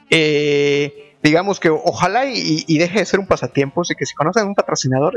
Eh, 0.09 1.15
digamos 1.23 1.59
que 1.59 1.69
ojalá 1.69 2.25
y, 2.25 2.77
deje 2.77 2.99
de 2.99 3.05
ser 3.05 3.19
un 3.19 3.27
pasatiempo, 3.27 3.81
así 3.81 3.95
que 3.95 4.05
si 4.05 4.13
conocen 4.13 4.47
un 4.47 4.55
patrocinador, 4.55 5.15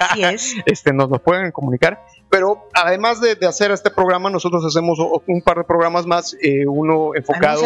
Así 0.00 0.22
es. 0.22 0.54
este, 0.66 0.92
nos 0.92 1.10
lo 1.10 1.18
pueden 1.18 1.50
comunicar. 1.50 2.00
Pero 2.34 2.66
además 2.72 3.20
de, 3.20 3.38
hacer 3.46 3.70
este 3.70 3.92
programa, 3.92 4.28
nosotros 4.28 4.64
hacemos 4.64 4.98
un 4.98 5.40
par 5.40 5.58
de 5.58 5.62
programas 5.62 6.04
más, 6.04 6.36
eh, 6.42 6.66
uno 6.66 7.14
enfocado, 7.14 7.62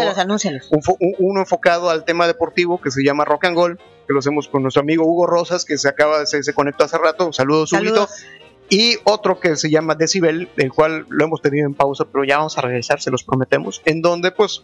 uno 1.19 1.41
enfocado 1.41 1.89
al 1.89 2.05
tema 2.05 2.27
deportivo 2.27 2.79
que 2.79 2.91
se 2.91 3.03
llama 3.03 3.25
Rock 3.25 3.47
and 3.47 3.57
Gold, 3.57 3.79
que 3.79 4.13
lo 4.13 4.19
hacemos 4.19 4.47
con 4.47 4.61
nuestro 4.61 4.83
amigo 4.83 5.07
Hugo 5.07 5.27
Rosas, 5.27 5.65
que 5.65 5.79
se 5.79 5.89
acaba 5.89 6.27
se, 6.27 6.43
se 6.43 6.53
conectó 6.53 6.85
hace 6.85 6.99
rato. 6.99 7.33
Saludos, 7.33 7.71
Saludos. 7.71 8.27
Y 8.69 8.99
otro 9.05 9.41
que 9.41 9.57
se 9.57 9.71
llama 9.71 9.95
Decibel, 9.95 10.51
el 10.59 10.71
cual 10.71 11.07
lo 11.09 11.25
hemos 11.25 11.41
tenido 11.41 11.67
en 11.67 11.73
pausa, 11.73 12.05
pero 12.05 12.25
ya 12.25 12.37
vamos 12.37 12.59
a 12.59 12.61
regresar, 12.61 13.01
se 13.01 13.11
los 13.11 13.25
prometemos, 13.25 13.81
en 13.87 14.03
donde 14.03 14.33
pues 14.33 14.61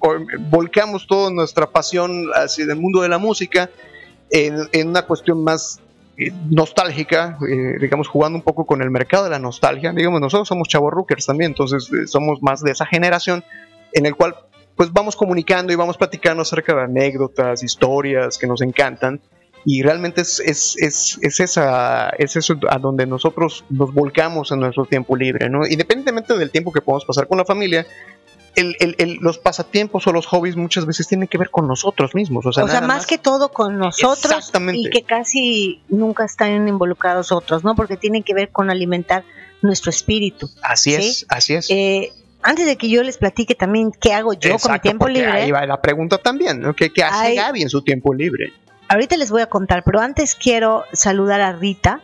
volcamos 0.51 1.07
toda 1.07 1.31
nuestra 1.31 1.71
pasión 1.71 2.27
hacia 2.35 2.67
el 2.67 2.77
mundo 2.77 3.01
de 3.01 3.09
la 3.09 3.17
música 3.17 3.71
en, 4.31 4.89
una 4.89 5.03
cuestión 5.03 5.43
más 5.43 5.81
nostálgica, 6.51 7.39
eh, 7.49 7.79
digamos, 7.81 8.09
jugando 8.09 8.37
un 8.37 8.43
poco 8.43 8.67
con 8.67 8.83
el 8.83 8.91
mercado 8.91 9.25
de 9.25 9.31
la 9.31 9.39
nostalgia. 9.39 9.93
Digamos, 9.93 10.21
nosotros 10.21 10.49
somos 10.49 10.69
chavos 10.69 10.93
rookers 10.93 11.27
también, 11.27 11.53
entonces 11.53 11.91
eh, 11.93 12.07
somos 12.07 12.43
más 12.43 12.62
de 12.62 12.71
esa 12.71 12.87
generación 12.87 13.45
en 13.93 14.07
el 14.07 14.15
cual 14.15 14.35
pues 14.77 14.93
vamos 14.93 15.17
comunicando 15.17 15.73
y 15.73 15.77
vamos 15.77 15.97
platicando 15.97 16.43
acerca 16.43 16.75
de 16.75 16.83
anécdotas, 16.83 17.62
historias 17.62 18.39
que 18.39 18.47
nos 18.47 18.61
encantan. 18.61 19.21
Y 19.67 19.83
realmente 19.83 20.21
es, 20.21 20.41
es, 20.41 20.77
es, 20.79 21.19
es, 21.23 21.41
esa, 21.41 22.11
es 22.19 22.37
eso 22.37 22.57
a 22.69 22.79
donde 22.79 23.07
nosotros 23.07 23.65
nos 23.71 23.95
volcamos 23.95 24.53
en 24.53 24.61
nuestro 24.61 24.85
tiempo 24.85 25.17
libre, 25.17 25.49
¿no? 25.49 25.67
Independientemente 25.67 26.37
del 26.37 26.51
tiempo 26.51 26.71
que 26.71 26.83
podamos 26.83 27.07
pasar 27.07 27.27
con 27.27 27.39
la 27.39 27.47
familia, 27.47 27.87
el, 28.57 28.77
el, 28.81 28.95
el, 28.99 29.19
los 29.21 29.39
pasatiempos 29.39 30.07
o 30.07 30.13
los 30.13 30.27
hobbies 30.27 30.57
muchas 30.57 30.87
veces 30.87 31.07
tienen 31.09 31.29
que 31.29 31.39
ver 31.39 31.51
con 31.51 31.67
nosotros 31.67 32.15
mismos. 32.15 32.47
O 32.47 32.53
sea, 32.53 32.65
O 32.65 32.69
sea, 32.69 32.81
nada 32.81 32.87
más, 32.87 33.07
que 33.07 33.19
todo 33.19 33.51
con 33.51 33.79
nosotros 33.79 34.25
Exactamente. 34.25 34.81
y 34.81 34.91
que 34.91 35.03
casi 35.03 35.83
nunca 35.89 36.25
están 36.25 36.69
involucrados 36.69 37.33
otros, 37.33 37.65
¿no? 37.65 37.75
Porque 37.75 37.97
tiene 37.97 38.23
que 38.23 38.35
ver 38.35 38.51
con 38.51 38.71
alimentar 38.71 39.25
nuestro 39.63 39.91
espíritu. 39.91 40.51
Así 40.63 40.91
¿sí? 40.91 40.97
es, 40.97 41.27
así 41.29 41.55
es. 41.55 41.71
Eh, 41.71 42.13
antes 42.43 42.67
de 42.67 42.77
que 42.77 42.89
yo 42.89 43.03
les 43.03 43.17
platique 43.19 43.55
también 43.55 43.91
qué 43.91 44.13
hago 44.13 44.35
yo 44.35 44.59
con 44.59 44.73
mi 44.73 44.79
tiempo 44.81 45.09
libre, 45.09 45.33
Ahí 45.33 45.51
va 45.51 45.65
la 45.67 45.81
pregunta 45.81 46.19
también, 46.19 46.61
¿no? 46.61 46.75
¿Qué, 46.75 46.93
qué 46.93 47.03
hace 47.03 47.29
Ay. 47.29 47.37
Gaby 47.37 47.63
en 47.63 47.71
su 47.71 47.83
tiempo 47.83 48.13
libre? 48.13 48.53
ahorita 48.89 49.17
les 49.17 49.31
voy 49.31 49.43
a 49.43 49.47
contar, 49.47 49.83
pero 49.83 50.01
antes 50.01 50.35
quiero 50.35 50.85
saludar 50.93 51.41
a 51.41 51.53
Rita. 51.53 52.01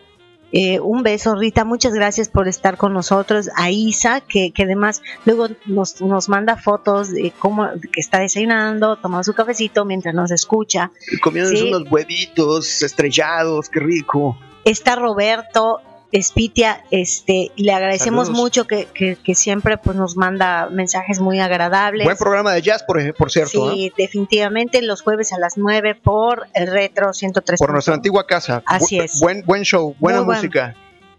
Eh, 0.53 0.81
un 0.81 1.03
beso, 1.03 1.35
Rita. 1.37 1.65
Muchas 1.65 1.93
gracias 1.93 2.29
por 2.29 2.49
estar 2.49 2.77
con 2.77 2.93
nosotros. 2.93 3.49
A 3.57 3.71
Isa, 3.71 4.21
que, 4.21 4.51
que 4.53 4.65
además 4.65 5.03
luego 5.25 5.49
nos, 5.67 6.01
nos 6.01 6.29
manda 6.29 6.57
fotos 6.57 7.11
de 7.13 7.33
cómo 7.39 7.69
que 7.93 8.01
está 8.01 8.19
desayunando, 8.21 8.97
tomando 8.97 9.23
su 9.25 9.33
cafecito 9.35 9.85
mientras 9.85 10.15
nos 10.15 10.31
escucha. 10.31 10.91
Comiendo 11.23 11.51
Sí. 11.51 11.69
unos 11.73 11.91
huevitos 11.91 12.83
estrellados, 12.83 13.69
qué 13.69 13.81
rico. 13.81 14.37
Está 14.65 14.97
Roberto 14.97 15.81
Espitia, 16.13 16.83
este, 16.91 17.53
le 17.57 17.73
agradecemos 17.73 18.27
Saludos. 18.27 18.43
mucho 18.43 18.67
que, 18.67 18.87
que, 18.93 19.17
que 19.17 19.35
siempre 19.35 19.79
pues 19.79 19.97
nos 19.97 20.17
manda 20.17 20.69
mensajes 20.71 21.21
muy 21.21 21.39
agradables. 21.41 22.05
Buen 22.05 22.17
programa 22.17 22.53
de 22.53 22.63
jazz, 22.63 22.83
por, 22.83 23.15
por 23.15 23.31
cierto, 23.31 23.71
¿eh? 23.71 23.75
Sí, 23.75 23.93
definitivamente 23.97 24.83
los 24.83 25.03
jueves 25.03 25.33
a 25.33 25.39
las 25.39 25.57
9 25.57 25.95
por 25.95 26.49
el 26.55 26.67
Retro 26.67 27.13
103. 27.13 27.59
por 27.59 27.73
nuestra 27.73 27.95
antigua 27.95 28.27
casa. 28.27 28.63
Así 28.67 28.99
Bu- 28.99 29.05
es. 29.05 29.21
Buen, 29.21 29.43
buen 29.47 29.63
show, 29.63 29.95
buena 30.01 30.23
Muy 30.23 30.35
música. 30.35 30.75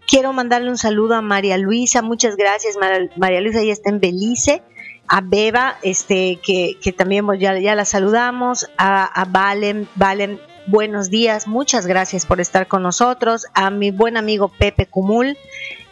Quiero 0.06 0.32
mandarle 0.32 0.68
un 0.68 0.76
saludo 0.78 1.14
a 1.14 1.22
María 1.22 1.56
Luisa, 1.56 2.02
muchas 2.02 2.36
gracias. 2.36 2.76
María, 2.78 3.08
María 3.16 3.40
Luisa 3.40 3.62
ya 3.62 3.72
está 3.72 3.88
en 3.90 4.00
Belice. 4.00 4.62
A 5.08 5.20
Beba, 5.20 5.76
este, 5.82 6.38
que, 6.44 6.78
que 6.82 6.92
también 6.92 7.26
pues, 7.26 7.40
ya, 7.40 7.58
ya 7.58 7.74
la 7.74 7.84
saludamos. 7.84 8.68
A, 8.76 9.04
a 9.04 9.24
Valen, 9.24 9.88
Valen, 9.94 10.40
buenos 10.66 11.10
días, 11.10 11.46
muchas 11.46 11.86
gracias 11.86 12.26
por 12.26 12.40
estar 12.40 12.66
con 12.66 12.82
nosotros. 12.82 13.46
A 13.54 13.70
mi 13.70 13.90
buen 13.90 14.16
amigo 14.16 14.48
Pepe 14.48 14.86
Cumul. 14.86 15.36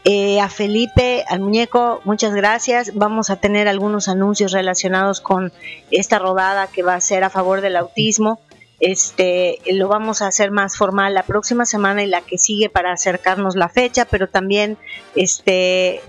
eh, 0.04 0.40
a 0.40 0.48
Felipe, 0.48 1.24
al 1.28 1.40
muñeco, 1.40 2.00
muchas 2.04 2.34
gracias. 2.34 2.92
Vamos 2.94 3.28
a 3.28 3.36
tener 3.36 3.68
algunos 3.68 4.08
anuncios 4.08 4.52
relacionados 4.52 5.20
con 5.20 5.52
esta 5.90 6.18
rodada 6.18 6.68
que 6.68 6.82
va 6.82 6.94
a 6.94 7.00
ser 7.00 7.22
a 7.22 7.30
favor 7.30 7.60
del 7.60 7.76
autismo. 7.76 8.40
Este, 8.80 9.58
lo 9.70 9.88
vamos 9.88 10.22
a 10.22 10.28
hacer 10.28 10.50
más 10.50 10.78
formal 10.78 11.12
la 11.12 11.22
próxima 11.22 11.66
semana 11.66 12.02
y 12.02 12.06
la 12.06 12.22
que 12.22 12.38
sigue 12.38 12.70
para 12.70 12.92
acercarnos 12.92 13.56
la 13.56 13.68
fecha, 13.68 14.06
pero 14.06 14.26
también 14.26 14.78
este 15.14 16.00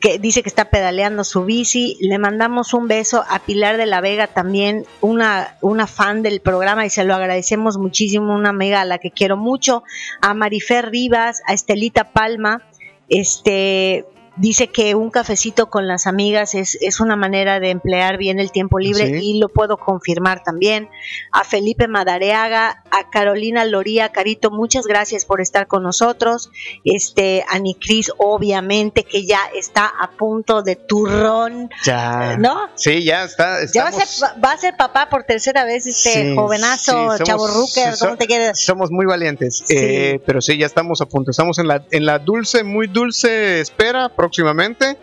que 0.00 0.18
dice 0.18 0.42
que 0.42 0.48
está 0.48 0.70
pedaleando 0.70 1.24
su 1.24 1.44
bici. 1.44 1.96
Le 2.00 2.18
mandamos 2.18 2.72
un 2.74 2.88
beso 2.88 3.24
a 3.28 3.40
Pilar 3.40 3.76
de 3.76 3.86
la 3.86 4.00
Vega, 4.00 4.26
también 4.26 4.86
una, 5.00 5.56
una 5.60 5.86
fan 5.86 6.22
del 6.22 6.40
programa 6.40 6.86
y 6.86 6.90
se 6.90 7.04
lo 7.04 7.14
agradecemos 7.14 7.76
muchísimo, 7.78 8.34
una 8.34 8.50
amiga 8.50 8.80
a 8.80 8.84
la 8.84 8.98
que 8.98 9.10
quiero 9.10 9.36
mucho, 9.36 9.84
a 10.20 10.34
Marifer 10.34 10.90
Rivas, 10.90 11.42
a 11.46 11.52
Estelita 11.52 12.12
Palma, 12.12 12.62
este 13.08 14.06
dice 14.36 14.68
que 14.68 14.94
un 14.94 15.10
cafecito 15.10 15.68
con 15.68 15.86
las 15.86 16.06
amigas 16.06 16.54
es, 16.54 16.76
es 16.80 17.00
una 17.00 17.16
manera 17.16 17.60
de 17.60 17.70
emplear 17.70 18.16
bien 18.16 18.38
el 18.40 18.50
tiempo 18.50 18.78
libre 18.78 19.06
Sí. 19.06 19.18
y 19.22 19.38
lo 19.38 19.48
puedo 19.48 19.76
confirmar 19.76 20.42
también. 20.42 20.88
A 21.32 21.44
Felipe 21.44 21.86
Madareaga, 21.88 22.82
a 22.90 23.10
Carolina 23.10 23.64
Loría, 23.64 24.10
Carito, 24.10 24.50
muchas 24.50 24.86
gracias 24.86 25.24
por 25.24 25.40
estar 25.40 25.66
con 25.66 25.82
nosotros. 25.82 26.50
Este, 26.84 27.44
a 27.48 27.58
Nicris, 27.58 28.10
obviamente, 28.18 29.04
que 29.04 29.26
ya 29.26 29.40
está 29.54 29.86
a 29.86 30.10
punto 30.12 30.62
de 30.62 30.76
turrón, 30.76 31.70
Ya. 31.84 32.36
¿no? 32.38 32.68
Sí, 32.74 33.04
ya 33.04 33.24
está. 33.24 33.58
Ya 33.72 33.84
va 33.84 33.88
a, 33.90 33.92
ser, 33.92 34.28
va 34.42 34.52
a 34.52 34.56
ser 34.56 34.76
papá 34.76 35.08
por 35.08 35.24
tercera 35.24 35.64
vez 35.64 35.86
este 35.86 36.12
Sí, 36.30 36.34
jovenazo, 36.34 37.16
sí, 37.18 37.24
chavo 37.24 37.46
Rucker, 37.48 37.94
so- 37.96 38.06
¿cómo 38.06 38.16
te 38.16 38.26
quedas? 38.26 38.60
Somos 38.60 38.90
muy 38.90 39.06
valientes, 39.06 39.64
eh, 39.68 40.20
pero 40.26 40.40
sí, 40.40 40.56
ya 40.58 40.66
estamos 40.66 41.00
a 41.00 41.06
punto. 41.06 41.30
Estamos 41.30 41.58
en 41.58 41.68
la, 41.68 41.84
en 41.90 42.06
la 42.06 42.18
dulce, 42.18 42.64
muy 42.64 42.86
dulce 42.86 43.60
espera 43.60 44.08
próximamente. 44.22 44.96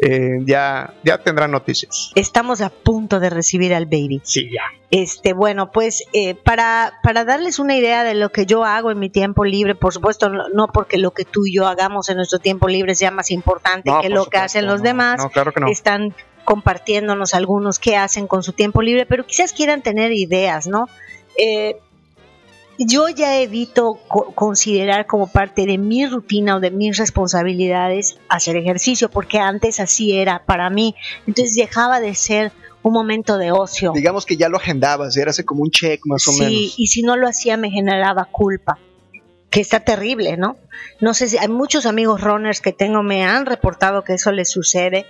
Eh, 0.00 0.42
ya, 0.44 0.94
ya 1.02 1.18
tendrán 1.18 1.50
noticias. 1.50 2.12
Estamos 2.14 2.60
a 2.60 2.68
punto 2.68 3.18
de 3.18 3.30
recibir 3.30 3.74
al 3.74 3.86
baby. 3.86 4.20
Sí, 4.22 4.48
ya. 4.52 4.62
Este, 4.90 5.32
bueno, 5.32 5.72
pues 5.72 6.04
eh, 6.12 6.34
para, 6.34 6.92
para 7.02 7.24
darles 7.24 7.58
una 7.58 7.74
idea 7.74 8.04
de 8.04 8.14
lo 8.14 8.28
que 8.28 8.44
yo 8.46 8.64
hago 8.64 8.90
en 8.92 8.98
mi 9.00 9.08
tiempo 9.10 9.44
libre, 9.44 9.74
por 9.74 9.92
supuesto, 9.92 10.28
no, 10.28 10.48
no 10.50 10.68
porque 10.68 10.98
lo 10.98 11.10
que 11.12 11.24
tú 11.24 11.46
y 11.46 11.54
yo 11.54 11.66
hagamos 11.66 12.10
en 12.10 12.16
nuestro 12.18 12.38
tiempo 12.38 12.68
libre 12.68 12.94
sea 12.94 13.10
más 13.10 13.30
importante 13.32 13.90
No, 13.90 14.00
que 14.02 14.08
lo 14.10 14.26
que 14.26 14.36
hacen 14.38 14.66
los 14.66 14.80
no, 14.80 14.84
demás, 14.84 15.18
No, 15.18 15.30
claro 15.30 15.50
que 15.52 15.60
no. 15.60 15.68
están 15.68 16.14
compartiéndonos 16.44 17.34
algunos 17.34 17.78
qué 17.78 17.96
hacen 17.96 18.28
con 18.28 18.42
su 18.42 18.52
tiempo 18.52 18.82
libre, 18.82 19.04
pero 19.04 19.26
quizás 19.26 19.52
quieran 19.52 19.82
tener 19.82 20.12
ideas, 20.12 20.68
¿no? 20.68 20.86
Eh, 21.36 21.76
yo 22.78 23.08
ya 23.08 23.40
evito 23.40 23.98
co- 24.08 24.32
considerar 24.34 25.06
como 25.06 25.26
parte 25.26 25.66
de 25.66 25.78
mi 25.78 26.06
rutina 26.06 26.56
o 26.56 26.60
de 26.60 26.70
mis 26.70 26.96
responsabilidades 26.96 28.18
hacer 28.28 28.56
ejercicio, 28.56 29.10
porque 29.10 29.38
antes 29.38 29.80
así 29.80 30.16
era 30.16 30.44
para 30.44 30.70
mí. 30.70 30.94
Entonces 31.26 31.54
dejaba 31.54 32.00
de 32.00 32.14
ser 32.14 32.52
un 32.82 32.92
momento 32.92 33.38
de 33.38 33.52
ocio. 33.52 33.92
Digamos 33.94 34.24
que 34.24 34.36
ya 34.36 34.48
lo 34.48 34.56
agendabas, 34.58 35.16
era 35.16 35.30
así 35.30 35.42
como 35.44 35.62
un 35.62 35.70
check 35.70 36.00
más 36.04 36.26
o 36.28 36.32
Sí, 36.32 36.40
menos. 36.40 36.74
y 36.78 36.86
si 36.86 37.02
no 37.02 37.16
lo 37.16 37.28
hacía 37.28 37.56
me 37.56 37.70
generaba 37.70 38.24
culpa, 38.26 38.78
que 39.50 39.60
está 39.60 39.80
terrible, 39.80 40.36
¿no? 40.36 40.56
No 41.00 41.14
sé 41.14 41.28
si 41.28 41.38
hay 41.38 41.48
muchos 41.48 41.86
amigos 41.86 42.20
runners 42.20 42.60
que 42.60 42.72
tengo 42.72 43.02
me 43.02 43.24
han 43.24 43.46
reportado 43.46 44.04
que 44.04 44.14
eso 44.14 44.30
les 44.30 44.50
sucede. 44.50 45.06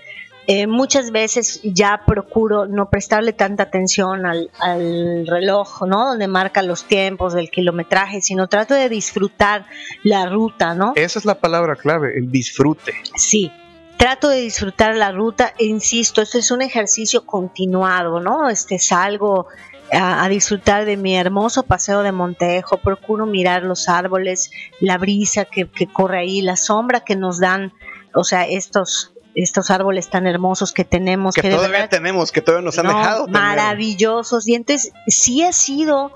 Eh, 0.51 0.67
muchas 0.67 1.11
veces 1.11 1.61
ya 1.63 2.05
procuro 2.07 2.65
no 2.65 2.89
prestarle 2.89 3.35
tanta 3.35 3.65
atención 3.65 4.25
al, 4.25 4.51
al 4.59 5.27
reloj, 5.27 5.83
¿no? 5.83 6.07
Donde 6.07 6.27
marca 6.27 6.63
los 6.63 6.85
tiempos 6.85 7.35
del 7.35 7.51
kilometraje, 7.51 8.23
sino 8.23 8.49
trato 8.49 8.73
de 8.73 8.89
disfrutar 8.89 9.67
la 10.05 10.25
ruta, 10.25 10.75
¿no? 10.75 10.95
Esa 10.97 11.19
es 11.19 11.27
la 11.27 11.35
palabra 11.35 11.77
clave, 11.77 12.17
el 12.17 12.31
disfrute. 12.31 12.95
Sí, 13.15 13.53
trato 13.99 14.31
de 14.31 14.41
disfrutar 14.41 14.97
la 14.97 15.13
ruta, 15.13 15.53
e 15.59 15.67
insisto, 15.67 16.23
esto 16.23 16.39
es 16.39 16.51
un 16.51 16.63
ejercicio 16.63 17.27
continuado, 17.27 18.19
¿no? 18.19 18.49
Este 18.49 18.79
salgo 18.79 19.49
a, 19.93 20.25
a 20.25 20.31
disfrutar 20.31 20.87
de 20.87 20.97
mi 20.97 21.15
hermoso 21.15 21.65
paseo 21.65 22.03
de 22.03 22.13
Montejo, 22.13 22.79
procuro 22.79 23.27
mirar 23.27 23.65
los 23.65 23.87
árboles, 23.87 24.51
la 24.81 24.97
brisa 24.97 25.45
que, 25.45 25.69
que 25.69 25.87
corre 25.87 26.21
ahí, 26.21 26.41
la 26.41 26.57
sombra 26.57 27.01
que 27.01 27.17
nos 27.17 27.39
dan, 27.39 27.75
o 28.15 28.25
sea, 28.25 28.47
estos 28.47 29.13
estos 29.43 29.71
árboles 29.71 30.09
tan 30.09 30.27
hermosos 30.27 30.73
que 30.73 30.85
tenemos 30.85 31.35
Que 31.35 31.43
que 31.43 31.51
todavía 31.51 31.79
verdad 31.79 31.91
tenemos, 31.91 32.33
que 32.33 32.41
todavía 32.43 32.65
nos 32.65 32.79
han 32.79 32.87
no, 32.87 32.99
dejado. 32.99 33.25
tener. 33.27 33.41
maravillosos. 33.41 34.47
Y 34.49 34.55
entonces 34.55 34.93
sí 35.07 35.43
ha 35.43 35.53
sido 35.53 36.13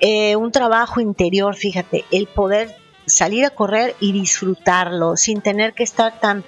eh, 0.00 0.36
un 0.36 0.50
trabajo 0.52 1.00
interior, 1.00 1.54
fíjate, 1.54 2.04
el 2.10 2.26
poder 2.26 2.74
salir 3.06 3.44
a 3.44 3.50
correr 3.50 3.94
y 4.00 4.12
disfrutarlo 4.12 5.16
sin 5.16 5.40
tener 5.40 5.74
que 5.74 5.82
estar 5.82 6.18
tan 6.20 6.44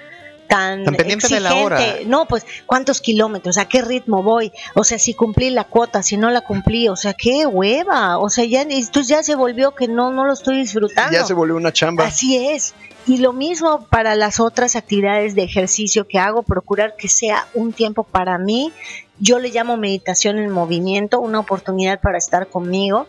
tan, 0.46 0.84
Tan 0.84 0.94
pendiente 0.94 1.28
de 1.28 1.40
la 1.40 1.50
exigente. 1.50 1.74
hora. 1.74 1.96
No, 2.06 2.26
pues 2.26 2.46
cuántos 2.66 3.00
kilómetros, 3.00 3.58
a 3.58 3.66
qué 3.66 3.82
ritmo 3.82 4.22
voy, 4.22 4.52
o 4.74 4.84
sea, 4.84 4.98
si 4.98 5.14
cumplí 5.14 5.50
la 5.50 5.64
cuota, 5.64 6.02
si 6.02 6.16
no 6.16 6.30
la 6.30 6.40
cumplí, 6.40 6.88
o 6.88 6.96
sea, 6.96 7.14
qué 7.14 7.46
hueva, 7.46 8.18
o 8.18 8.28
sea, 8.28 8.44
ya 8.44 8.62
entonces 8.62 9.08
ya 9.08 9.22
se 9.22 9.34
volvió 9.34 9.74
que 9.74 9.88
no 9.88 10.12
no 10.12 10.24
lo 10.24 10.32
estoy 10.32 10.58
disfrutando. 10.58 11.12
Ya 11.12 11.24
se 11.24 11.34
volvió 11.34 11.56
una 11.56 11.72
chamba. 11.72 12.06
Así 12.06 12.36
es. 12.36 12.74
Y 13.06 13.18
lo 13.18 13.32
mismo 13.32 13.86
para 13.88 14.16
las 14.16 14.40
otras 14.40 14.74
actividades 14.74 15.34
de 15.34 15.44
ejercicio 15.44 16.08
que 16.08 16.18
hago, 16.18 16.42
procurar 16.42 16.96
que 16.96 17.08
sea 17.08 17.46
un 17.54 17.72
tiempo 17.72 18.02
para 18.02 18.36
mí. 18.36 18.72
Yo 19.18 19.38
le 19.38 19.50
llamo 19.50 19.76
meditación 19.76 20.38
en 20.38 20.50
movimiento, 20.50 21.20
una 21.20 21.38
oportunidad 21.38 22.00
para 22.00 22.18
estar 22.18 22.48
conmigo. 22.48 23.06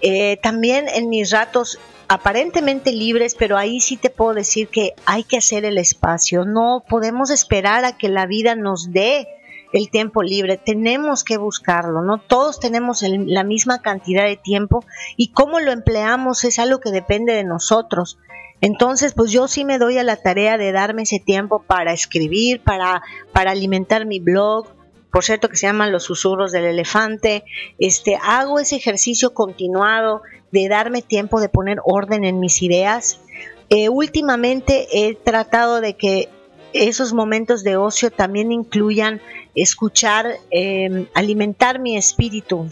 Eh, 0.00 0.38
también 0.42 0.88
en 0.88 1.08
mis 1.08 1.30
ratos 1.30 1.78
aparentemente 2.08 2.92
libres, 2.92 3.34
pero 3.34 3.56
ahí 3.56 3.80
sí 3.80 3.96
te 3.96 4.10
puedo 4.10 4.34
decir 4.34 4.68
que 4.68 4.94
hay 5.06 5.24
que 5.24 5.38
hacer 5.38 5.64
el 5.64 5.78
espacio. 5.78 6.44
No 6.44 6.84
podemos 6.88 7.30
esperar 7.30 7.84
a 7.84 7.96
que 7.96 8.08
la 8.08 8.26
vida 8.26 8.54
nos 8.54 8.92
dé 8.92 9.28
el 9.72 9.90
tiempo 9.90 10.22
libre, 10.22 10.56
tenemos 10.56 11.24
que 11.24 11.36
buscarlo, 11.36 12.02
¿no? 12.02 12.18
Todos 12.18 12.60
tenemos 12.60 13.02
la 13.02 13.42
misma 13.42 13.82
cantidad 13.82 14.24
de 14.24 14.36
tiempo 14.36 14.84
y 15.16 15.32
cómo 15.32 15.58
lo 15.58 15.72
empleamos 15.72 16.44
es 16.44 16.60
algo 16.60 16.78
que 16.78 16.92
depende 16.92 17.32
de 17.32 17.42
nosotros. 17.42 18.16
Entonces, 18.60 19.14
pues 19.14 19.32
yo 19.32 19.48
sí 19.48 19.64
me 19.64 19.78
doy 19.78 19.98
a 19.98 20.04
la 20.04 20.16
tarea 20.16 20.56
de 20.58 20.70
darme 20.70 21.02
ese 21.02 21.18
tiempo 21.18 21.64
para 21.66 21.92
escribir, 21.92 22.62
para, 22.62 23.02
para 23.32 23.50
alimentar 23.50 24.06
mi 24.06 24.20
blog, 24.20 24.68
por 25.14 25.22
cierto 25.22 25.48
que 25.48 25.56
se 25.56 25.68
llaman 25.68 25.92
los 25.92 26.02
susurros 26.02 26.50
del 26.50 26.64
elefante. 26.64 27.44
Este, 27.78 28.18
hago 28.20 28.58
ese 28.58 28.74
ejercicio 28.74 29.32
continuado 29.32 30.22
de 30.50 30.68
darme 30.68 31.02
tiempo 31.02 31.40
de 31.40 31.48
poner 31.48 31.78
orden 31.84 32.24
en 32.24 32.40
mis 32.40 32.62
ideas. 32.62 33.20
Eh, 33.68 33.88
últimamente 33.88 34.88
he 34.90 35.14
tratado 35.14 35.80
de 35.80 35.94
que 35.94 36.30
esos 36.72 37.12
momentos 37.12 37.62
de 37.62 37.76
ocio 37.76 38.10
también 38.10 38.50
incluyan 38.50 39.20
escuchar, 39.54 40.32
em, 40.50 41.06
alimentar 41.14 41.78
mi 41.78 41.96
espíritu 41.96 42.68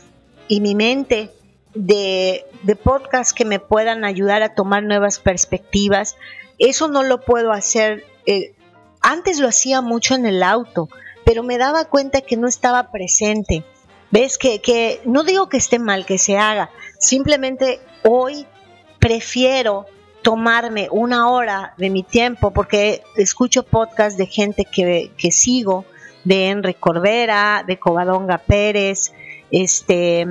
y 0.49 0.61
mi 0.61 0.75
mente 0.75 1.31
de, 1.77 2.45
de 2.65 2.75
podcasts 2.75 3.33
que 3.33 3.45
me 3.45 3.61
puedan 3.61 4.05
ayudar 4.05 4.43
a 4.43 4.57
tomar 4.57 4.83
nuevas 4.83 5.21
perspectivas. 5.21 6.17
Eso 6.59 6.89
no 6.89 7.05
lo 7.05 7.21
puedo 7.21 7.53
hacer. 7.53 8.05
Eh, 8.27 8.57
antes 9.01 9.39
lo 9.39 9.47
hacía 9.47 9.81
mucho 9.81 10.17
en 10.17 10.27
el 10.27 10.43
auto, 10.43 10.89
pero 11.25 11.43
me 11.43 11.59
daba 11.59 11.85
cuenta 11.87 12.21
que 12.21 12.37
no 12.37 12.49
estaba 12.49 12.91
presente. 12.91 13.65
¿Ves? 14.11 14.37
Que, 14.37 14.61
que 14.61 15.01
no 15.05 15.25
digo 15.25 15.49
que 15.49 15.57
esté 15.57 15.79
mal 15.79 16.05
que 16.05 16.19
se 16.19 16.37
haga, 16.37 16.71
simplemente 16.99 17.81
hoy 18.05 18.47
prefiero 18.99 19.87
tomarme 20.23 20.89
una 20.91 21.31
hora 21.31 21.75
de 21.77 21.91
mi 21.91 22.03
tiempo 22.03 22.53
porque 22.53 23.03
escucho 23.17 23.65
podcasts 23.65 24.19
de 24.19 24.27
gente 24.27 24.65
que, 24.65 25.11
que 25.17 25.31
sigo, 25.31 25.85
de 26.25 26.51
Enrique 26.51 26.79
Corbera, 26.79 27.65
de 27.67 27.79
Covadonga 27.79 28.39
Pérez, 28.39 29.13
este, 29.51 30.27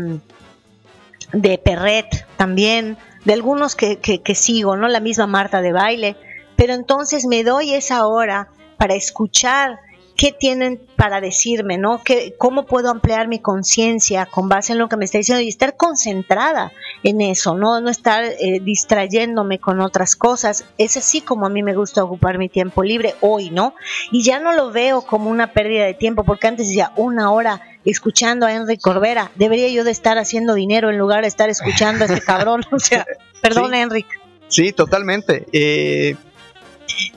de 1.34 1.58
Perret 1.58 2.26
también, 2.38 2.98
de 3.26 3.34
algunos 3.34 3.76
que, 3.76 3.98
que 3.98 4.36
sigo, 4.36 4.78
¿no? 4.78 4.88
La 4.88 5.00
misma 5.00 5.28
Marta 5.28 5.62
de 5.62 5.74
baile, 5.74 6.16
pero 6.56 6.74
entonces 6.74 7.26
me 7.26 7.44
doy 7.44 7.74
esa 7.74 8.08
hora 8.08 8.50
para 8.78 8.96
escuchar 8.96 9.80
qué 10.22 10.32
tienen 10.32 10.80
para 10.97 11.19
decirme, 11.19 11.80
¿no? 11.80 12.03
¿Qué, 12.03 12.36
¿Cómo 12.38 12.67
puedo 12.67 12.91
ampliar 12.91 13.28
mi 13.28 13.39
conciencia 13.39 14.28
con 14.28 14.49
base 14.49 14.72
en 14.72 14.78
lo 14.78 14.88
que 14.88 14.95
me 14.95 15.05
está 15.05 15.17
diciendo 15.17 15.41
y 15.41 15.47
estar 15.47 15.76
concentrada 15.76 16.72
en 17.01 17.22
eso, 17.22 17.57
no, 17.57 17.82
no 17.82 17.89
estar 17.89 18.26
eh, 18.26 18.59
distrayéndome 18.61 19.57
con 19.57 19.82
otras 19.82 20.15
cosas? 20.15 20.63
Es 20.78 20.95
así 20.95 21.22
como 21.22 21.47
a 21.47 21.49
mí 21.49 21.63
me 21.63 21.74
gusta 21.74 22.03
ocupar 22.03 22.38
mi 22.38 22.49
tiempo 22.49 22.84
libre 22.84 23.15
hoy, 23.22 23.49
¿no? 23.49 23.74
Y 24.11 24.22
ya 24.22 24.39
no 24.39 24.53
lo 24.53 24.69
veo 24.69 25.01
como 25.01 25.28
una 25.32 25.53
pérdida 25.53 25.86
de 25.86 25.95
tiempo, 25.95 26.24
porque 26.24 26.45
antes 26.45 26.67
decía 26.67 26.91
una 26.97 27.32
hora 27.32 27.59
escuchando 27.84 28.45
a 28.45 28.53
Henry 28.53 28.78
Corbera, 28.78 29.32
debería 29.38 29.69
yo 29.69 29.84
de 29.84 29.89
estar 29.89 30.19
haciendo 30.19 30.53
dinero 30.53 30.91
en 30.91 30.99
lugar 30.99 31.24
de 31.24 31.30
estar 31.30 31.49
escuchando 31.49 32.03
a 32.03 32.07
este 32.07 32.22
cabrón, 32.22 32.63
o 32.72 32.78
sea, 32.78 33.07
perdón, 33.41 33.72
Sí. 33.72 33.78
Henry. 33.80 34.05
Sí, 34.49 34.72
totalmente. 34.72 35.47
Eh, 35.51 36.15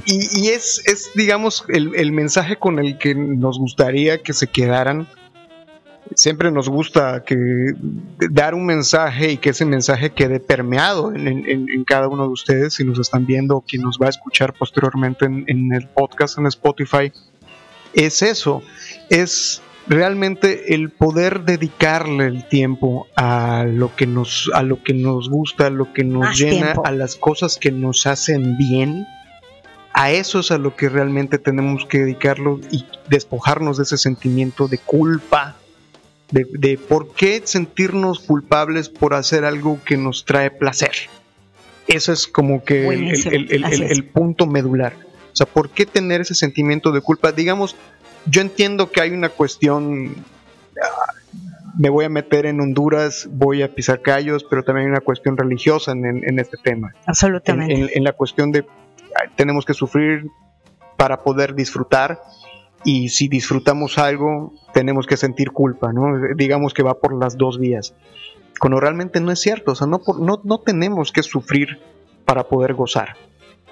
y, 0.06 0.40
y 0.40 0.48
es, 0.48 0.82
es, 0.86 1.10
digamos, 1.14 1.64
el, 1.68 1.94
el 1.94 2.12
mensaje 2.12 2.56
con 2.56 2.78
el 2.78 2.98
que 2.98 3.14
nos 3.14 3.58
gustaría 3.58 4.22
que 4.22 4.32
se 4.32 4.46
quedaran. 4.46 5.06
Siempre 6.16 6.50
nos 6.52 6.68
gusta 6.68 7.24
que 7.24 7.36
dar 8.30 8.54
un 8.54 8.66
mensaje 8.66 9.32
y 9.32 9.36
que 9.38 9.50
ese 9.50 9.64
mensaje 9.64 10.10
quede 10.10 10.38
permeado 10.38 11.14
en, 11.14 11.26
en- 11.26 11.68
en 11.68 11.84
cada 11.84 12.08
uno 12.08 12.24
de 12.24 12.28
ustedes, 12.28 12.74
si 12.74 12.84
nos 12.84 12.98
están 12.98 13.24
viendo 13.24 13.56
o 13.56 13.60
quien 13.62 13.82
nos 13.82 13.98
va 14.00 14.06
a 14.06 14.10
escuchar 14.10 14.52
posteriormente 14.52 15.24
en, 15.24 15.44
en 15.48 15.72
el 15.72 15.88
podcast 15.88 16.38
en 16.38 16.46
Spotify. 16.46 17.10
Es 17.94 18.20
eso, 18.22 18.62
es 19.08 19.62
realmente 19.86 20.74
el 20.74 20.90
poder 20.90 21.44
dedicarle 21.44 22.26
el 22.26 22.46
tiempo 22.48 23.06
a 23.16 23.64
lo 23.66 23.96
que 23.96 24.06
nos, 24.06 24.50
a 24.54 24.62
lo 24.62 24.82
que 24.82 24.92
nos 24.94 25.30
gusta, 25.30 25.66
a 25.68 25.70
lo 25.70 25.92
que 25.94 26.04
nos 26.04 26.20
Más 26.24 26.38
llena, 26.38 26.50
tiempo. 26.72 26.82
a 26.86 26.90
las 26.92 27.16
cosas 27.16 27.56
que 27.58 27.70
nos 27.72 28.06
hacen 28.06 28.58
bien. 28.58 29.06
A 29.94 30.10
eso 30.10 30.40
es 30.40 30.50
a 30.50 30.58
lo 30.58 30.74
que 30.74 30.88
realmente 30.88 31.38
tenemos 31.38 31.86
que 31.86 31.98
dedicarlo 32.00 32.60
y 32.72 32.84
despojarnos 33.08 33.76
de 33.76 33.84
ese 33.84 33.96
sentimiento 33.96 34.66
de 34.66 34.78
culpa, 34.78 35.54
de, 36.32 36.46
de 36.50 36.76
por 36.78 37.14
qué 37.14 37.40
sentirnos 37.44 38.18
culpables 38.18 38.88
por 38.88 39.14
hacer 39.14 39.44
algo 39.44 39.78
que 39.84 39.96
nos 39.96 40.24
trae 40.24 40.50
placer. 40.50 40.90
Eso 41.86 42.12
es 42.12 42.26
como 42.26 42.64
que 42.64 42.88
el, 42.88 44.04
punto 44.12 44.46
medular. 44.46 44.94
O 45.32 45.36
sea, 45.36 45.46
¿por 45.46 45.70
qué 45.70 45.86
tener 45.86 46.22
ese 46.22 46.34
sentimiento 46.34 46.90
de 46.90 47.00
culpa? 47.00 47.30
Digamos, 47.30 47.76
yo 48.26 48.40
entiendo 48.40 48.90
que 48.90 49.00
hay 49.00 49.10
una 49.10 49.28
cuestión, 49.28 50.14
ah, 50.82 51.12
me 51.78 51.88
voy 51.88 52.04
a 52.04 52.08
meter 52.08 52.46
en 52.46 52.60
Honduras, 52.60 53.28
voy 53.30 53.62
a 53.62 53.72
pisar 53.74 54.00
callos, 54.00 54.44
pero 54.48 54.62
también 54.64 54.86
hay 54.86 54.90
una 54.92 55.00
cuestión 55.02 55.36
religiosa 55.36 55.92
en, 55.92 56.04
en- 56.06 56.28
en 56.28 56.38
este 56.40 56.56
tema. 56.56 56.90
En, 56.94 57.02
Absolutamente. 57.06 57.74
en- 57.74 57.90
en 57.92 58.02
la 58.04 58.12
cuestión 58.12 58.50
de 58.50 58.64
tenemos 59.36 59.64
que 59.64 59.74
sufrir 59.74 60.28
para 60.96 61.22
poder 61.22 61.54
disfrutar 61.54 62.20
y 62.84 63.08
si 63.08 63.28
disfrutamos 63.28 63.98
algo 63.98 64.52
tenemos 64.72 65.06
que 65.06 65.16
sentir 65.16 65.50
culpa, 65.50 65.92
¿no? 65.92 66.04
Digamos 66.36 66.74
que 66.74 66.82
va 66.82 66.94
por 66.94 67.14
las 67.18 67.36
dos 67.36 67.58
vías. 67.58 67.94
Cuando 68.60 68.78
realmente 68.78 69.20
no 69.20 69.32
es 69.32 69.40
cierto, 69.40 69.72
o 69.72 69.74
sea, 69.74 69.86
no, 69.86 69.98
por- 70.00 70.20
no, 70.20 70.40
no 70.44 70.58
tenemos 70.60 71.10
que 71.12 71.22
sufrir 71.22 71.80
para 72.24 72.44
poder 72.44 72.74
gozar 72.74 73.16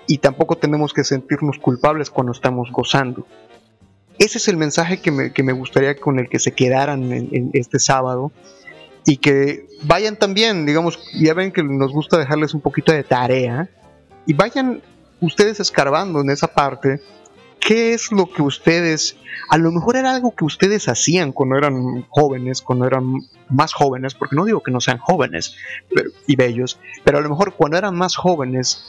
y 0.06 0.18
tampoco 0.18 0.56
tenemos 0.56 0.92
que 0.92 1.04
sentirnos 1.04 1.58
culpables 1.58 2.10
cuando 2.10 2.32
estamos 2.32 2.70
gozando. 2.72 3.26
Ese 4.18 4.38
es 4.38 4.48
el 4.48 4.56
mensaje 4.56 5.00
que 5.00 5.10
me, 5.10 5.32
que 5.32 5.42
me 5.42 5.52
gustaría 5.52 5.96
con 5.96 6.18
el 6.18 6.28
que 6.28 6.38
se 6.38 6.52
quedaran 6.52 7.12
en, 7.12 7.28
en 7.32 7.50
este 7.54 7.78
sábado 7.78 8.32
y 9.06 9.16
que 9.18 9.66
vayan 9.82 10.16
también, 10.16 10.66
digamos, 10.66 10.98
ya 11.14 11.34
ven 11.34 11.50
que 11.52 11.62
nos 11.62 11.92
gusta 11.92 12.18
dejarles 12.18 12.54
un 12.54 12.60
poquito 12.60 12.92
de 12.92 13.04
tarea 13.04 13.68
y 14.26 14.34
vayan 14.34 14.82
ustedes 15.22 15.58
escarbando 15.60 16.20
en 16.20 16.28
esa 16.30 16.48
parte 16.48 17.00
qué 17.60 17.94
es 17.94 18.12
lo 18.12 18.26
que 18.30 18.42
ustedes, 18.42 19.16
a 19.48 19.56
lo 19.56 19.70
mejor 19.72 19.96
era 19.96 20.14
algo 20.14 20.34
que 20.34 20.44
ustedes 20.44 20.88
hacían 20.88 21.32
cuando 21.32 21.56
eran 21.56 22.02
jóvenes, 22.10 22.60
cuando 22.60 22.86
eran 22.86 23.04
más 23.48 23.72
jóvenes, 23.72 24.14
porque 24.14 24.36
no 24.36 24.44
digo 24.44 24.62
que 24.62 24.70
no 24.72 24.80
sean 24.80 24.98
jóvenes 24.98 25.54
pero- 25.94 26.10
y 26.26 26.36
bellos, 26.36 26.78
pero 27.04 27.18
a 27.18 27.20
lo 27.20 27.28
mejor 27.30 27.54
cuando 27.54 27.78
eran 27.78 27.94
más 27.96 28.16
jóvenes 28.16 28.88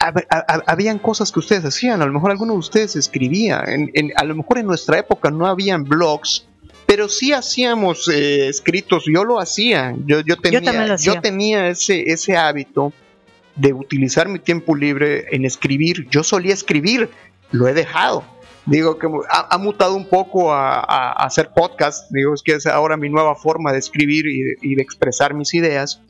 hab- 0.00 0.26
hab- 0.28 0.64
habían 0.66 0.98
cosas 0.98 1.30
que 1.32 1.38
ustedes 1.38 1.64
hacían, 1.64 2.02
a 2.02 2.06
lo 2.06 2.12
mejor 2.12 2.30
alguno 2.30 2.52
de 2.54 2.58
ustedes 2.58 2.96
escribía, 2.96 3.62
en- 3.66 3.90
en- 3.94 4.12
a 4.16 4.24
lo 4.24 4.34
mejor 4.36 4.58
en 4.58 4.66
nuestra 4.66 4.98
época 4.98 5.30
no 5.30 5.46
habían 5.46 5.84
blogs, 5.84 6.46
pero 6.86 7.08
sí 7.08 7.32
hacíamos 7.32 8.08
eh, 8.08 8.48
escritos, 8.48 9.04
yo 9.12 9.22
lo 9.24 9.38
hacía, 9.38 9.94
yo, 10.06 10.20
yo 10.20 10.36
tenía, 10.36 10.60
yo 11.14 11.20
tenía 11.20 11.68
ese, 11.68 12.10
ese 12.10 12.36
hábito 12.36 12.92
de 13.58 13.72
utilizar 13.72 14.28
mi 14.28 14.38
tiempo 14.38 14.74
libre 14.74 15.26
en 15.32 15.44
escribir, 15.44 16.08
yo 16.10 16.22
solía 16.22 16.54
escribir, 16.54 17.10
lo 17.50 17.68
he 17.68 17.74
dejado. 17.74 18.24
Digo 18.66 18.98
que 18.98 19.08
ha, 19.30 19.58
mutado 19.58 19.94
un 19.94 20.06
poco 20.06 20.52
a, 20.52 21.12
hacer 21.12 21.50
podcast, 21.54 22.10
digo, 22.10 22.34
es 22.34 22.42
que 22.42 22.52
es 22.52 22.66
ahora 22.66 22.96
mi 22.96 23.08
nueva 23.08 23.34
forma 23.34 23.72
de 23.72 23.78
escribir 23.78 24.26
y 24.26 24.74
de 24.74 24.82
expresar 24.82 25.34
mis 25.34 25.54
ideas, 25.54 26.02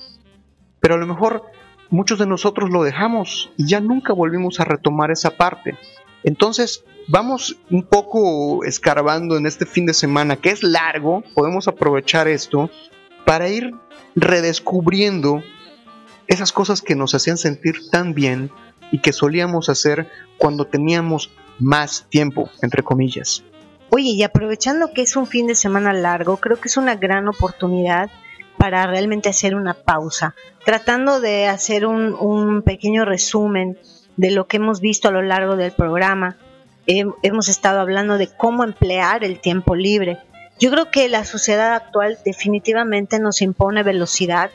pero 0.81 0.97
a 0.97 0.99
lo 0.99 1.07
mejor 1.07 1.45
muchos 1.91 2.19
de 2.19 2.27
nosotros 2.27 2.71
lo 2.71 2.83
dejamos 2.83 3.51
y 3.57 3.67
ya 3.67 3.81
nunca 3.81 4.13
volvimos 4.13 4.61
a 4.61 4.65
retomar 4.65 5.11
esa 5.11 5.31
parte. 5.31 5.77
Entonces, 6.25 6.85
vamos 7.09 7.57
un 7.71 7.85
poco 7.85 8.65
escarbando 8.65 9.37
en 9.37 9.47
este 9.47 9.67
fin 9.67 9.87
de 9.87 9.95
semana, 9.95 10.37
que 10.37 10.51
es 10.51 10.63
largo, 10.63 11.23
podemos 11.35 11.69
aprovechar 11.69 12.29
esto 12.29 12.71
para 13.25 13.49
ir 13.49 13.75
redescubriendo 14.15 15.43
esas 16.29 16.53
cosas 16.53 16.83
que 16.83 16.95
nos 16.95 17.15
hacían 17.15 17.39
sentir 17.39 17.91
tan 17.91 18.15
bien 18.15 18.51
y 18.93 19.01
que 19.01 19.13
solíamos 19.13 19.69
hacer 19.69 20.09
cuando 20.39 20.67
teníamos 20.67 21.31
más 21.59 22.07
tiempo, 22.09 22.51
entre 22.63 22.83
comillas. 22.83 23.43
Oye, 23.91 24.11
y 24.11 24.23
aprovechando 24.23 24.93
que 24.93 25.03
es 25.03 25.17
un 25.17 25.27
fin 25.27 25.47
de 25.47 25.55
semana 25.55 25.93
largo, 25.93 26.37
creo 26.37 26.61
que 26.61 26.69
es 26.69 26.77
una 26.77 26.95
gran 26.95 27.27
oportunidad 27.27 28.11
para 28.59 28.87
realmente 28.87 29.29
hacer 29.29 29.55
una 29.55 29.75
pausa, 29.75 30.35
tratando 30.65 31.21
de 31.21 31.47
hacer 31.47 31.87
un, 31.87 32.63
pequeño 32.63 33.05
resumen 33.05 33.79
de 34.17 34.31
lo 34.31 34.47
que 34.47 34.59
hemos 34.59 34.81
visto 34.81 35.09
a 35.09 35.13
lo 35.13 35.23
largo 35.23 35.57
del 35.57 35.73
programa. 35.73 36.37
Hem- 36.87 37.15
hemos 37.23 37.49
estado 37.49 37.81
hablando 37.81 38.19
de 38.19 38.29
cómo 38.29 38.65
emplear 38.65 39.25
el 39.25 39.41
tiempo 39.41 39.75
libre. 39.75 40.19
Yo 40.59 40.71
creo 40.71 40.91
que 40.91 41.09
la 41.09 41.25
sociedad 41.25 41.75
actual 41.75 42.19
definitivamente 42.25 43.21
nos 43.21 43.43
impone 43.43 43.83
velocidad 43.85 44.51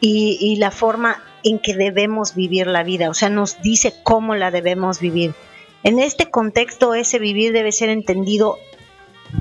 y, 0.00 0.38
y 0.40 0.56
la 0.56 0.70
forma 0.70 1.22
en 1.42 1.58
que 1.58 1.74
debemos 1.74 2.34
vivir 2.34 2.66
la 2.66 2.82
vida, 2.82 3.08
o 3.10 3.14
sea, 3.14 3.28
nos 3.28 3.60
dice 3.62 3.94
cómo 4.02 4.34
la 4.34 4.50
debemos 4.50 5.00
vivir. 5.00 5.34
En 5.82 6.00
este 6.00 6.30
contexto, 6.30 6.94
ese 6.94 7.18
vivir 7.18 7.52
debe 7.52 7.70
ser 7.70 7.88
entendido 7.88 8.58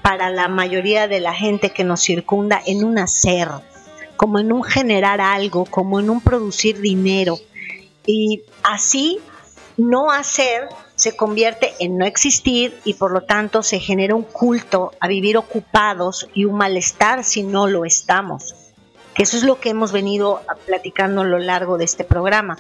para 0.02 0.30
la 0.30 0.48
mayoría 0.48 1.08
de 1.08 1.20
la 1.20 1.34
gente 1.34 1.72
que 1.72 1.84
nos 1.84 2.02
circunda 2.02 2.62
en 2.66 2.84
un 2.84 3.00
hacer, 3.00 3.50
como 4.16 4.40
en 4.40 4.52
un 4.52 4.64
generar 4.64 5.22
algo, 5.22 5.66
como 5.66 6.00
en 6.00 6.10
un 6.10 6.22
producir 6.22 6.80
dinero. 6.80 7.40
Y 8.06 8.44
así, 8.64 9.20
no 9.78 10.12
hacer 10.12 10.70
se 10.96 11.16
convierte 11.16 11.74
en 11.80 11.98
no 11.98 12.06
existir 12.06 12.80
y 12.86 12.94
por 12.94 13.12
lo 13.12 13.22
tanto 13.22 13.64
se 13.64 13.80
genera 13.80 14.16
un 14.16 14.24
culto 14.24 14.92
a 15.00 15.08
vivir 15.08 15.38
ocupados 15.38 16.30
y 16.34 16.46
un 16.46 16.56
malestar 16.56 17.24
si 17.24 17.44
no 17.44 17.68
lo 17.68 17.86
estamos. 17.86 18.56
Que 19.16 19.24
eso 19.24 19.38
es 19.38 19.44
lo 19.44 19.60
que 19.60 19.70
hemos 19.70 19.92
venido 19.92 20.42
platicando 20.66 21.22
a 21.22 21.26
lo 21.26 21.40
largo 21.40 21.78
de 21.78 21.86
este 21.86 22.04
programa. 22.04 22.58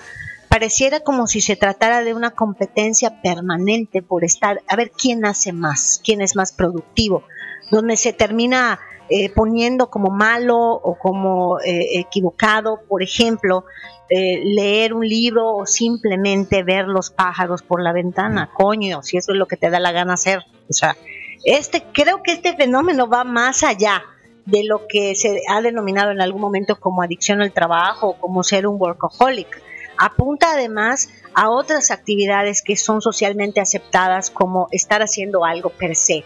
pareciera 0.47 1.01
como 1.01 1.27
si 1.27 1.41
se 1.41 1.57
tratara 1.57 2.01
de 2.01 2.13
una 2.13 2.31
competencia 2.31 3.21
permanente 3.21 4.01
por 4.01 4.23
estar, 4.23 4.61
a 4.69 4.75
ver 4.77 4.91
quién 4.91 5.25
hace 5.25 5.51
más, 5.51 5.99
quién 6.01 6.21
es 6.21 6.37
más 6.37 6.53
productivo, 6.53 7.23
donde 7.71 7.97
se 7.97 8.13
termina 8.13 8.79
eh, 9.07 9.29
poniendo 9.29 9.91
como 9.91 10.09
malo 10.09 10.57
o 10.57 10.97
como 10.97 11.59
eh, 11.59 11.99
equivocado, 11.99 12.79
por 12.87 13.03
ejemplo, 13.03 13.65
eh, 14.09 14.41
leer 14.43 14.95
un 14.95 15.07
libro 15.07 15.57
o 15.57 15.65
simplemente 15.67 16.63
ver 16.63 16.87
los 16.87 17.11
pájaros 17.11 17.61
por 17.61 17.83
la 17.83 17.93
ventana, 17.93 18.49
coño, 18.51 19.03
si 19.03 19.17
eso 19.17 19.31
es 19.31 19.37
lo 19.37 19.47
que 19.47 19.57
te 19.57 19.69
da 19.69 19.79
la 19.79 19.91
gana 19.91 20.13
hacer. 20.13 20.39
O 20.69 20.73
sea, 20.73 20.97
este, 21.43 21.83
creo 21.93 22.23
que 22.23 22.31
este 22.31 22.55
fenómeno 22.55 23.07
va 23.07 23.23
más 23.23 23.63
allá 23.63 24.03
de 24.45 24.63
lo 24.63 24.87
que 24.87 25.15
se 25.15 25.41
ha 25.49 25.61
denominado 25.61 26.11
en 26.11 26.21
algún 26.21 26.41
momento 26.41 26.79
como 26.79 27.01
adicción 27.01 27.41
al 27.41 27.51
trabajo 27.51 28.09
o 28.09 28.13
como 28.19 28.43
ser 28.43 28.67
un 28.67 28.79
workaholic. 28.79 29.61
Apunta 29.97 30.51
además 30.51 31.09
a 31.33 31.49
otras 31.49 31.91
actividades 31.91 32.61
que 32.61 32.75
son 32.75 33.01
socialmente 33.01 33.59
aceptadas 33.59 34.29
como 34.29 34.67
estar 34.71 35.01
haciendo 35.01 35.45
algo 35.45 35.69
per 35.69 35.95
se. 35.95 36.23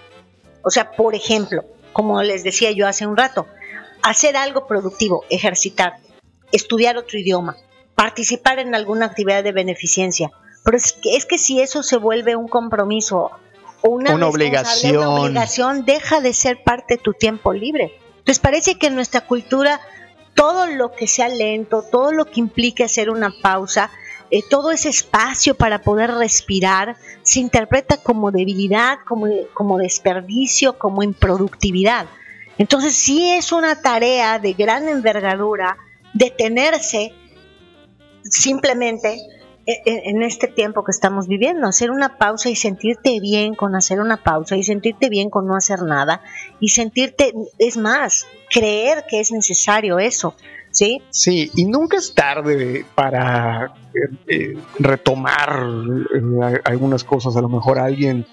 O 0.63 0.69
sea, 0.69 0.91
por 0.91 1.15
ejemplo, 1.15 1.63
como 1.93 2.21
les 2.21 2.43
decía 2.43 2.71
yo 2.71 2.87
hace 2.87 3.07
un 3.07 3.15
rato, 3.15 3.47
hacer 4.01 4.35
algo 4.35 4.67
productivo, 4.67 5.23
ejercitar, 5.29 5.97
estudiar 6.51 6.97
otro 6.97 7.17
idioma, 7.17 7.57
participar 7.95 8.59
en 8.59 8.75
alguna 8.75 9.05
actividad 9.05 9.43
de 9.43 9.51
beneficencia. 9.51 10.31
Pero 10.63 10.77
es 10.77 10.93
que, 10.93 11.15
es 11.15 11.25
que 11.25 11.37
si 11.37 11.61
eso 11.61 11.83
se 11.83 11.97
vuelve 11.97 12.35
un 12.35 12.47
compromiso 12.47 13.31
o 13.81 13.89
una, 13.89 14.13
obligación. 14.27 14.97
una 14.97 15.09
obligación, 15.09 15.85
deja 15.85 16.19
de 16.21 16.33
ser 16.33 16.63
parte 16.63 16.95
de 16.95 16.97
tu 17.01 17.13
tiempo 17.13 17.53
libre. 17.53 17.93
Entonces 18.19 18.39
parece 18.39 18.77
que 18.77 18.87
en 18.87 18.95
nuestra 18.95 19.21
cultura 19.21 19.81
todo 20.35 20.67
lo 20.67 20.93
que 20.93 21.07
sea 21.07 21.27
lento, 21.27 21.81
todo 21.81 22.13
lo 22.13 22.25
que 22.25 22.39
implique 22.39 22.83
hacer 22.83 23.09
una 23.09 23.33
pausa, 23.41 23.91
eh, 24.31 24.41
todo 24.47 24.71
ese 24.71 24.89
espacio 24.89 25.55
para 25.55 25.81
poder 25.81 26.11
respirar 26.11 26.95
se 27.23 27.39
interpreta 27.39 27.97
como 27.97 28.31
debilidad, 28.31 28.99
como, 29.05 29.27
como 29.53 29.77
desperdicio, 29.77 30.77
como 30.77 31.03
improductividad. 31.03 32.05
Entonces 32.57 32.93
sí 32.93 33.31
es 33.31 33.51
una 33.51 33.81
tarea 33.81 34.37
de 34.37 34.53
gran 34.53 34.87
envergadura 34.87 35.77
detenerse 36.13 37.13
simplemente 38.23 39.19
en 39.85 40.23
este 40.23 40.47
tiempo 40.47 40.83
que 40.83 40.91
estamos 40.91 41.27
viviendo, 41.27 41.67
hacer 41.67 41.91
una 41.91 42.17
pausa 42.17 42.49
y 42.49 42.55
sentirte 42.55 43.19
bien 43.19 43.55
con 43.55 43.75
hacer 43.75 43.99
una 43.99 44.17
pausa 44.17 44.55
y 44.55 44.63
sentirte 44.63 45.09
bien 45.09 45.29
con 45.29 45.47
no 45.47 45.55
hacer 45.55 45.83
nada 45.83 46.21
y 46.59 46.69
sentirte, 46.69 47.33
es 47.57 47.77
más, 47.77 48.25
creer 48.49 49.05
que 49.07 49.19
es 49.19 49.31
necesario 49.31 49.99
eso, 49.99 50.35
¿sí? 50.71 51.01
Sí, 51.09 51.51
y 51.55 51.65
nunca 51.65 51.97
es 51.97 52.13
tarde 52.13 52.85
para 52.95 53.73
eh, 53.93 53.99
eh, 54.27 54.57
retomar 54.79 55.67
eh, 56.15 56.61
algunas 56.63 57.03
cosas, 57.03 57.35
a 57.35 57.41
lo 57.41 57.49
mejor 57.49 57.79
alguien 57.79 58.25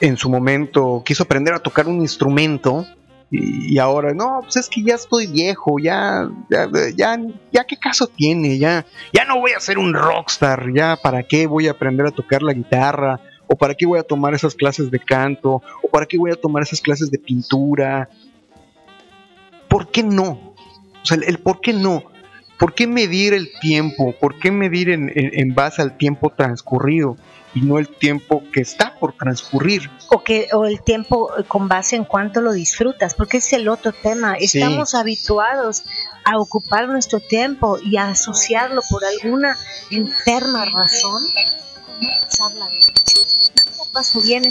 en 0.00 0.16
su 0.16 0.28
momento 0.28 1.02
quiso 1.04 1.22
aprender 1.22 1.54
a 1.54 1.58
tocar 1.58 1.86
un 1.86 2.00
instrumento 2.00 2.86
y, 3.28 3.76
ahora, 3.78 4.14
no, 4.14 4.40
pues 4.42 4.56
es 4.56 4.68
que 4.68 4.82
ya 4.82 4.94
estoy 4.94 5.26
viejo, 5.26 5.78
ya, 5.80 6.28
ya, 6.48 6.68
ya, 6.96 7.18
ya, 7.50 7.64
qué 7.64 7.76
caso 7.76 8.06
tiene, 8.06 8.56
ya, 8.56 8.86
ya 9.12 9.24
no 9.24 9.40
voy 9.40 9.50
a 9.50 9.60
ser 9.60 9.78
un 9.78 9.94
rockstar, 9.94 10.72
ya 10.72 10.96
para 10.96 11.24
qué 11.24 11.48
voy 11.48 11.66
a 11.66 11.72
aprender 11.72 12.06
a 12.06 12.12
tocar 12.12 12.42
la 12.42 12.52
guitarra, 12.52 13.20
o 13.48 13.56
para 13.56 13.74
qué 13.74 13.84
voy 13.84 13.98
a 13.98 14.04
tomar 14.04 14.34
esas 14.34 14.54
clases 14.54 14.92
de 14.92 15.00
canto, 15.00 15.60
o 15.82 15.88
para 15.90 16.06
qué 16.06 16.16
voy 16.18 16.30
a 16.30 16.36
tomar 16.36 16.62
esas 16.62 16.80
clases 16.80 17.10
de 17.10 17.18
pintura. 17.18 18.08
¿Por 19.68 19.90
qué 19.90 20.04
no? 20.04 20.54
O 21.02 21.06
sea, 21.06 21.18
el, 21.26 21.38
por 21.38 21.60
qué 21.60 21.72
no. 21.72 22.04
¿Por 22.58 22.74
qué 22.74 22.86
medir 22.86 23.34
el 23.34 23.50
tiempo? 23.60 24.14
¿Por 24.18 24.38
qué 24.38 24.50
medir 24.50 24.88
en 24.88 25.54
base 25.54 25.82
al 25.82 25.96
tiempo 25.98 26.30
transcurrido? 26.30 27.16
Y 27.56 27.62
no 27.62 27.78
el 27.78 27.88
tiempo 27.88 28.44
que 28.52 28.60
está 28.60 28.94
por 29.00 29.14
transcurrir. 29.14 29.90
O, 30.10 30.22
que, 30.22 30.46
o 30.52 30.66
el 30.66 30.82
tiempo 30.82 31.30
con 31.48 31.66
base 31.66 31.96
en 31.96 32.04
cuánto 32.04 32.40
lo 32.40 32.52
disfrutas, 32.52 33.14
porque 33.14 33.38
es 33.38 33.52
el 33.52 33.68
otro 33.68 33.92
tema. 33.92 34.36
Estamos 34.38 34.94
habituados 34.94 35.82
a 36.24 36.38
ocupar 36.38 36.86
nuestro 36.88 37.18
tiempo 37.18 37.78
y 37.82 37.96
a 37.96 38.10
asociarlo 38.10 38.82
por 38.88 39.02
alguna 39.04 39.56
enferma 39.90 40.66
razón 40.66 41.22
paso 43.96 44.20
bien 44.20 44.42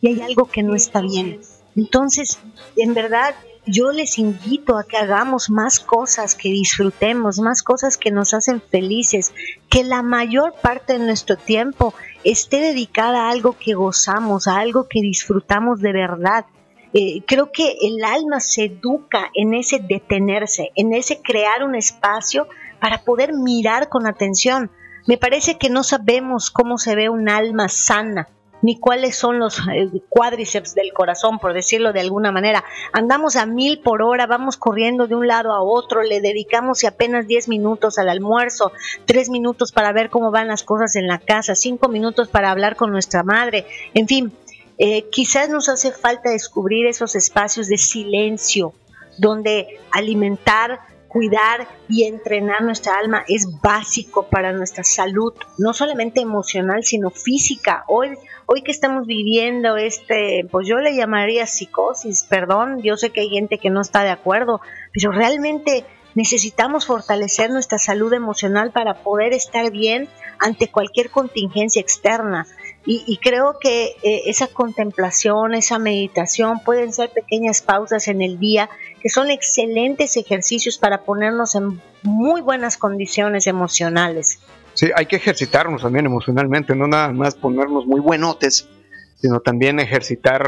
y 0.00 0.08
hay 0.08 0.20
algo 0.22 0.46
que 0.46 0.64
no 0.64 0.74
está 0.74 1.00
bien. 1.00 1.40
Entonces, 1.76 2.40
en 2.76 2.94
verdad, 2.94 3.36
yo 3.66 3.92
les 3.92 4.18
invito 4.18 4.76
a 4.76 4.84
que 4.84 4.96
hagamos 4.96 5.50
más 5.50 5.80
cosas, 5.80 6.34
que 6.34 6.50
disfrutemos, 6.50 7.38
más 7.38 7.62
cosas 7.62 7.96
que 7.96 8.10
nos 8.10 8.34
hacen 8.34 8.60
felices, 8.60 9.32
que 9.70 9.84
la 9.84 10.02
mayor 10.02 10.54
parte 10.62 10.94
de 10.94 11.04
nuestro 11.04 11.36
tiempo 11.36 11.94
esté 12.24 12.60
dedicada 12.60 13.24
a 13.24 13.30
algo 13.30 13.56
que 13.58 13.74
gozamos, 13.74 14.46
a 14.46 14.58
algo 14.58 14.86
que 14.88 15.00
disfrutamos 15.00 15.80
de 15.80 15.92
verdad. 15.92 16.46
Eh, 16.92 17.22
creo 17.26 17.50
que 17.50 17.76
el 17.82 18.04
alma 18.04 18.40
se 18.40 18.64
educa 18.64 19.30
en 19.34 19.54
ese 19.54 19.78
detenerse, 19.80 20.70
en 20.76 20.92
ese 20.92 21.20
crear 21.20 21.64
un 21.64 21.74
espacio 21.74 22.46
para 22.80 23.02
poder 23.02 23.32
mirar 23.32 23.88
con 23.88 24.06
atención. 24.06 24.70
Me 25.06 25.18
parece 25.18 25.58
que 25.58 25.70
no 25.70 25.82
sabemos 25.82 26.50
cómo 26.50 26.78
se 26.78 26.94
ve 26.94 27.08
un 27.08 27.28
alma 27.28 27.68
sana, 27.68 28.28
ni 28.64 28.78
cuáles 28.78 29.14
son 29.14 29.38
los 29.38 29.58
eh, 29.58 29.90
cuádriceps 30.08 30.74
del 30.74 30.94
corazón, 30.94 31.38
por 31.38 31.52
decirlo 31.52 31.92
de 31.92 32.00
alguna 32.00 32.32
manera. 32.32 32.64
Andamos 32.94 33.36
a 33.36 33.44
mil 33.44 33.80
por 33.80 34.00
hora, 34.00 34.26
vamos 34.26 34.56
corriendo 34.56 35.06
de 35.06 35.14
un 35.14 35.26
lado 35.26 35.52
a 35.52 35.62
otro, 35.62 36.02
le 36.02 36.22
dedicamos 36.22 36.82
apenas 36.84 37.26
10 37.26 37.48
minutos 37.48 37.98
al 37.98 38.08
almuerzo, 38.08 38.72
3 39.04 39.28
minutos 39.28 39.70
para 39.70 39.92
ver 39.92 40.08
cómo 40.08 40.30
van 40.30 40.48
las 40.48 40.62
cosas 40.62 40.96
en 40.96 41.06
la 41.06 41.18
casa, 41.18 41.54
5 41.54 41.88
minutos 41.88 42.28
para 42.28 42.50
hablar 42.50 42.74
con 42.74 42.90
nuestra 42.90 43.22
madre, 43.22 43.66
en 43.92 44.08
fin. 44.08 44.32
Eh, 44.78 45.10
quizás 45.12 45.50
nos 45.50 45.68
hace 45.68 45.92
falta 45.92 46.30
descubrir 46.30 46.86
esos 46.86 47.16
espacios 47.16 47.68
de 47.68 47.76
silencio 47.76 48.72
donde 49.18 49.78
alimentar 49.90 50.80
cuidar 51.14 51.68
y 51.88 52.06
entrenar 52.06 52.64
nuestra 52.64 52.98
alma 52.98 53.24
es 53.28 53.60
básico 53.62 54.26
para 54.26 54.52
nuestra 54.52 54.82
salud, 54.82 55.32
no 55.58 55.72
solamente 55.72 56.20
emocional, 56.20 56.82
sino 56.82 57.10
física. 57.10 57.84
Hoy, 57.86 58.18
hoy 58.46 58.62
que 58.62 58.72
estamos 58.72 59.06
viviendo 59.06 59.76
este, 59.76 60.44
pues 60.50 60.66
yo 60.66 60.78
le 60.78 60.96
llamaría 60.96 61.46
psicosis, 61.46 62.24
perdón, 62.24 62.82
yo 62.82 62.96
sé 62.96 63.10
que 63.10 63.20
hay 63.20 63.28
gente 63.28 63.58
que 63.58 63.70
no 63.70 63.80
está 63.80 64.02
de 64.02 64.10
acuerdo, 64.10 64.60
pero 64.92 65.12
realmente 65.12 65.84
necesitamos 66.16 66.84
fortalecer 66.84 67.48
nuestra 67.50 67.78
salud 67.78 68.12
emocional 68.12 68.72
para 68.72 68.94
poder 69.04 69.34
estar 69.34 69.70
bien 69.70 70.08
ante 70.40 70.66
cualquier 70.66 71.10
contingencia 71.10 71.80
externa. 71.80 72.44
Y, 72.86 73.18
creo 73.22 73.58
que 73.58 73.96
eh, 74.02 74.22
esa 74.26 74.46
contemplación, 74.46 75.54
esa 75.54 75.78
meditación 75.78 76.60
pueden 76.60 76.92
ser 76.92 77.08
pequeñas 77.10 77.62
pausas 77.62 78.08
en 78.08 78.20
el 78.20 78.38
día 78.38 78.68
que 79.00 79.08
son 79.08 79.30
excelentes 79.30 80.18
ejercicios 80.18 80.76
para 80.76 81.02
ponernos 81.02 81.54
en 81.54 81.80
muy 82.02 82.42
buenas 82.42 82.76
condiciones 82.76 83.46
emocionales. 83.46 84.38
Sí, 84.74 84.90
hay 84.94 85.06
que 85.06 85.16
ejercitarnos 85.16 85.80
también 85.80 86.04
emocionalmente, 86.04 86.74
no 86.74 86.86
nada 86.86 87.08
más 87.10 87.36
ponernos 87.36 87.86
muy 87.86 88.00
buenotes, 88.00 88.68
sino 89.16 89.40
también 89.40 89.80
ejercitar 89.80 90.44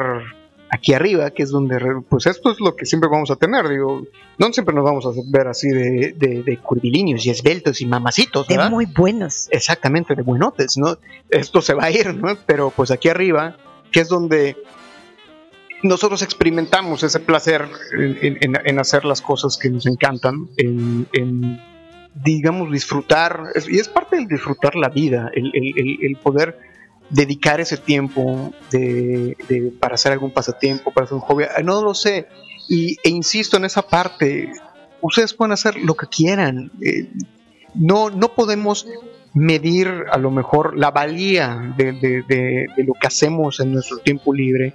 aquí 0.71 0.93
arriba, 0.93 1.31
que 1.31 1.43
es 1.43 1.51
donde, 1.51 1.79
pues 2.09 2.27
esto 2.27 2.51
es 2.51 2.61
lo 2.61 2.77
que 2.77 2.87
siempre 2.87 3.09
vamos 3.09 3.31
a 3.31 3.37
tener, 3.37 3.69
digo, 3.69 4.03
no 4.39 4.53
siempre 4.53 4.75
nos 4.75 4.85
vamos 4.85 5.07
a 5.07 5.11
ver 5.27 5.49
así 5.49 5.69
de, 5.69 6.14
de, 6.17 6.59
curvilíneos 6.59 7.25
y 7.27 7.31
esbeltos 7.31 7.81
y 7.81 7.87
mamacitos, 7.87 8.47
¿verdad? 8.49 8.64
De 8.64 8.71
muy 8.71 8.87
buenos. 8.87 9.49
Exactamente, 9.51 10.14
de 10.14 10.23
buenotes, 10.23 10.77
¿no? 10.77 10.99
Esto 11.31 11.62
se 11.62 11.75
va 11.75 11.85
a 11.85 11.91
ir, 11.91 12.14
¿no? 12.14 12.37
Pero 12.47 12.71
pues 12.71 12.91
aquí 12.91 13.09
arriba, 13.09 13.57
que 13.91 14.01
es 14.01 14.09
donde 14.09 14.57
nosotros 15.83 16.23
experimentamos 16.23 17.03
ese 17.03 17.21
placer 17.21 17.69
en, 17.93 18.79
hacer 18.79 19.05
las 19.05 19.23
cosas 19.23 19.57
que 19.57 19.71
nos 19.71 19.87
encantan, 19.87 20.49
en, 20.57 21.61
digamos, 22.25 22.73
disfrutar, 22.73 23.41
y 23.69 23.79
es 23.79 23.89
parte 23.89 24.17
del 24.17 24.27
disfrutar 24.27 24.75
la 24.75 24.89
vida, 24.89 25.31
el, 25.35 25.53
el 25.55 26.17
poder 26.17 26.66
dedicar 27.11 27.61
ese 27.61 27.76
tiempo 27.76 28.52
de, 28.70 29.36
para 29.80 29.94
hacer 29.94 30.12
algún 30.12 30.30
pasatiempo, 30.30 30.90
para 30.92 31.04
hacer 31.04 31.14
un 31.14 31.20
hobby, 31.20 31.44
eh, 31.44 31.62
no 31.62 31.82
lo 31.82 31.94
sé. 31.94 32.28
Y, 32.68 32.96
e 33.02 33.11
insisto 33.11 33.57
en 33.57 33.64
esa 33.64 33.82
parte, 33.82 34.52
ustedes 35.00 35.34
pueden 35.34 35.52
hacer 35.52 35.76
lo 35.76 35.94
que 35.94 36.07
quieran. 36.07 36.72
Eh, 36.82 37.11
no, 37.74 38.11
no 38.11 38.34
podemos 38.34 38.86
medir 39.34 40.04
a 40.11 40.18
lo 40.18 40.30
mejor 40.30 40.76
la 40.78 40.90
valía 40.90 41.74
de, 41.76 41.92
de, 41.92 42.66
lo 42.78 42.94
que 42.94 43.07
hacemos 43.07 43.61
en 43.61 43.72
nuestro 43.72 43.98
tiempo 43.98 44.32
libre 44.32 44.74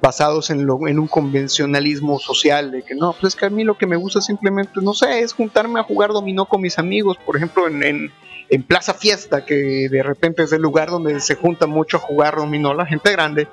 basados 0.00 0.48
en, 0.48 0.64
lo, 0.64 0.88
en 0.88 0.98
un 0.98 1.06
convencionalismo 1.06 2.18
social 2.18 2.70
de 2.70 2.82
que 2.82 2.94
no, 2.94 3.12
pues 3.12 3.34
es 3.34 3.38
que 3.38 3.44
a 3.44 3.50
mí 3.50 3.64
lo 3.64 3.76
que 3.76 3.86
me 3.86 3.96
gusta 3.96 4.22
simplemente, 4.22 4.80
no 4.80 4.94
sé, 4.94 5.20
es 5.20 5.34
juntarme 5.34 5.78
a 5.78 5.82
jugar 5.82 6.12
dominó 6.12 6.46
con 6.46 6.62
mis 6.62 6.78
amigos, 6.78 7.18
por 7.26 7.36
ejemplo, 7.36 7.68
en 7.68 7.82
en 7.82 8.10
Plaza 8.64 8.94
Fiesta, 8.94 9.44
que 9.44 9.88
de 9.90 10.02
repente 10.02 10.42
es 10.42 10.52
el 10.52 10.60
lugar 10.62 10.90
donde 10.90 11.20
se 11.20 11.36
junta 11.36 11.66
mucho 11.66 11.98
a 11.98 12.00
jugar 12.00 12.36
dominó 12.36 12.74
la 12.74 12.84
gente 12.86 13.12
grande, 13.12 13.46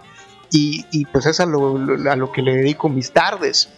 y, 0.49 0.85
pues 1.07 1.25
es 1.25 1.39
a 1.39 1.45
lo, 1.45 1.75
a 2.09 2.15
lo, 2.15 2.31
que 2.31 2.41
le 2.41 2.55
dedico 2.55 2.89
mis 2.89 3.11
tardes. 3.11 3.69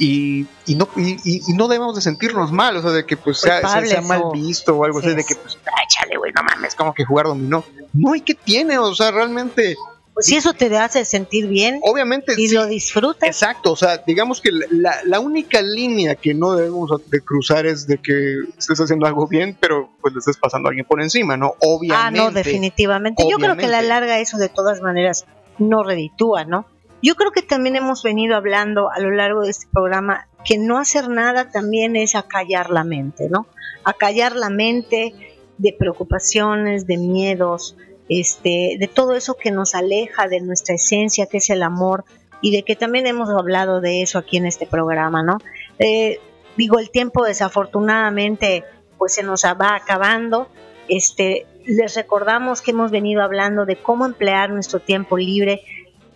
y, 0.00 0.46
y 0.66 0.74
no 0.74 0.86
y, 0.96 1.16
y- 1.24 1.40
y 1.48 1.52
no 1.54 1.66
debemos 1.66 1.94
de 1.96 2.02
sentirnos 2.02 2.52
mal, 2.52 2.76
o 2.76 2.82
sea, 2.82 2.90
de 2.90 3.06
que 3.06 3.16
pues 3.16 3.38
sea, 3.38 3.60
sea- 3.60 3.86
sea 3.86 4.00
mal 4.02 4.22
visto 4.32 4.76
o 4.76 4.84
algo 4.84 5.00
Sí 5.00 5.06
así, 5.06 5.16
de 5.16 5.24
que 5.24 5.34
pues, 5.34 5.56
"Ay, 5.64 5.86
chale, 5.88 6.16
güey, 6.18 6.30
no 6.32 6.42
mames, 6.42 6.74
como 6.74 6.92
que 6.92 7.04
jugar 7.04 7.26
dominó. 7.26 7.64
No, 7.94 8.14
¿y 8.14 8.20
qué 8.20 8.34
tiene? 8.34 8.78
O 8.78 8.94
sea, 8.94 9.10
realmente, 9.10 9.76
Pues 10.18 10.26
si 10.26 10.34
eso 10.34 10.52
te 10.52 10.76
hace 10.76 11.04
sentir 11.04 11.46
bien 11.46 11.78
obviamente, 11.84 12.32
y 12.36 12.48
sí, 12.48 12.54
lo 12.56 12.66
disfrutas, 12.66 13.28
Exacto, 13.28 13.70
o 13.70 13.76
sea, 13.76 13.98
digamos 13.98 14.40
que 14.40 14.50
la, 14.50 14.96
la 15.04 15.20
única 15.20 15.62
línea 15.62 16.16
que 16.16 16.34
no 16.34 16.56
debemos 16.56 16.90
de 17.08 17.20
cruzar 17.20 17.66
es 17.66 17.86
de 17.86 17.98
que 17.98 18.34
estés 18.58 18.80
haciendo 18.80 19.06
algo 19.06 19.28
bien, 19.28 19.56
pero 19.60 19.90
pues 20.00 20.14
le 20.14 20.18
estés 20.18 20.36
pasando 20.36 20.66
a 20.66 20.70
alguien 20.70 20.84
por 20.86 21.00
encima, 21.00 21.36
¿no? 21.36 21.52
ah, 21.54 21.58
Obviamente. 21.60 22.18
no, 22.18 22.32
definitivamente. 22.32 23.22
Yo 23.30 23.36
creo 23.36 23.56
que 23.56 23.66
a 23.66 23.68
la 23.68 23.78
Obviamente. 23.78 23.88
larga 23.88 24.18
eso 24.18 24.38
de 24.38 24.48
todas 24.48 24.80
maneras 24.80 25.24
no 25.58 25.84
reditúa, 25.84 26.44
¿no? 26.44 26.66
Yo 27.00 27.14
creo 27.14 27.30
que 27.30 27.42
también 27.42 27.76
hemos 27.76 28.02
venido 28.02 28.34
hablando 28.34 28.90
a 28.90 28.98
lo 28.98 29.12
largo 29.12 29.42
de 29.42 29.50
este 29.50 29.68
programa 29.72 30.26
que 30.44 30.58
no 30.58 30.78
hacer 30.78 31.08
nada 31.08 31.52
también 31.52 31.94
es 31.94 32.16
acallar 32.16 32.70
la 32.70 32.82
mente, 32.82 33.28
¿no? 33.30 33.46
Acallar 33.84 34.34
la 34.34 34.50
mente 34.50 35.14
de 35.58 35.76
preocupaciones, 35.78 36.88
de 36.88 36.96
miedos, 36.96 37.76
este, 38.08 38.76
de 38.78 38.90
todo 38.92 39.14
eso 39.14 39.34
que 39.34 39.50
nos 39.50 39.74
aleja 39.74 40.28
de 40.28 40.40
nuestra 40.40 40.74
esencia, 40.74 41.26
que 41.26 41.38
es 41.38 41.50
el 41.50 41.62
amor, 41.62 42.04
y 42.40 42.52
de 42.52 42.62
que 42.62 42.76
también 42.76 43.06
hemos 43.06 43.28
hablado 43.30 43.80
de 43.80 44.02
eso 44.02 44.18
aquí 44.18 44.36
en 44.36 44.46
este 44.46 44.66
programa, 44.66 45.22
¿no? 45.22 45.38
Eh, 45.78 46.20
digo, 46.56 46.78
el 46.78 46.90
tiempo 46.90 47.24
desafortunadamente 47.24 48.64
pues 48.96 49.14
se 49.14 49.22
nos 49.22 49.44
va 49.44 49.74
acabando. 49.74 50.48
Este, 50.88 51.46
les 51.64 51.94
recordamos 51.94 52.62
que 52.62 52.72
hemos 52.72 52.90
venido 52.90 53.22
hablando 53.22 53.66
de 53.66 53.76
cómo 53.76 54.06
emplear 54.06 54.50
nuestro 54.50 54.80
tiempo 54.80 55.16
libre. 55.16 55.62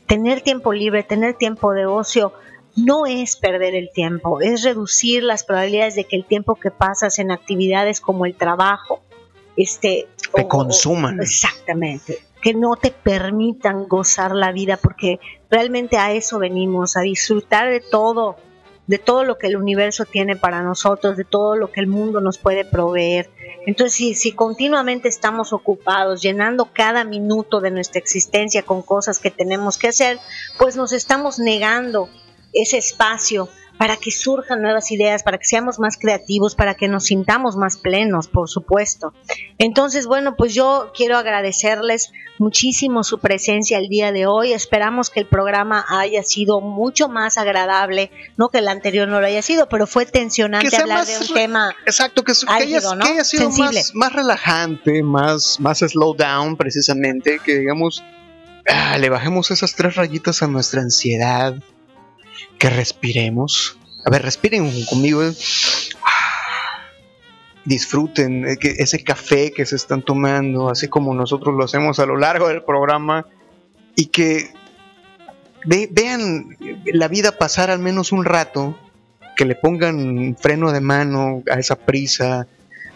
Tener 0.07 0.41
tiempo 0.41 0.73
libre, 0.73 1.03
tener 1.03 1.35
tiempo 1.35 1.73
de 1.73 1.87
ocio, 1.87 2.33
no 2.77 3.07
es 3.07 3.37
perder 3.37 3.75
el 3.75 3.91
tiempo, 3.93 4.41
es 4.41 4.63
reducir 4.63 5.23
las 5.23 5.45
probabilidades 5.45 5.95
de 5.95 6.05
que 6.05 6.17
el 6.17 6.25
tiempo 6.25 6.55
que 6.55 6.71
pasas 6.71 7.19
en 7.19 7.31
actividades 7.31 8.01
como 8.01 8.27
el 8.27 8.35
trabajo, 8.35 9.01
este, 9.57 10.09
Te 10.35 10.43
o- 10.43 10.49
consuman. 10.49 11.19
o- 11.21 11.23
exactamente, 11.23 12.19
que 12.41 12.55
no 12.55 12.77
te 12.77 12.91
permitan 12.91 13.87
gozar 13.89 14.35
la 14.35 14.51
vida, 14.53 14.77
porque 14.77 15.21
realmente 15.51 15.97
a 15.99 16.13
eso 16.13 16.39
venimos, 16.39 16.97
a 16.97 17.01
disfrutar 17.03 17.71
de 17.71 17.81
todo, 17.81 18.37
de 18.87 18.99
todo 18.99 19.23
lo 19.25 19.39
que 19.39 19.47
el 19.47 19.57
universo 19.57 20.05
tiene 20.07 20.35
para 20.37 20.63
nosotros, 20.63 21.17
de 21.17 21.25
todo 21.25 21.55
lo 21.57 21.71
que 21.71 21.81
el 21.81 21.87
mundo 21.87 22.21
nos 22.21 22.39
puede 22.39 22.65
proveer. 22.65 23.31
Entonces, 23.65 23.95
si, 23.95 24.15
si 24.15 24.33
continuamente 24.33 25.09
estamos 25.09 25.53
ocupados, 25.53 26.21
llenando 26.21 26.71
cada 26.73 27.05
minuto 27.05 27.61
de 27.61 27.71
nuestra 27.71 28.01
existencia 28.01 28.63
con 28.65 28.83
cosas 28.83 29.21
que 29.21 29.31
tenemos 29.31 29.79
que 29.79 29.87
hacer, 29.89 30.19
pues 30.59 30.75
nos 30.77 30.93
estamos 30.93 31.39
negando 31.39 32.09
ese 32.53 32.79
espacio 32.79 33.49
para 33.83 33.97
que 33.97 34.13
surjan 34.13 34.63
nuevas 34.63 34.93
ideas, 34.93 35.25
para 35.25 35.39
que 35.39 35.45
seamos 35.45 35.81
más 35.81 35.99
creativos, 35.99 36.55
para 36.55 36.75
que 36.75 36.87
nos 36.87 37.07
sintamos 37.07 37.57
más 37.57 37.77
plenos, 37.77 38.29
por 38.29 38.49
supuesto. 38.49 39.13
Entonces, 39.59 40.07
bueno, 40.07 40.37
pues 40.37 40.55
yo 40.55 40.93
quiero 40.97 41.19
agradecerles 41.19 42.13
muchísimo 42.39 43.03
su 43.03 43.19
presencia 43.19 43.79
el 43.79 43.89
día 43.89 44.13
de 44.13 44.25
hoy. 44.27 44.53
Esperamos 44.53 45.11
que 45.11 45.19
el 45.19 45.27
programa 45.27 45.85
haya 45.89 46.23
sido 46.23 46.61
mucho 46.61 47.09
más 47.09 47.39
agradable, 47.39 48.13
no 48.37 48.51
que 48.51 48.59
el 48.59 48.69
anterior 48.69 49.09
no 49.09 49.21
lo 49.21 49.27
haya 49.27 49.43
sido, 49.43 49.69
pero 49.69 49.89
fue 49.89 50.07
tensionante 50.07 50.77
hablar 50.77 50.99
más 50.99 51.09
de 51.09 51.27
un 51.27 51.35
tema. 51.35 51.75
Exacto, 51.85 52.23
que, 52.23 52.35
álgido, 52.47 52.79
haya, 52.79 52.95
¿no? 52.95 53.05
que 53.05 53.11
haya 53.11 53.25
sido 53.25 53.51
Sensible. 53.51 53.81
más, 53.81 53.95
más 53.97 54.13
relajante, 54.13 55.03
más, 55.03 55.59
más 55.59 55.81
slow 55.81 56.15
down, 56.15 56.57
precisamente, 56.57 57.41
que 57.45 57.59
digamos, 57.59 58.05
ah, 58.69 58.97
le 58.99 59.09
bajemos 59.09 59.51
esas 59.51 59.75
tres 59.75 59.97
rayitas 59.97 60.41
a 60.45 60.47
nuestra 60.47 60.83
ansiedad, 60.83 61.57
que 62.63 62.71
respiremos. 62.71 63.77
A 64.05 64.11
ver, 64.11 64.23
respiren 64.23 64.71
conmigo. 64.87 65.21
eh. 65.25 65.33
Disfruten 67.65 68.45
eh, 68.47 68.57
ese 68.79 69.03
café 69.05 69.53
que 69.53 69.65
se 69.67 69.77
están 69.77 70.03
tomando, 70.03 70.69
así 70.69 70.89
como 70.89 71.15
nosotros 71.15 71.55
lo 71.57 71.65
hacemos 71.65 71.99
a 72.01 72.07
lo 72.07 72.17
largo 72.17 72.49
del 72.49 72.63
programa, 72.65 73.27
y 73.97 74.07
que 74.07 74.53
ve- 75.65 75.89
vean 75.91 76.57
la 76.87 77.07
vida 77.09 77.39
pasar 77.39 77.71
al 77.71 77.79
menos 77.79 78.11
un 78.11 78.25
rato 78.25 78.77
que 79.37 79.45
le 79.45 79.55
pongan 79.55 80.37
freno 80.41 80.73
de 80.73 80.81
mano 80.81 81.43
a 81.51 81.59
esa 81.59 81.77
prisa, 81.77 82.47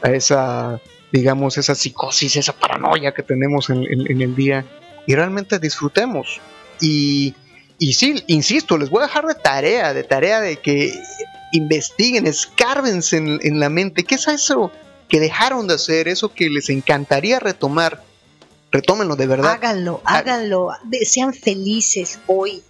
a 0.03 0.11
esa, 0.11 0.81
digamos, 1.13 1.59
esa 1.59 1.75
psicosis, 1.77 2.37
esa 2.37 2.53
paranoia 2.53 3.13
que 3.15 3.23
tenemos 3.23 3.71
en, 3.71 3.85
en- 3.85 4.11
en 4.11 4.21
el 4.23 4.35
día 4.35 4.65
y 5.07 5.15
realmente 5.15 5.59
disfrutemos. 5.61 6.41
Y, 6.81 7.35
y 7.79 7.95
sí, 7.95 8.23
insisto, 8.27 8.79
les 8.79 8.91
voy 8.91 9.03
a 9.03 9.07
dejar 9.07 9.27
de 9.27 9.35
tarea, 9.35 9.95
de 9.95 10.05
tarea 10.05 10.41
de 10.41 10.57
que 10.57 10.93
investiguen, 11.53 12.27
escárbense 12.27 13.17
en, 13.17 13.39
en 13.43 13.61
la 13.61 13.69
mente, 13.69 14.05
¿qué 14.05 14.17
es 14.17 14.29
eso 14.29 14.71
que 15.09 15.21
dejaron 15.21 15.67
de 15.67 15.75
hacer, 15.75 16.09
eso 16.09 16.33
que 16.33 16.49
les 16.49 16.71
encantaría 16.71 17.39
retomar? 17.39 18.03
Retómenlo 18.73 19.17
de 19.17 19.27
verdad. 19.27 19.53
Háganlo, 19.53 20.01
háganlo, 20.05 20.71
sean 21.05 21.33
felices 21.33 22.19
hoy. 22.27 22.63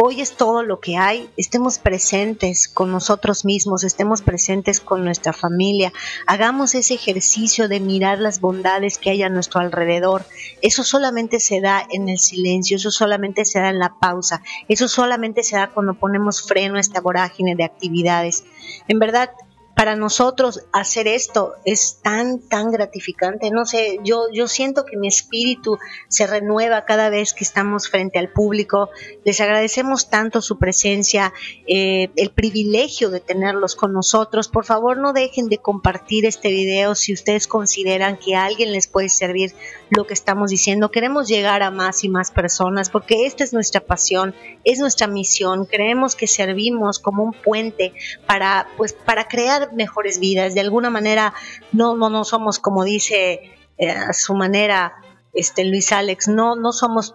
Hoy 0.00 0.20
es 0.20 0.36
todo 0.36 0.62
lo 0.62 0.78
que 0.78 0.96
hay. 0.96 1.28
Estemos 1.36 1.80
presentes 1.80 2.68
con 2.68 2.92
nosotros 2.92 3.44
mismos, 3.44 3.82
estemos 3.82 4.22
presentes 4.22 4.78
con 4.78 5.04
nuestra 5.04 5.32
familia. 5.32 5.92
Hagamos 6.24 6.76
ese 6.76 6.94
ejercicio 6.94 7.66
de 7.66 7.80
mirar 7.80 8.20
las 8.20 8.40
bondades 8.40 8.96
que 8.96 9.10
hay 9.10 9.24
a 9.24 9.28
nuestro 9.28 9.58
alrededor. 9.60 10.24
Eso 10.62 10.84
solamente 10.84 11.40
se 11.40 11.60
da 11.60 11.84
en 11.90 12.08
el 12.08 12.20
silencio, 12.20 12.76
eso 12.76 12.92
solamente 12.92 13.44
se 13.44 13.58
da 13.58 13.70
en 13.70 13.80
la 13.80 13.98
pausa, 13.98 14.40
eso 14.68 14.86
solamente 14.86 15.42
se 15.42 15.56
da 15.56 15.70
cuando 15.70 15.94
ponemos 15.94 16.42
freno 16.46 16.76
a 16.76 16.80
esta 16.80 17.00
vorágine 17.00 17.56
de 17.56 17.64
actividades. 17.64 18.44
En 18.86 19.00
verdad, 19.00 19.30
para 19.78 19.94
nosotros 19.94 20.64
hacer 20.72 21.06
esto 21.06 21.54
es 21.64 22.00
tan, 22.02 22.40
tan 22.40 22.72
gratificante. 22.72 23.52
No 23.52 23.64
sé, 23.64 24.00
yo, 24.02 24.24
yo 24.32 24.48
siento 24.48 24.84
que 24.84 24.96
mi 24.96 25.06
espíritu 25.06 25.78
se 26.08 26.26
renueva 26.26 26.84
cada 26.84 27.10
vez 27.10 27.32
que 27.32 27.44
estamos 27.44 27.88
frente 27.88 28.18
al 28.18 28.28
público. 28.28 28.90
Les 29.24 29.40
agradecemos 29.40 30.10
tanto 30.10 30.42
su 30.42 30.58
presencia, 30.58 31.32
eh, 31.68 32.10
el 32.16 32.30
privilegio 32.30 33.10
de 33.10 33.20
tenerlos 33.20 33.76
con 33.76 33.92
nosotros. 33.92 34.48
Por 34.48 34.64
favor, 34.64 34.98
no 34.98 35.12
dejen 35.12 35.48
de 35.48 35.58
compartir 35.58 36.26
este 36.26 36.48
video 36.48 36.96
si 36.96 37.12
ustedes 37.12 37.46
consideran 37.46 38.18
que 38.18 38.34
a 38.34 38.46
alguien 38.46 38.72
les 38.72 38.88
puede 38.88 39.08
servir 39.08 39.54
lo 39.90 40.08
que 40.08 40.14
estamos 40.14 40.50
diciendo. 40.50 40.90
Queremos 40.90 41.28
llegar 41.28 41.62
a 41.62 41.70
más 41.70 42.02
y 42.02 42.08
más 42.08 42.32
personas 42.32 42.90
porque 42.90 43.26
esta 43.26 43.44
es 43.44 43.52
nuestra 43.52 43.80
pasión, 43.80 44.34
es 44.64 44.80
nuestra 44.80 45.06
misión. 45.06 45.66
Creemos 45.66 46.16
que 46.16 46.26
servimos 46.26 46.98
como 46.98 47.22
un 47.22 47.32
puente 47.32 47.92
para, 48.26 48.66
pues, 48.76 48.92
para 48.92 49.28
crear 49.28 49.67
mejores 49.72 50.18
vidas. 50.18 50.54
De 50.54 50.60
alguna 50.60 50.90
manera, 50.90 51.34
no, 51.72 51.96
no, 51.96 52.10
no 52.10 52.24
somos 52.24 52.58
como 52.58 52.84
dice 52.84 53.52
eh, 53.78 53.90
a 53.90 54.12
su 54.12 54.34
manera 54.34 54.94
este 55.32 55.64
Luis 55.64 55.92
Alex, 55.92 56.28
no, 56.28 56.56
no 56.56 56.72
somos 56.72 57.14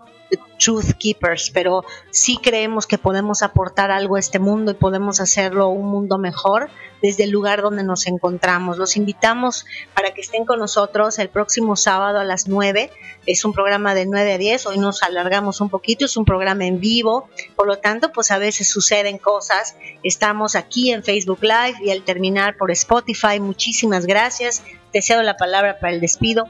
truth 0.57 0.93
keepers, 0.97 1.51
pero 1.51 1.83
sí 2.11 2.37
creemos 2.41 2.87
que 2.87 2.97
podemos 2.97 3.43
aportar 3.43 3.91
algo 3.91 4.15
a 4.15 4.19
este 4.19 4.39
mundo 4.39 4.71
y 4.71 4.75
podemos 4.75 5.19
hacerlo 5.19 5.69
un 5.69 5.87
mundo 5.87 6.17
mejor 6.17 6.69
desde 7.01 7.25
el 7.25 7.31
lugar 7.31 7.61
donde 7.61 7.83
nos 7.83 8.07
encontramos. 8.07 8.77
Los 8.77 8.95
invitamos 8.95 9.65
para 9.93 10.13
que 10.13 10.21
estén 10.21 10.45
con 10.45 10.59
nosotros 10.59 11.19
el 11.19 11.29
próximo 11.29 11.75
sábado 11.75 12.19
a 12.19 12.23
las 12.23 12.47
9. 12.47 12.91
Es 13.25 13.43
un 13.43 13.51
programa 13.51 13.93
de 13.93 14.05
9 14.05 14.33
a 14.33 14.37
10, 14.37 14.67
hoy 14.67 14.77
nos 14.77 15.03
alargamos 15.03 15.59
un 15.59 15.69
poquito, 15.69 16.05
es 16.05 16.15
un 16.15 16.23
programa 16.23 16.65
en 16.65 16.79
vivo, 16.79 17.29
por 17.55 17.67
lo 17.67 17.77
tanto, 17.77 18.11
pues 18.11 18.31
a 18.31 18.37
veces 18.37 18.69
suceden 18.69 19.17
cosas. 19.17 19.75
Estamos 20.01 20.55
aquí 20.55 20.91
en 20.91 21.03
Facebook 21.03 21.39
Live 21.41 21.75
y 21.83 21.91
al 21.91 22.03
terminar 22.03 22.55
por 22.55 22.71
Spotify. 22.71 23.39
Muchísimas 23.39 24.05
gracias. 24.05 24.63
Te 24.93 25.01
cedo 25.01 25.23
la 25.23 25.35
palabra 25.35 25.79
para 25.79 25.93
el 25.93 25.99
despido. 25.99 26.47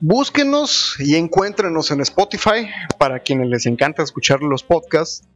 Búsquenos 0.00 0.94
y 1.00 1.16
encuéntrenos 1.16 1.90
en 1.90 2.00
Spotify. 2.02 2.68
Para 2.98 3.18
quienes 3.20 3.48
les 3.48 3.66
encanta 3.66 4.04
escuchar 4.04 4.42
los 4.42 4.62
podcasts, 4.62 5.26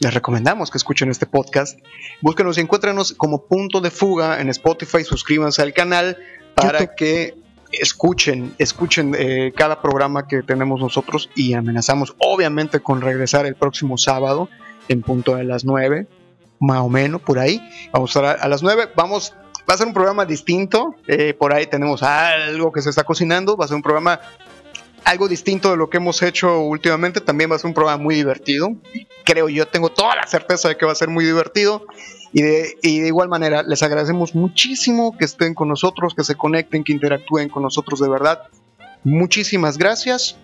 les 0.00 0.12
recomendamos 0.12 0.70
que 0.70 0.78
escuchen 0.78 1.10
este 1.10 1.26
podcast. 1.26 1.78
Búsquenos 2.20 2.58
y 2.58 2.62
encuéntrenos 2.62 3.12
como 3.12 3.46
punto 3.46 3.80
de 3.80 3.92
fuga 3.92 4.40
en 4.40 4.48
Spotify. 4.48 5.04
Suscríbanse 5.04 5.62
al 5.62 5.72
canal 5.72 6.18
para 6.56 6.80
YouTube. 6.80 6.94
que 6.96 7.34
escuchen, 7.70 8.52
escuchen 8.58 9.14
eh, 9.16 9.52
cada 9.54 9.80
programa 9.80 10.26
que 10.26 10.42
tenemos 10.42 10.80
nosotros 10.80 11.30
y 11.36 11.52
amenazamos 11.52 12.16
obviamente 12.18 12.80
con 12.80 13.00
regresar 13.02 13.46
el 13.46 13.54
próximo 13.54 13.96
sábado 13.96 14.48
en 14.88 15.02
punto 15.02 15.36
de 15.36 15.44
las 15.44 15.64
9, 15.64 16.08
más 16.58 16.80
o 16.80 16.88
menos 16.88 17.22
por 17.22 17.38
ahí. 17.38 17.62
Vamos 17.92 18.16
a 18.16 18.18
estar 18.18 18.40
a, 18.40 18.42
a 18.42 18.48
las 18.48 18.64
9, 18.64 18.88
vamos 18.96 19.34
va 19.68 19.74
a 19.74 19.78
ser 19.78 19.86
un 19.86 19.94
programa 19.94 20.24
distinto. 20.24 20.94
eh, 21.06 21.34
por 21.34 21.52
ahí 21.54 21.66
tenemos 21.66 22.02
algo 22.02 22.72
que 22.72 22.82
se 22.82 22.90
está 22.90 23.04
cocinando. 23.04 23.56
Va 23.56 23.64
a 23.64 23.68
ser 23.68 23.76
un 23.76 23.82
programa 23.82 24.20
algo 25.04 25.28
distinto 25.28 25.70
de 25.70 25.76
lo 25.76 25.88
que 25.88 25.96
hemos 25.96 26.22
hecho 26.22 26.60
últimamente. 26.60 27.20
También 27.20 27.50
va 27.50 27.56
a 27.56 27.58
ser 27.58 27.68
un 27.68 27.74
programa 27.74 28.02
muy 28.02 28.14
divertido. 28.14 28.76
Creo 29.24 29.48
yo, 29.48 29.66
tengo 29.66 29.88
toda 29.90 30.16
la 30.16 30.26
certeza 30.26 30.68
de 30.68 30.76
que 30.76 30.86
va 30.86 30.92
a 30.92 30.96
ser 30.96 31.08
muy 31.08 31.24
divertido. 31.24 31.86
Y 32.32 32.42
de, 32.42 32.76
y 32.82 33.00
de 33.00 33.08
igual 33.08 33.28
manera, 33.28 33.62
les 33.64 33.82
agradecemos 33.82 34.34
muchísimo 34.34 35.16
que 35.18 35.24
estén 35.24 35.54
con 35.54 35.68
nosotros, 35.68 36.14
que 36.14 36.22
se 36.22 36.36
conecten, 36.36 36.84
que 36.84 36.92
interactúen 36.92 37.48
con 37.48 37.62
nosotros 37.62 38.00
de 38.00 38.08
verdad. 38.08 38.42
Muchísimas 39.02 39.78
gracias. 39.78 40.36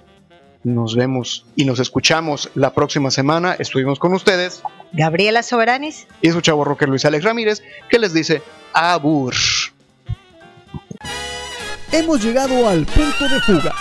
Nos 0.64 0.96
vemos 0.96 1.46
y 1.54 1.64
nos 1.64 1.78
escuchamos 1.78 2.50
la 2.54 2.74
próxima 2.74 3.10
semana. 3.10 3.54
Estuvimos 3.58 3.98
con 3.98 4.14
ustedes 4.14 4.62
Gabriela 4.92 5.42
Soberanis 5.42 6.06
y 6.22 6.30
su 6.30 6.40
chavo 6.40 6.64
rocker 6.64 6.88
Luis 6.88 7.04
Alex 7.04 7.24
Ramírez, 7.24 7.62
que 7.88 7.98
les 7.98 8.12
dice 8.12 8.42
abur. 8.72 9.34
Hemos 11.92 12.22
llegado 12.22 12.68
al 12.68 12.84
punto 12.86 13.28
de 13.28 13.40
fuga. 13.40 13.74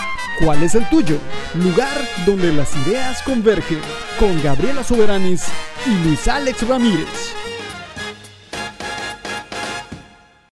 ¿Cuál 0.43 0.63
es 0.63 0.75
el 0.75 0.87
tuyo? 0.89 1.17
Lugar 1.55 1.97
donde 2.25 2.51
las 2.53 2.75
ideas 2.85 3.21
convergen 3.23 3.79
con 4.19 4.41
Gabriela 4.43 4.83
Soberanis 4.83 5.45
y 5.85 6.05
Luis 6.05 6.27
Alex 6.27 6.67
Ramírez. 6.67 7.35